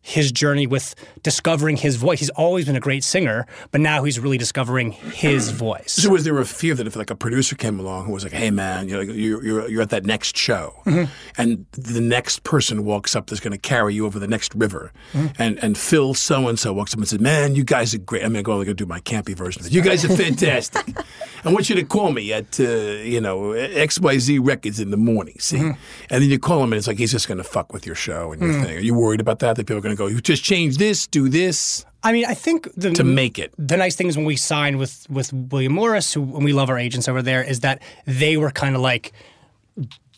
His 0.09 0.31
journey 0.31 0.69
with 0.69 0.95
discovering 1.25 1.77
his 1.77 1.97
voice. 1.97 2.21
He's 2.21 2.31
always 2.31 2.65
been 2.67 2.77
a 2.77 2.81
great 2.81 3.03
singer, 3.03 3.45
but 3.73 3.81
now 3.81 4.05
he's 4.05 4.21
really 4.21 4.39
discovering 4.39 4.93
his 4.93 5.51
voice. 5.51 5.93
So 5.93 6.11
was 6.11 6.23
there 6.23 6.39
a 6.39 6.45
fear 6.45 6.75
that 6.77 6.87
if 6.87 6.95
like 6.95 7.11
a 7.11 7.17
producer 7.17 7.57
came 7.57 7.81
along 7.81 8.07
who 8.07 8.13
was 8.13 8.23
like, 8.23 8.33
"Hey 8.33 8.53
man, 8.53 8.89
you're 8.89 9.01
like, 9.01 9.09
you're, 9.09 9.45
you're 9.45 9.69
you're 9.69 9.83
at 9.83 9.91
that 9.91 10.05
next 10.05 10.37
show, 10.37 10.75
Mm-hmm. 10.87 11.11
and 11.37 11.67
the 11.73 12.01
next 12.01 12.45
person 12.45 12.85
walks 12.85 13.17
up 13.17 13.27
that's 13.27 13.41
going 13.41 13.51
to 13.53 13.59
carry 13.59 13.95
you 13.95 14.07
over 14.07 14.21
the 14.21 14.29
next 14.29 14.55
river, 14.55 14.93
Mm-hmm. 15.13 15.43
and 15.43 15.59
and 15.63 15.77
Phil 15.77 16.15
so 16.15 16.47
and 16.47 16.57
so 16.59 16.73
walks 16.73 16.93
up 16.95 16.99
and 17.01 17.09
says, 17.09 17.19
"Man, 17.21 17.57
you 17.57 17.65
guys 17.65 17.93
are 17.93 17.99
great." 17.99 18.23
I'm 18.23 18.33
going 18.33 18.45
to 18.45 18.47
go 18.47 18.57
like 18.59 18.77
do 18.77 18.87
my 18.87 19.01
campy 19.01 19.35
version 19.35 19.61
of 19.63 19.67
it. 19.67 19.73
You 19.73 19.83
guys 19.83 20.05
are 20.05 20.17
fantastic. 20.17 20.87
I 21.45 21.53
want 21.53 21.69
you 21.69 21.75
to 21.77 21.85
call 21.85 22.13
me 22.13 22.33
at 22.33 22.61
uh, 22.61 22.65
you 22.65 23.21
know 23.21 23.53
X 23.53 23.99
Y 24.01 24.19
Z 24.19 24.39
Records 24.39 24.79
in 24.79 24.91
the 24.93 24.97
morning. 24.97 25.35
See, 25.41 25.57
Mm-hmm. 25.57 25.81
and 26.11 26.23
then 26.23 26.31
you 26.31 26.39
call 26.39 26.63
him 26.63 26.73
and 26.73 26.79
it's 26.79 26.87
like 26.87 26.99
he's 26.99 27.11
just 27.13 27.27
going 27.27 27.39
to 27.39 27.45
fuck 27.45 27.73
with 27.73 27.87
your 27.87 27.95
show 27.97 28.31
and 28.33 28.41
your 28.43 28.53
thing. 28.63 28.77
Are 28.77 28.81
you 28.81 28.95
worried 28.95 29.21
about 29.21 29.41
that? 29.41 29.57
That 29.57 29.67
people 29.67 29.79
are 29.79 29.81
going 29.81 29.96
to 29.97 30.03
go, 30.03 30.07
"You 30.07 30.21
just 30.21 30.45
change 30.45 30.77
this, 30.77 31.07
do 31.07 31.29
this." 31.29 31.85
I 32.03 32.13
mean, 32.13 32.25
I 32.25 32.35
think 32.35 32.73
the, 32.77 32.93
To 32.93 33.03
make 33.03 33.39
it. 33.39 33.53
The 33.59 33.77
nice 33.77 33.97
thing 33.97 34.07
is 34.07 34.17
when 34.17 34.27
we 34.27 34.37
signed 34.37 34.79
with 34.79 35.07
with 35.11 35.33
William 35.33 35.73
Morris, 35.73 36.13
who 36.13 36.23
and 36.23 36.45
we 36.45 36.53
love 36.53 36.71
our 36.71 36.79
agents 36.79 37.09
over 37.09 37.23
there, 37.23 37.43
is 37.43 37.61
that 37.61 37.83
they 38.07 38.37
were 38.37 38.51
kind 38.51 38.77
of 38.77 38.83
like, 38.83 39.13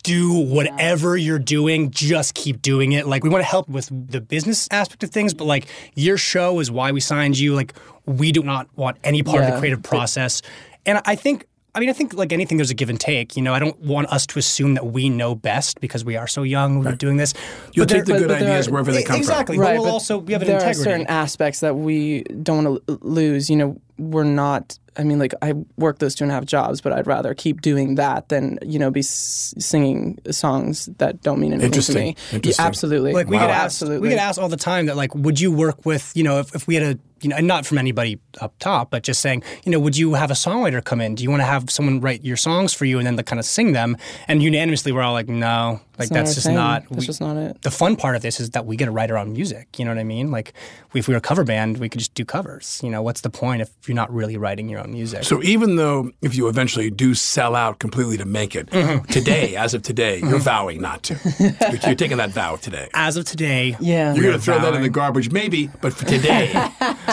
do 0.03 0.33
whatever 0.33 1.17
you're 1.17 1.39
doing, 1.39 1.91
just 1.91 2.35
keep 2.35 2.63
doing 2.63 2.93
it. 2.93 3.07
Like 3.07 3.25
we 3.25 3.31
want 3.31 3.43
to 3.43 3.49
help 3.49 3.69
with 3.69 3.89
the 3.91 4.21
business 4.21 4.69
aspect 4.71 5.03
of 5.03 5.11
things, 5.11 5.35
but 5.35 5.45
like 5.45 5.67
your 5.95 6.17
show 6.17 6.61
is 6.61 6.71
why 6.71 6.93
we 6.93 7.01
signed 7.01 7.39
you. 7.39 7.55
Like 7.55 7.75
we 8.07 8.33
do 8.33 8.43
not 8.43 8.69
want 8.77 8.99
any 9.03 9.23
part 9.23 9.45
of 9.45 9.53
the 9.53 9.59
creative 9.59 9.83
process. 9.83 10.43
And 10.87 11.01
I 11.05 11.15
think 11.15 11.47
I 11.75 11.81
mean, 11.81 11.91
I 11.91 11.93
think 11.93 12.15
like 12.15 12.33
anything, 12.33 12.57
there's 12.59 12.71
a 12.71 12.75
give 12.75 12.89
and 12.91 12.99
take. 12.99 13.37
You 13.37 13.43
know, 13.43 13.55
I 13.55 13.59
don't 13.59 13.79
want 13.81 14.09
us 14.09 14.27
to 14.29 14.39
assume 14.39 14.75
that 14.75 14.87
we 14.87 15.09
know 15.09 15.35
best 15.35 15.81
because 15.81 16.05
we 16.05 16.17
are 16.17 16.27
so 16.27 16.43
young. 16.43 16.83
We're 16.83 16.93
doing 16.97 17.19
this. 17.19 17.35
You'll 17.73 17.87
But 17.87 17.95
take 17.95 18.05
the 18.07 18.13
there- 18.13 18.21
good 18.23 18.29
but 18.29 18.43
ideas 18.43 18.67
are- 18.69 18.73
wherever 18.73 18.91
they 18.91 19.03
come 19.03 19.17
exactly. 19.17 19.57
from. 19.57 19.65
But 19.65 19.69
Right, 19.71 19.75
we'll 19.79 19.85
but 19.87 19.93
also 19.93 20.19
we 20.19 20.33
have 20.33 20.43
an 20.43 20.49
there 20.49 20.57
integrity. 20.57 20.81
are 20.81 20.85
certain 20.85 21.07
aspects 21.07 21.61
that 21.61 21.77
we 21.77 22.23
don't 22.43 22.65
want 22.65 22.87
to 22.87 22.99
lose. 23.03 23.49
You 23.51 23.57
know, 23.57 23.81
we're 23.99 24.25
not. 24.25 24.79
I 24.99 25.05
mean, 25.05 25.19
like 25.19 25.33
I 25.41 25.55
work 25.77 25.99
those 26.01 26.15
two 26.15 26.25
and 26.25 26.31
a 26.31 26.35
half 26.35 26.45
jobs, 26.45 26.81
but 26.81 26.93
I'd 26.93 27.07
rather 27.07 27.33
keep 27.35 27.63
doing 27.63 27.95
that 27.95 28.29
than 28.29 28.59
you 28.65 28.79
know 28.79 28.91
be 28.91 29.01
s- 29.01 29.55
singing 29.59 30.19
songs 30.31 30.87
that 30.99 31.23
don't 31.23 31.39
mean 31.39 31.53
anything 31.53 31.71
to 31.71 31.79
Interesting. 31.79 32.17
me. 32.33 32.41
Yeah, 32.43 32.55
absolutely. 32.59 33.13
Like 33.13 33.29
we 33.29 33.39
get 33.39 33.49
asked, 33.51 33.83
absolutely. 33.83 34.09
we 34.09 34.15
get 34.15 34.19
asked 34.19 34.39
all 34.39 34.49
the 34.49 34.57
time 34.57 34.87
that 34.87 34.97
like, 34.97 35.15
would 35.15 35.39
you 35.41 35.53
work 35.53 35.87
with, 35.87 36.11
you 36.15 36.25
know, 36.25 36.41
if, 36.41 36.55
if 36.55 36.67
we 36.67 36.75
had 36.75 36.83
a, 36.97 36.99
you 37.21 37.29
know, 37.31 37.37
and 37.37 37.47
not 37.49 37.67
from 37.67 37.79
anybody 37.79 38.21
up 38.41 38.57
top, 38.61 38.91
but 38.91 39.03
just 39.03 39.21
saying, 39.21 39.43
you 39.65 39.73
know, 39.73 39.81
would 39.81 39.97
you 39.97 40.15
have 40.15 40.31
a 40.31 40.35
songwriter 40.35 40.83
come 40.85 41.01
in? 41.01 41.17
Do 41.17 41.25
you 41.25 41.31
want 41.31 41.41
to 41.41 41.47
have 41.47 41.69
someone 41.69 42.01
write 42.01 42.25
your 42.25 42.37
songs 42.37 42.73
for 42.75 42.85
you 42.85 42.99
and 42.99 43.07
then 43.07 43.17
like, 43.17 43.27
kind 43.27 43.41
of 43.41 43.45
sing 43.45 43.73
them? 43.73 43.97
And 44.29 44.41
unanimously, 44.41 44.93
we're 44.93 45.03
all 45.03 45.15
like, 45.15 45.29
no, 45.29 45.81
like 45.99 46.07
It's 46.07 46.11
that's 46.11 46.35
just 46.35 46.47
thing. 46.47 46.55
not. 46.55 46.85
That's 46.91 47.07
just 47.07 47.21
not 47.21 47.37
it. 47.37 47.61
The 47.63 47.73
fun 47.73 47.97
part 47.97 48.15
of 48.15 48.23
this 48.23 48.39
is 48.39 48.51
that 48.51 48.67
we 48.67 48.77
get 48.77 48.85
to 48.85 48.93
write 48.93 49.11
our 49.11 49.19
own 49.19 49.33
music. 49.33 49.81
You 49.81 49.85
know 49.85 49.91
what 49.91 49.99
I 49.99 50.05
mean? 50.05 50.31
Like, 50.31 50.53
if 50.95 51.09
we 51.09 51.13
were 51.15 51.19
a 51.19 51.21
cover 51.21 51.43
band, 51.43 51.79
we 51.79 51.89
could 51.89 51.99
just 51.99 52.15
do 52.15 52.25
covers. 52.25 52.81
You 52.85 52.91
know, 52.91 53.03
what's 53.03 53.23
the 53.23 53.31
point 53.31 53.63
if 53.63 53.71
you're 53.89 53.97
not 53.97 54.13
really 54.15 54.37
writing 54.37 54.69
your 54.69 54.79
own 54.81 54.88
music? 54.93 55.25
So 55.25 55.43
even 55.43 55.77
though 55.77 56.11
if 56.23 56.35
you 56.35 56.49
eventually 56.49 56.91
do 56.91 57.15
sell 57.15 57.55
out 57.55 57.79
completely 57.79 58.17
to 58.19 58.25
make 58.25 58.55
it, 58.57 58.69
Mm-hmm. 58.71 59.05
today, 59.13 59.57
as 59.65 59.75
of 59.75 59.83
today, 59.83 60.19
you're 60.21 60.39
vowing 60.39 60.81
not 60.81 61.03
to. 61.05 61.15
You're, 61.39 61.53
you're 61.87 61.95
taking 61.95 62.17
that 62.19 62.31
vow 62.31 62.57
today. 62.57 62.89
as 62.95 63.17
of 63.17 63.25
today, 63.25 63.77
Yeah. 63.81 64.15
You're 64.15 64.23
going 64.25 64.37
to 64.37 64.41
throw 64.45 64.59
that 64.61 64.75
in 64.75 64.83
the 64.83 64.89
garbage, 64.89 65.31
maybe, 65.31 65.69
but 65.81 65.93
for 65.93 66.05
today, 66.05 66.47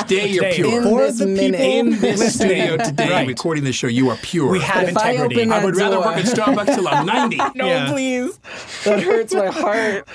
today 0.08 0.28
you're 0.30 0.52
pure. 0.52 0.78
In 0.78 0.84
for 0.84 1.02
this 1.02 1.20
the 1.20 1.28
minute. 1.28 1.60
people 1.60 1.94
In 1.94 2.00
this 2.00 2.36
studio 2.36 2.78
today, 2.78 3.10
Right. 3.10 3.28
recording 3.28 3.64
this 3.64 3.76
show, 3.76 3.88
you 3.88 4.10
are 4.10 4.18
pure. 4.18 4.50
we 4.50 4.60
have 4.60 4.88
if 4.90 4.98
I 4.98 5.12
integrity. 5.12 5.36
open 5.42 5.52
I 5.52 5.58
that 5.60 5.66
would 5.66 5.76
rather 5.76 5.96
door- 5.96 6.06
work 6.06 6.18
at 6.18 6.26
Starbucks 6.26 6.76
till 6.76 6.88
I'm 6.88 7.06
90. 7.06 7.38
no, 7.56 7.66
Yeah. 7.68 7.90
please. 7.92 8.38
That 8.86 9.02
hurts 9.02 9.34
my 9.34 9.48
heart. 9.48 10.08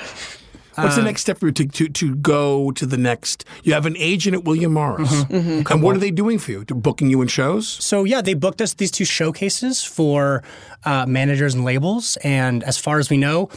What's 0.75 0.97
the 0.97 1.03
next 1.03 1.23
step 1.23 1.39
for 1.39 1.47
you 1.47 1.53
to, 1.53 1.67
to, 1.67 1.89
to 1.89 2.15
go 2.17 2.71
to 2.73 2.87
the 2.87 2.97
next? 2.97 3.45
You 3.65 3.75
have 3.75 3.87
an 3.87 3.97
agent 3.97 4.35
at 4.35 4.45
William 4.45 4.73
Morris. 4.73 5.11
Mm-hmm. 5.25 5.71
And 5.71 5.83
what 5.83 5.97
are 5.97 5.99
they 5.99 6.11
doing 6.11 6.39
for 6.39 6.53
you? 6.53 6.65
They're 6.65 6.77
booking 6.77 7.11
you 7.11 7.21
in 7.23 7.29
shows? 7.29 7.69
So 7.69 8.05
yeah, 8.05 8.21
they 8.21 8.35
booked 8.35 8.61
us 8.61 8.75
these 8.75 8.91
two 8.91 9.05
showcases 9.05 9.85
for 9.85 10.43
uh, 10.85 11.07
managers 11.07 11.55
and 11.55 11.65
labels, 11.65 12.17
and 12.23 12.63
as 12.65 12.79
far 12.79 12.99
as 12.99 13.11
we 13.11 13.17
know, 13.17 13.51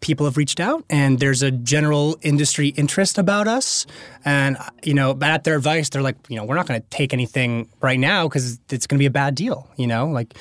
people 0.00 0.26
have 0.26 0.36
reached 0.36 0.60
out, 0.60 0.84
and 0.88 1.18
there's 1.18 1.42
a 1.42 1.50
general 1.50 2.16
industry 2.22 2.68
interest 2.68 3.18
about 3.18 3.48
us. 3.48 3.86
And 4.24 4.56
uh, 4.56 4.70
you 4.84 4.94
know, 4.94 5.14
but 5.14 5.30
at 5.30 5.44
their 5.44 5.56
advice, 5.56 5.88
they're 5.88 6.02
like, 6.02 6.16
you 6.28 6.36
know, 6.36 6.44
we're 6.44 6.54
not 6.54 6.66
going 6.66 6.80
to 6.80 6.86
take 6.88 7.12
anything 7.12 7.68
right 7.80 7.98
now 7.98 8.28
because 8.28 8.60
it's 8.70 8.86
going 8.86 8.98
to 8.98 9.02
be 9.02 9.06
a 9.06 9.10
bad 9.10 9.34
deal. 9.34 9.68
You 9.76 9.86
know, 9.86 10.06
like 10.08 10.34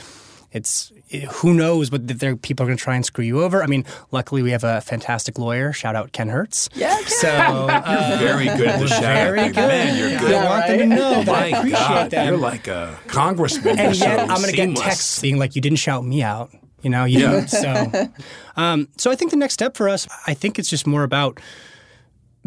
it's. 0.51 0.91
It, 1.09 1.23
who 1.23 1.53
knows 1.53 1.89
what 1.91 2.05
their 2.07 2.35
people 2.35 2.63
are 2.65 2.67
going 2.67 2.77
to 2.77 2.83
try 2.83 2.95
and 2.95 3.05
screw 3.05 3.23
you 3.23 3.41
over? 3.41 3.63
I 3.63 3.67
mean, 3.67 3.85
luckily 4.11 4.41
we 4.41 4.51
have 4.51 4.63
a 4.65 4.81
fantastic 4.81 5.37
lawyer. 5.39 5.71
Shout 5.71 5.95
out 5.95 6.11
Ken 6.11 6.27
Hertz. 6.29 6.69
Yeah, 6.75 6.97
So 7.05 7.29
uh, 7.31 8.17
Very 8.19 8.45
good 8.45 8.67
at 8.67 8.79
the 8.79 8.87
shout 8.87 9.01
very 9.03 9.39
out. 9.39 9.47
good. 9.47 9.55
Man, 9.67 9.97
you're 9.97 10.19
good. 10.19 10.33
I 10.33 10.45
want 10.49 10.67
them 10.67 10.79
to 10.79 10.85
know 10.95 11.23
that 11.23 11.29
I 11.35 11.45
appreciate 11.47 11.79
God, 11.79 12.11
them. 12.11 12.27
you're 12.27 12.37
like 12.37 12.67
a 12.67 12.99
congressman. 13.07 13.79
and 13.79 13.95
You're 13.97 14.07
yet 14.09 14.27
so 14.27 14.33
I'm 14.33 14.41
going 14.41 14.49
to 14.49 14.55
get 14.55 14.75
texts 14.75 15.21
being 15.21 15.37
like, 15.37 15.55
"You 15.55 15.61
didn't 15.61 15.79
shout 15.79 16.03
me 16.03 16.23
out." 16.23 16.51
You 16.81 16.89
know, 16.91 17.05
you 17.05 17.19
Yeah. 17.21 17.31
didn't. 17.31 17.49
So, 17.49 18.09
um, 18.55 18.87
so 18.97 19.09
I 19.09 19.15
think 19.15 19.31
the 19.31 19.37
next 19.37 19.53
step 19.55 19.75
for 19.75 19.89
us, 19.89 20.07
I 20.27 20.33
think 20.33 20.59
it's 20.59 20.69
just 20.69 20.85
more 20.85 21.03
about 21.03 21.39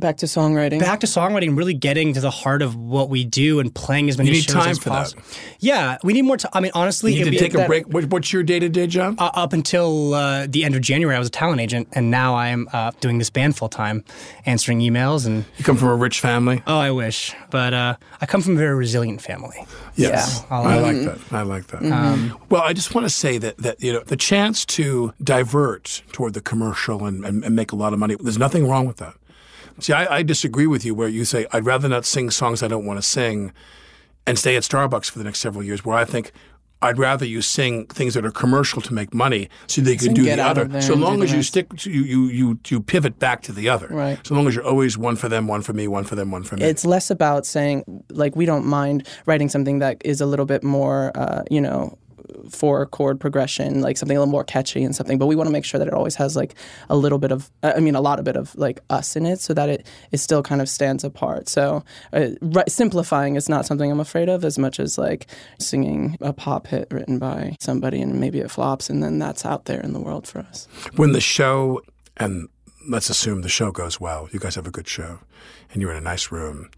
Back 0.01 0.17
to 0.19 0.27
songwriting. 0.27 0.81
back 0.81 1.01
to 1.01 1.07
songwriting, 1.07 1.57
really 1.57 1.75
getting 1.75 2.15
to 2.15 2.21
the 2.21 2.31
heart 2.31 2.63
of 2.63 2.75
what 2.75 3.09
we 3.11 3.25
do 3.25 3.61
and 3.61 3.75
playing 3.75 4.09
as 4.09 4.19
many 4.19 4.31
You 4.31 4.35
need 4.37 4.45
shows 4.45 4.55
time 4.55 4.69
as 4.71 4.79
for 4.79 4.89
that. 4.91 4.95
possible. 4.95 5.23
Yeah, 5.61 5.99
we 6.03 6.13
need 6.15 6.23
more 6.23 6.37
time. 6.37 6.51
I 6.55 6.61
mean, 6.61 6.73
honestly, 6.75 7.13
You 7.15 7.21
it'd 7.23 7.33
need 7.33 7.39
to 7.39 7.45
take 7.49 7.55
a 7.55 7.67
break. 7.67 7.87
What, 7.89 8.07
what's 8.07 8.33
your 8.33 8.43
day 8.43 8.59
to 8.59 8.69
day 8.69 8.87
job? 8.87 9.17
uh, 9.21 9.31
up 9.35 9.53
until 9.53 10.15
uh, 10.15 10.47
the 10.49 10.65
end 10.65 10.75
of 10.75 10.81
January, 10.81 11.15
I 11.15 11.19
was 11.19 11.29
a 11.29 11.31
talent 11.31 11.61
agent, 11.61 11.89
and 11.93 12.11
now 12.11 12.35
I 12.35 12.49
am 12.49 12.69
uh, 12.73 12.91
doing 13.01 13.19
this 13.19 13.31
band 13.31 13.57
full 13.57 13.69
time, 13.69 14.05
answering 14.47 14.81
emails. 14.81 15.27
And 15.27 15.45
you 15.59 15.65
come 15.65 15.77
from 15.77 15.89
a 15.89 15.95
rich 15.97 16.21
family? 16.21 16.63
oh, 16.67 16.79
I 16.79 16.91
wish, 16.91 17.35
but 17.51 17.75
uh, 17.75 17.97
I 18.21 18.27
come 18.27 18.41
from 18.43 18.55
a 18.55 18.59
very 18.59 18.75
resilient 18.75 19.21
family. 19.21 19.67
Yes, 19.97 20.45
Yeah. 20.51 20.57
I 20.57 20.77
like 20.81 20.97
that. 21.05 21.19
I 21.33 21.43
like 21.43 21.67
that. 21.69 21.83
Um, 21.93 22.39
well, 22.49 22.63
I 22.63 22.73
just 22.73 22.95
want 22.95 23.05
to 23.05 23.11
say 23.11 23.37
that 23.39 23.59
that 23.59 23.83
you 23.83 23.93
know 23.93 24.01
the 24.01 24.17
chance 24.17 24.65
to 24.67 25.13
divert 25.23 26.03
toward 26.13 26.33
the 26.35 26.41
commercial 26.41 27.05
and, 27.05 27.25
and, 27.25 27.45
and 27.45 27.55
make 27.55 27.73
a 27.73 27.77
lot 27.77 27.93
of 27.93 27.99
money. 27.99 28.17
There's 28.19 28.39
nothing 28.39 28.67
wrong 28.69 28.87
with 28.87 28.97
that. 28.99 29.15
See, 29.79 29.93
I, 29.93 30.17
I 30.17 30.23
disagree 30.23 30.67
with 30.67 30.85
you 30.85 30.95
where 30.95 31.09
you 31.09 31.25
say 31.25 31.47
I'd 31.53 31.65
rather 31.65 31.89
not 31.89 32.05
sing 32.05 32.31
songs 32.31 32.63
I 32.63 32.69
don't 32.69 32.85
want 32.85 32.99
to 32.99 33.03
sing, 33.03 33.53
and 34.27 34.39
stay 34.39 34.57
at 34.57 34.63
Starbucks 34.63 35.11
for 35.11 35.19
the 35.19 35.25
next 35.25 35.41
several 35.41 35.63
years. 35.63 35.85
Where 35.85 35.97
I 35.97 36.05
think. 36.05 36.33
I'd 36.83 36.99
rather 36.99 37.27
you 37.27 37.43
sing 37.43 37.85
things 37.89 38.15
that 38.15 38.25
are 38.25 38.31
commercial 38.31 38.81
to 38.81 38.95
make 38.95 39.13
money, 39.13 39.51
so 39.67 39.83
that 39.83 39.93
you 39.93 39.99
can 39.99 40.15
do 40.15 40.23
the 40.23 40.41
other. 40.41 40.81
So 40.81 40.95
long 40.95 41.23
as 41.23 41.31
you 41.31 41.43
stick, 41.43 41.77
to, 41.77 41.91
you, 41.91 42.05
you 42.05 42.29
you 42.29 42.61
you 42.69 42.81
pivot 42.81 43.19
back 43.19 43.43
to 43.43 43.53
the 43.53 43.69
other. 43.69 43.89
Right. 43.89 44.19
So 44.27 44.35
long 44.35 44.49
as 44.49 44.55
you're 44.55 44.65
always 44.65 44.97
one 44.97 45.17
for 45.17 45.29
them, 45.29 45.47
one 45.47 45.61
for 45.61 45.75
me, 45.75 45.89
one 45.89 46.05
for 46.05 46.15
them, 46.15 46.31
one 46.31 46.43
for 46.43 46.57
me. 46.57 46.65
It's 46.65 46.87
less 46.87 47.11
about 47.11 47.45
saying 47.45 47.85
like 48.09 48.35
we 48.35 48.47
don't 48.47 48.65
mind 48.65 49.07
writing 49.27 49.51
something 49.51 49.81
that 49.81 50.01
is 50.07 50.23
a 50.23 50.27
little 50.27 50.47
bit 50.47 50.65
more, 50.65 51.13
uh, 51.15 51.43
you 51.51 51.61
know, 51.61 51.99
four 52.51 52.87
chord 52.87 53.21
progression, 53.21 53.81
like 53.81 53.97
something 53.97 54.17
a 54.17 54.21
little 54.21 54.31
more 54.31 54.45
catchy 54.45 54.83
and 54.83 54.95
something. 54.95 55.19
But 55.19 55.27
we 55.27 55.37
want 55.37 55.49
to 55.49 55.53
make 55.53 55.65
sure 55.65 55.79
that 55.79 55.89
it 55.89 55.95
always 55.95 56.15
has 56.17 56.37
like 56.37 56.55
a 56.89 56.97
little 56.97 57.19
bit 57.19 57.33
of, 57.33 57.51
I 57.63 57.81
mean, 57.81 57.95
a 57.95 58.01
lot 58.01 58.19
of 58.19 58.25
bit 58.25 58.37
of 58.37 58.55
like 58.57 58.81
us 58.91 59.17
in 59.17 59.27
it, 59.27 59.41
so 59.41 59.55
that 59.55 59.69
it 59.69 59.87
it 60.13 60.19
still 60.19 60.43
kind 60.43 60.61
of 60.61 60.69
stands 60.69 61.05
apart. 61.05 61.49
So 61.49 61.85
uh, 62.13 62.31
ri- 62.41 62.65
simplifying 62.69 63.37
is 63.37 63.49
not 63.49 63.67
something 63.67 63.91
I'm 63.91 64.01
afraid 64.01 64.29
of 64.29 64.45
as 64.45 64.59
much 64.59 64.81
as 64.81 64.99
like 64.99 65.27
singing 65.59 66.17
a 66.21 66.33
pop 66.33 66.67
hit 66.67 66.89
written 66.91 67.19
by 67.19 67.57
somebody 67.61 68.01
and 68.01 68.21
maybe 68.21 68.39
it 68.41 68.51
flops 68.51 68.91
and 68.91 69.03
then 69.03 69.19
that's 69.19 69.45
out 69.45 69.65
there 69.67 69.81
in 69.81 69.93
the 69.93 70.01
world 70.01 70.27
for 70.27 70.41
us. 70.41 70.67
when 70.97 71.13
the 71.13 71.21
show 71.21 71.81
and 72.17 72.49
let's 72.89 73.11
assume 73.11 73.43
the 73.43 73.49
show 73.49 73.71
goes 73.71 74.01
well 74.01 74.29
you 74.33 74.39
guys 74.41 74.55
have 74.55 74.67
a 74.67 74.71
good 74.71 74.89
show 74.89 75.19
and 75.73 75.81
you're 75.83 75.91
in 75.91 75.97
a 75.97 76.01
nice 76.01 76.31
room 76.33 76.71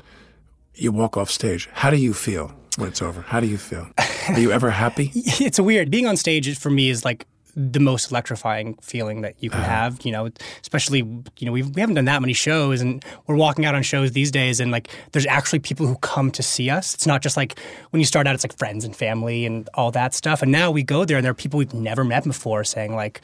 you 0.74 0.90
walk 0.92 1.16
off 1.16 1.30
stage 1.30 1.68
how 1.74 1.90
do 1.90 1.96
you 1.96 2.12
feel 2.12 2.54
when 2.78 2.88
it's 2.88 3.02
over 3.02 3.22
how 3.22 3.38
do 3.40 3.46
you 3.46 3.58
feel 3.58 3.86
are 4.28 4.38
you 4.38 4.52
ever 4.52 4.70
happy 4.70 5.10
it's 5.14 5.58
weird. 5.60 5.90
Being 5.90 6.06
on 6.06 6.16
stage 6.16 6.58
for 6.58 6.70
me 6.70 6.88
is 6.90 7.04
like 7.04 7.26
the 7.54 7.80
most 7.80 8.10
electrifying 8.10 8.74
feeling 8.80 9.20
that 9.20 9.34
you 9.40 9.50
can 9.50 9.60
Uh-huh. 9.60 9.68
have. 9.70 9.98
You 10.06 10.12
know, 10.12 10.30
especially 10.62 11.00
you 11.00 11.44
know 11.46 11.52
we've, 11.52 11.68
we 11.74 11.80
haven't 11.82 11.96
done 11.96 12.06
that 12.06 12.22
many 12.22 12.32
shows, 12.32 12.80
and 12.80 13.04
we're 13.26 13.36
walking 13.36 13.66
out 13.66 13.74
on 13.74 13.82
shows 13.82 14.12
these 14.12 14.30
days, 14.30 14.58
and 14.58 14.70
like 14.70 14.88
there's 15.12 15.26
actually 15.26 15.58
people 15.58 15.86
who 15.86 15.96
come 15.96 16.30
to 16.30 16.42
see 16.42 16.70
us. 16.70 16.94
It's 16.94 17.06
not 17.06 17.20
just 17.20 17.36
like 17.36 17.58
when 17.90 18.00
you 18.00 18.06
start 18.06 18.26
out, 18.26 18.34
it's 18.34 18.42
like 18.44 18.56
friends 18.56 18.86
and 18.86 18.96
family 18.96 19.44
and 19.44 19.68
all 19.74 19.90
that 19.90 20.14
stuff. 20.14 20.40
And 20.40 20.50
now 20.50 20.70
we 20.70 20.82
go 20.82 21.04
there, 21.04 21.18
and 21.18 21.24
there 21.24 21.30
are 21.32 21.34
people 21.34 21.58
we've 21.58 21.74
never 21.74 22.04
met 22.04 22.24
before 22.24 22.64
saying 22.64 22.94
like, 22.96 23.20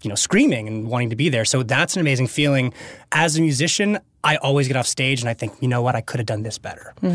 you 0.00 0.08
know, 0.08 0.14
screaming 0.14 0.66
and 0.68 0.88
wanting 0.88 1.10
to 1.10 1.16
be 1.16 1.28
there. 1.28 1.44
So 1.44 1.62
that's 1.62 1.96
an 1.96 2.00
amazing 2.00 2.28
feeling. 2.28 2.72
As 3.12 3.36
a 3.36 3.42
musician, 3.42 3.98
I 4.26 4.36
always 4.36 4.66
get 4.66 4.76
off 4.76 4.86
stage 4.86 5.20
and 5.20 5.28
I 5.28 5.34
think, 5.34 5.52
you 5.60 5.68
know 5.68 5.82
what, 5.82 5.94
I 5.94 6.00
could 6.00 6.18
have 6.20 6.26
done 6.26 6.42
this 6.42 6.58
better. 6.58 6.92
You 7.00 7.08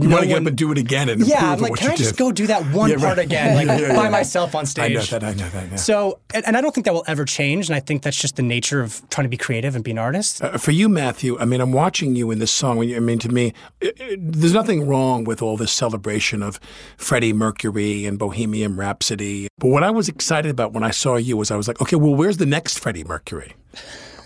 No 0.00 0.08
want 0.10 0.22
to 0.22 0.26
get 0.26 0.32
one- 0.34 0.42
up 0.42 0.48
and 0.48 0.56
do 0.58 0.72
it 0.72 0.78
again 0.78 1.08
and 1.08 1.24
Yeah, 1.24 1.52
I'm 1.52 1.60
like, 1.60 1.70
what 1.70 1.78
can 1.80 1.90
I 1.92 1.96
just 1.96 2.10
did. 2.12 2.18
go 2.18 2.32
do 2.32 2.46
that 2.48 2.62
one 2.72 2.90
Yeah, 2.90 2.96
part 2.96 3.18
again, 3.18 3.54
like 3.56 3.66
Yeah, 3.80 3.88
yeah, 3.88 3.96
by 3.96 4.04
yeah. 4.04 4.08
myself 4.10 4.54
on 4.54 4.66
stage? 4.66 4.96
I 4.96 5.00
stage? 5.00 5.12
know 5.12 5.18
that. 5.20 5.26
I 5.28 5.34
know 5.40 5.48
that. 5.50 5.70
Yeah. 5.70 5.76
So, 5.76 6.18
and, 6.34 6.46
and 6.46 6.56
I 6.56 6.60
don't 6.60 6.74
think 6.74 6.84
that 6.86 6.92
will 6.94 7.04
ever 7.06 7.24
change. 7.24 7.68
And 7.68 7.76
I 7.76 7.80
think 7.80 8.02
that's 8.02 8.20
just 8.20 8.36
the 8.36 8.42
nature 8.42 8.80
of 8.82 9.00
trying 9.08 9.24
to 9.24 9.28
be 9.30 9.36
creative 9.36 9.74
and 9.76 9.84
be 9.84 9.92
an 9.92 9.98
artist. 9.98 10.42
Uh, 10.42 10.58
for 10.58 10.72
you, 10.72 10.88
Matthew, 10.88 11.38
I 11.38 11.44
mean, 11.44 11.60
I'm 11.60 11.72
watching 11.72 12.16
you 12.16 12.30
in 12.32 12.38
this 12.40 12.50
song. 12.50 12.80
I 12.80 12.98
mean, 12.98 13.18
to 13.20 13.28
me, 13.28 13.54
it, 13.80 13.98
it- 14.00 14.32
there's 14.32 14.52
nothing 14.54 14.86
wrong 14.86 15.24
with 15.24 15.40
all 15.40 15.56
this 15.56 15.72
celebration 15.72 16.42
of 16.42 16.58
Freddie 16.96 17.32
Mercury 17.32 18.04
and 18.04 18.18
Bohemian 18.18 18.76
Rhapsody. 18.76 19.48
But 19.58 19.68
what 19.68 19.82
I 19.84 19.90
was 19.90 20.08
excited 20.08 20.50
about 20.50 20.72
when 20.72 20.82
I 20.82 20.90
saw 20.90 21.16
you 21.16 21.36
was 21.36 21.50
I 21.50 21.56
was 21.56 21.68
like, 21.68 21.80
okay, 21.80 21.96
well, 21.96 22.14
where's 22.14 22.36
the 22.38 22.46
next 22.46 22.78
Freddie 22.80 23.04
Mercury? 23.04 23.54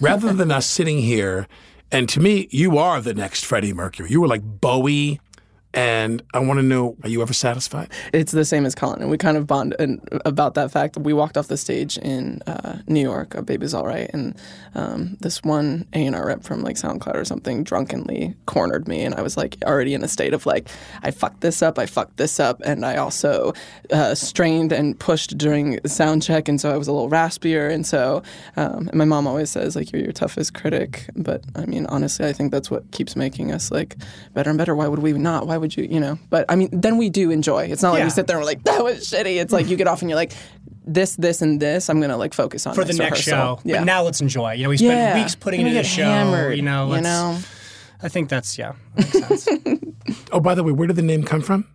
Rather 0.01 0.33
than 0.33 0.51
us 0.51 0.67
sitting 0.67 0.99
here, 0.99 1.47
and 1.93 2.09
to 2.09 2.21
me, 2.21 2.49
you 2.51 2.79
are 2.79 3.01
the 3.01 3.15
next 3.15 3.45
Freddie 3.45 3.73
Mercury. 3.73 4.11
You 4.11 4.21
were 4.23 4.29
like 4.29 4.43
Bowie. 4.43 5.21
And 5.75 6.23
I 6.35 6.39
want 6.41 6.59
to 6.59 6.63
know, 6.63 6.97
are 7.03 7.09
you 7.09 7.23
ever 7.23 7.33
satisfied? 7.33 7.91
It's 8.13 8.33
the 8.33 8.45
same 8.45 8.67
as 8.67 8.75
Colin, 8.75 9.01
and 9.01 9.11
we 9.11 9.17
kind 9.17 9.39
of 9.39 9.47
bond 9.47 9.75
about 10.25 10.55
that 10.55 10.71
fact. 10.71 10.99
We 10.99 11.15
walked 11.15 11.39
off 11.39 11.49
the 11.49 11.57
stage 11.57 11.97
in 11.97 12.43
uh, 12.47 12.79
New 12.87 13.01
York, 13.01 13.35
"A 13.35 13.43
Baby's 13.43 13.73
All 13.73 13.87
Right," 13.87 14.11
and 14.13 14.37
um, 14.75 15.17
this 15.21 15.43
one 15.43 15.87
A 15.95 16.05
and 16.05 16.15
R 16.15 16.27
rep 16.27 16.43
from 16.43 16.63
like 16.63 16.77
SoundCloud 16.77 17.15
or 17.15 17.25
something 17.25 17.65
drunkenly 17.65 18.35
cornered 18.45 18.87
me, 18.87 19.03
and 19.03 19.15
I 19.15 19.23
was 19.23 19.39
like 19.39 19.57
already 19.65 19.95
in 19.95 20.05
a 20.05 20.09
state 20.09 20.35
of 20.35 20.45
like, 20.45 20.69
I 21.03 21.11
fucked 21.11 21.41
this 21.41 21.63
up, 21.63 21.79
I 21.79 21.87
fucked 21.87 22.19
this 22.19 22.39
up, 22.39 22.61
and 22.65 22.85
I 22.85 22.97
also 22.97 23.55
uh, 23.91 24.15
strained 24.15 24.73
and 24.73 24.99
pushed 24.99 25.39
during 25.39 25.81
sound 25.87 26.23
check, 26.23 26.49
and 26.49 26.61
so 26.61 26.71
I 26.71 26.77
was 26.77 26.89
a 26.89 26.93
little 26.93 27.11
raspier, 27.11 27.73
and 27.73 27.87
so 27.87 28.23
um, 28.57 28.89
and 28.89 28.95
my 28.95 29.07
mom 29.07 29.27
always 29.27 29.49
says 29.49 29.75
like 29.75 29.91
you're 29.91 30.03
your 30.03 30.13
toughest 30.13 30.53
critic, 30.53 31.07
but 31.17 31.43
I 31.55 31.65
mean 31.65 31.87
honestly, 31.87 32.27
I 32.27 32.35
think 32.35 32.53
that's 32.53 32.71
what 32.71 32.91
keeps 32.91 33.17
making 33.17 33.53
us 33.53 33.71
like 33.71 33.97
better 34.35 34.51
and 34.51 34.59
better. 34.59 34.75
Why 34.75 34.89
would 34.89 34.99
we 34.99 35.15
not? 35.15 35.47
Why 35.47 35.57
would 35.63 35.75
you? 35.75 35.85
You 35.85 35.99
know, 36.01 36.19
but 36.29 36.45
I 36.51 36.57
mean, 36.57 36.69
then 36.73 36.99
we 36.99 37.09
do 37.09 37.31
enjoy. 37.31 37.65
It's 37.65 37.83
not 37.83 37.93
like 37.93 38.01
Yeah. 38.01 38.05
we 38.05 38.11
sit 38.11 38.27
there 38.27 38.37
and 38.37 38.43
we're 38.43 38.51
like, 38.51 38.65
that 38.65 38.85
was 38.85 39.09
shitty. 39.09 39.41
It's 39.41 39.53
like 39.53 39.69
you 39.69 39.77
get 39.79 39.87
off 39.87 40.03
and 40.03 40.11
you're 40.11 40.17
like, 40.17 40.33
this, 40.85 41.17
this, 41.17 41.41
and 41.41 41.59
this. 41.61 41.89
I'm 41.89 42.01
gonna 42.01 42.19
like 42.19 42.35
focus 42.35 42.67
on 42.67 42.75
for 42.75 42.83
the 42.83 42.89
this 42.89 42.99
next 42.99 43.27
rehearsal. 43.27 43.57
show. 43.57 43.63
Yeah. 43.65 43.79
But 43.79 43.85
now 43.85 44.03
let's 44.03 44.21
enjoy. 44.21 44.53
You 44.53 44.65
know, 44.65 44.69
we 44.69 44.77
spent 44.77 44.93
Yeah. 44.93 45.15
weeks 45.23 45.35
putting 45.35 45.61
And 45.61 45.69
it 45.69 45.73
we 45.73 45.79
into 45.79 45.89
the 45.89 45.95
show. 45.97 46.05
hammered, 46.05 46.57
you 46.57 46.63
know, 46.63 46.87
you 46.87 46.93
let's- 46.93 47.05
know? 47.05 47.39
I 48.03 48.09
think 48.09 48.29
that's 48.29 48.59
yeah. 48.59 48.73
Oh, 50.33 50.41
by 50.41 50.55
the 50.55 50.65
way, 50.65 50.73
where 50.73 50.87
did 50.89 50.97
the 50.97 51.03
name 51.03 51.23
come 51.23 51.41
from? 51.41 51.67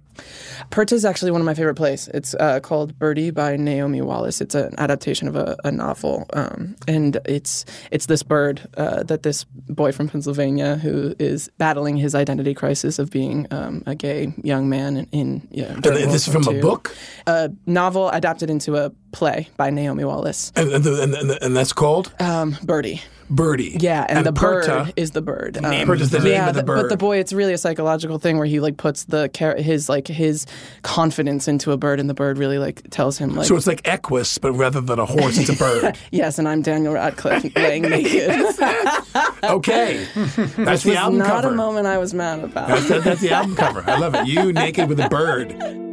Perta 0.69 0.95
is 0.95 1.05
actually 1.05 1.31
one 1.31 1.41
of 1.41 1.45
my 1.45 1.53
favorite 1.53 1.75
plays. 1.75 2.07
It's 2.09 2.35
uh, 2.35 2.59
called 2.59 2.97
Birdy 2.99 3.31
by 3.31 3.55
Naomi 3.55 4.01
Wallace. 4.01 4.41
It's 4.41 4.55
an 4.55 4.73
adaptation 4.77 5.27
of 5.27 5.35
a, 5.35 5.55
a 5.63 5.71
novel, 5.71 6.25
um, 6.33 6.75
and 6.87 7.17
it's 7.25 7.65
it's 7.91 8.07
this 8.07 8.23
bird 8.23 8.67
uh, 8.77 9.03
that 9.03 9.23
this 9.23 9.43
boy 9.45 9.91
from 9.91 10.09
Pennsylvania 10.09 10.75
who 10.75 11.15
is 11.19 11.49
battling 11.57 11.97
his 11.97 12.13
identity 12.15 12.53
crisis 12.53 12.99
of 12.99 13.09
being 13.09 13.47
um, 13.51 13.83
a 13.85 13.95
gay 13.95 14.33
young 14.43 14.69
man 14.69 14.97
in, 14.97 15.07
in 15.11 15.47
yeah. 15.51 15.73
this 15.81 16.27
is 16.27 16.33
from 16.33 16.47
a 16.47 16.59
book? 16.59 16.95
A 17.27 17.51
novel 17.65 18.09
adapted 18.09 18.49
into 18.49 18.75
a 18.75 18.91
play 19.11 19.49
by 19.57 19.69
Naomi 19.69 20.05
Wallace. 20.05 20.51
And, 20.55 20.71
and, 20.71 20.85
and, 20.85 21.13
and, 21.13 21.31
and 21.41 21.55
that's 21.55 21.73
called? 21.73 22.13
Um, 22.19 22.57
Birdy. 22.63 23.01
Birdy. 23.29 23.77
Yeah, 23.79 24.05
and, 24.07 24.25
the 24.25 24.31
Perta- 24.31 24.85
bird 24.85 24.93
is 24.95 25.11
the 25.11 25.21
bird. 25.21 25.57
Um, 25.57 25.69
name 25.69 25.87
the 25.87 26.19
name 26.19 26.27
yeah, 26.27 26.49
of 26.49 26.55
the 26.55 26.63
But 26.63 26.87
the 26.87 26.97
boy, 26.97 27.17
it's 27.17 27.33
really 27.33 27.53
a 27.53 27.57
psychological 27.57 28.19
thing 28.19 28.37
where 28.37 28.45
he 28.45 28.59
like 28.59 28.77
puts 28.77 29.03
the 29.05 29.29
his 29.57 29.89
like 29.89 30.07
his 30.07 30.45
confidence 30.83 31.47
into 31.47 31.71
a 31.71 31.77
bird, 31.77 31.99
and 31.99 32.09
the 32.09 32.13
bird 32.13 32.37
really 32.37 32.57
like 32.57 32.89
tells 32.89 33.17
him 33.17 33.35
like. 33.35 33.47
so 33.47 33.55
it's 33.57 33.67
like 33.67 33.81
Equus, 33.85 34.37
but 34.37 34.53
rather 34.53 34.79
than 34.79 34.99
a 34.99 35.05
horse, 35.05 35.37
it's 35.37 35.49
a 35.49 35.55
bird. 35.55 35.97
yes, 36.11 36.39
and 36.39 36.47
I'm 36.47 36.61
Daniel 36.61 36.93
Radcliffe 36.93 37.43
laying 37.55 37.83
naked. 37.83 38.29
okay, 39.43 40.07
that's 40.15 40.85
Which 40.85 40.93
the 40.93 40.95
album 40.95 41.19
not 41.19 41.27
cover. 41.27 41.41
Not 41.41 41.53
a 41.53 41.55
moment 41.55 41.87
I 41.87 41.97
was 41.97 42.13
mad 42.13 42.39
about. 42.39 42.69
That's, 42.69 42.87
that, 42.87 43.03
that's 43.03 43.21
the 43.21 43.31
album 43.31 43.55
cover. 43.55 43.83
I 43.85 43.97
love 43.97 44.15
it. 44.15 44.27
You 44.27 44.53
naked 44.53 44.87
with 44.87 44.99
a 45.01 45.09
bird. 45.09 45.86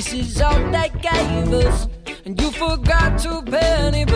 This 0.00 0.14
is 0.14 0.40
all 0.40 0.58
they 0.72 0.88
gave 1.02 1.52
us, 1.52 1.86
and 2.24 2.40
you 2.40 2.50
forgot 2.52 3.18
to 3.18 3.42
pay 3.42 3.58
any. 3.58 4.06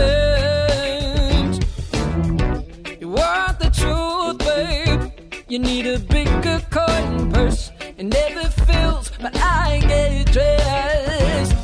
You 2.98 3.10
want 3.10 3.58
the 3.58 3.68
truth, 3.68 4.38
babe. 4.38 5.12
You 5.46 5.58
need 5.58 5.86
a 5.86 5.98
bigger 5.98 6.62
coin 6.70 7.30
purse. 7.30 7.70
Never 7.98 8.48
fills, 8.64 9.10
but 9.20 9.36
I 9.36 9.80
get 9.80 10.32
dressed. 10.32 11.54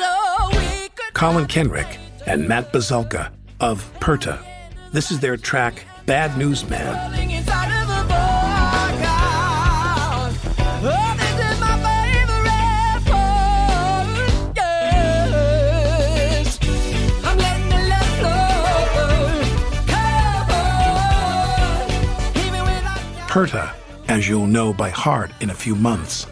Oh, 0.00 0.50
Colin 1.12 1.46
Kenrick 1.46 2.00
and 2.26 2.48
Matt 2.48 2.72
Bazalka 2.72 3.30
of 3.60 3.88
Perta. 4.00 4.40
This 4.90 5.12
is 5.12 5.20
their 5.20 5.36
track 5.36 5.84
"Bad 6.06 6.36
News 6.36 6.68
Man." 6.68 7.43
Perta, 23.34 23.74
as 24.06 24.28
you'll 24.28 24.46
know 24.46 24.72
by 24.72 24.90
heart 24.90 25.32
in 25.40 25.50
a 25.50 25.54
few 25.54 25.74
months, 25.74 26.28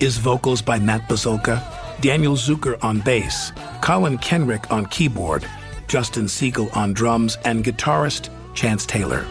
is 0.00 0.18
vocals 0.18 0.60
by 0.60 0.78
Matt 0.78 1.08
Bazolka, 1.08 1.64
Daniel 2.02 2.34
Zucker 2.36 2.76
on 2.84 3.00
bass, 3.00 3.52
Colin 3.80 4.18
Kenrick 4.18 4.70
on 4.70 4.84
keyboard, 4.84 5.48
Justin 5.88 6.28
Siegel 6.28 6.68
on 6.74 6.92
drums, 6.92 7.38
and 7.46 7.64
guitarist 7.64 8.28
Chance 8.52 8.84
Taylor. 8.84 9.24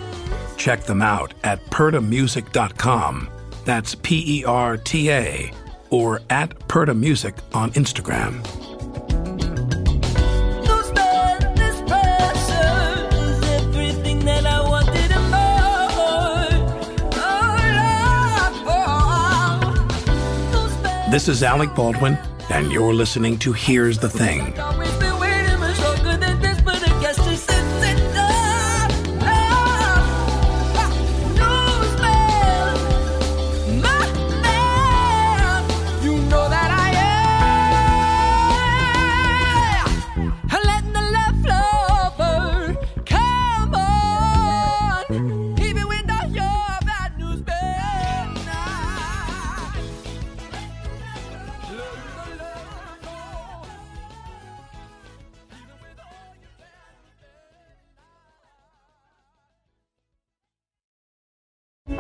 Check 0.58 0.82
them 0.86 1.04
out 1.04 1.36
at 1.44 1.64
pertamusic.com. 1.66 3.30
That's 3.66 3.94
P 3.94 4.40
E 4.40 4.44
R 4.44 4.78
T 4.78 5.12
A, 5.12 5.54
or 5.92 6.22
at 6.32 6.58
Perta 6.68 6.96
Music 6.96 7.36
on 7.54 7.70
Instagram. 7.74 8.61
This 21.12 21.28
is 21.28 21.44
Alec 21.44 21.76
Baldwin, 21.76 22.18
and 22.50 22.72
you're 22.72 22.94
listening 22.94 23.38
to 23.40 23.52
Here's 23.52 24.00
the 24.00 24.10
Thing. 24.10 24.54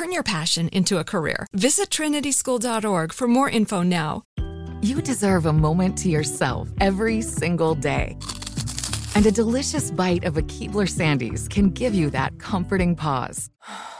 Turn 0.00 0.12
your 0.12 0.22
passion 0.22 0.68
into 0.68 0.96
a 0.96 1.04
career. 1.04 1.46
Visit 1.52 1.90
trinityschool.org 1.90 3.12
for 3.12 3.28
more 3.28 3.50
info 3.50 3.82
now. 3.82 4.22
You 4.80 5.02
deserve 5.02 5.44
a 5.44 5.52
moment 5.52 5.98
to 5.98 6.08
yourself 6.08 6.70
every 6.80 7.20
single 7.20 7.74
day. 7.74 8.16
And 9.14 9.26
a 9.26 9.30
delicious 9.30 9.90
bite 9.90 10.24
of 10.24 10.38
a 10.38 10.42
Keebler 10.42 10.88
Sandies 10.88 11.50
can 11.50 11.68
give 11.68 11.94
you 11.94 12.08
that 12.12 12.38
comforting 12.38 12.96
pause. 12.96 13.50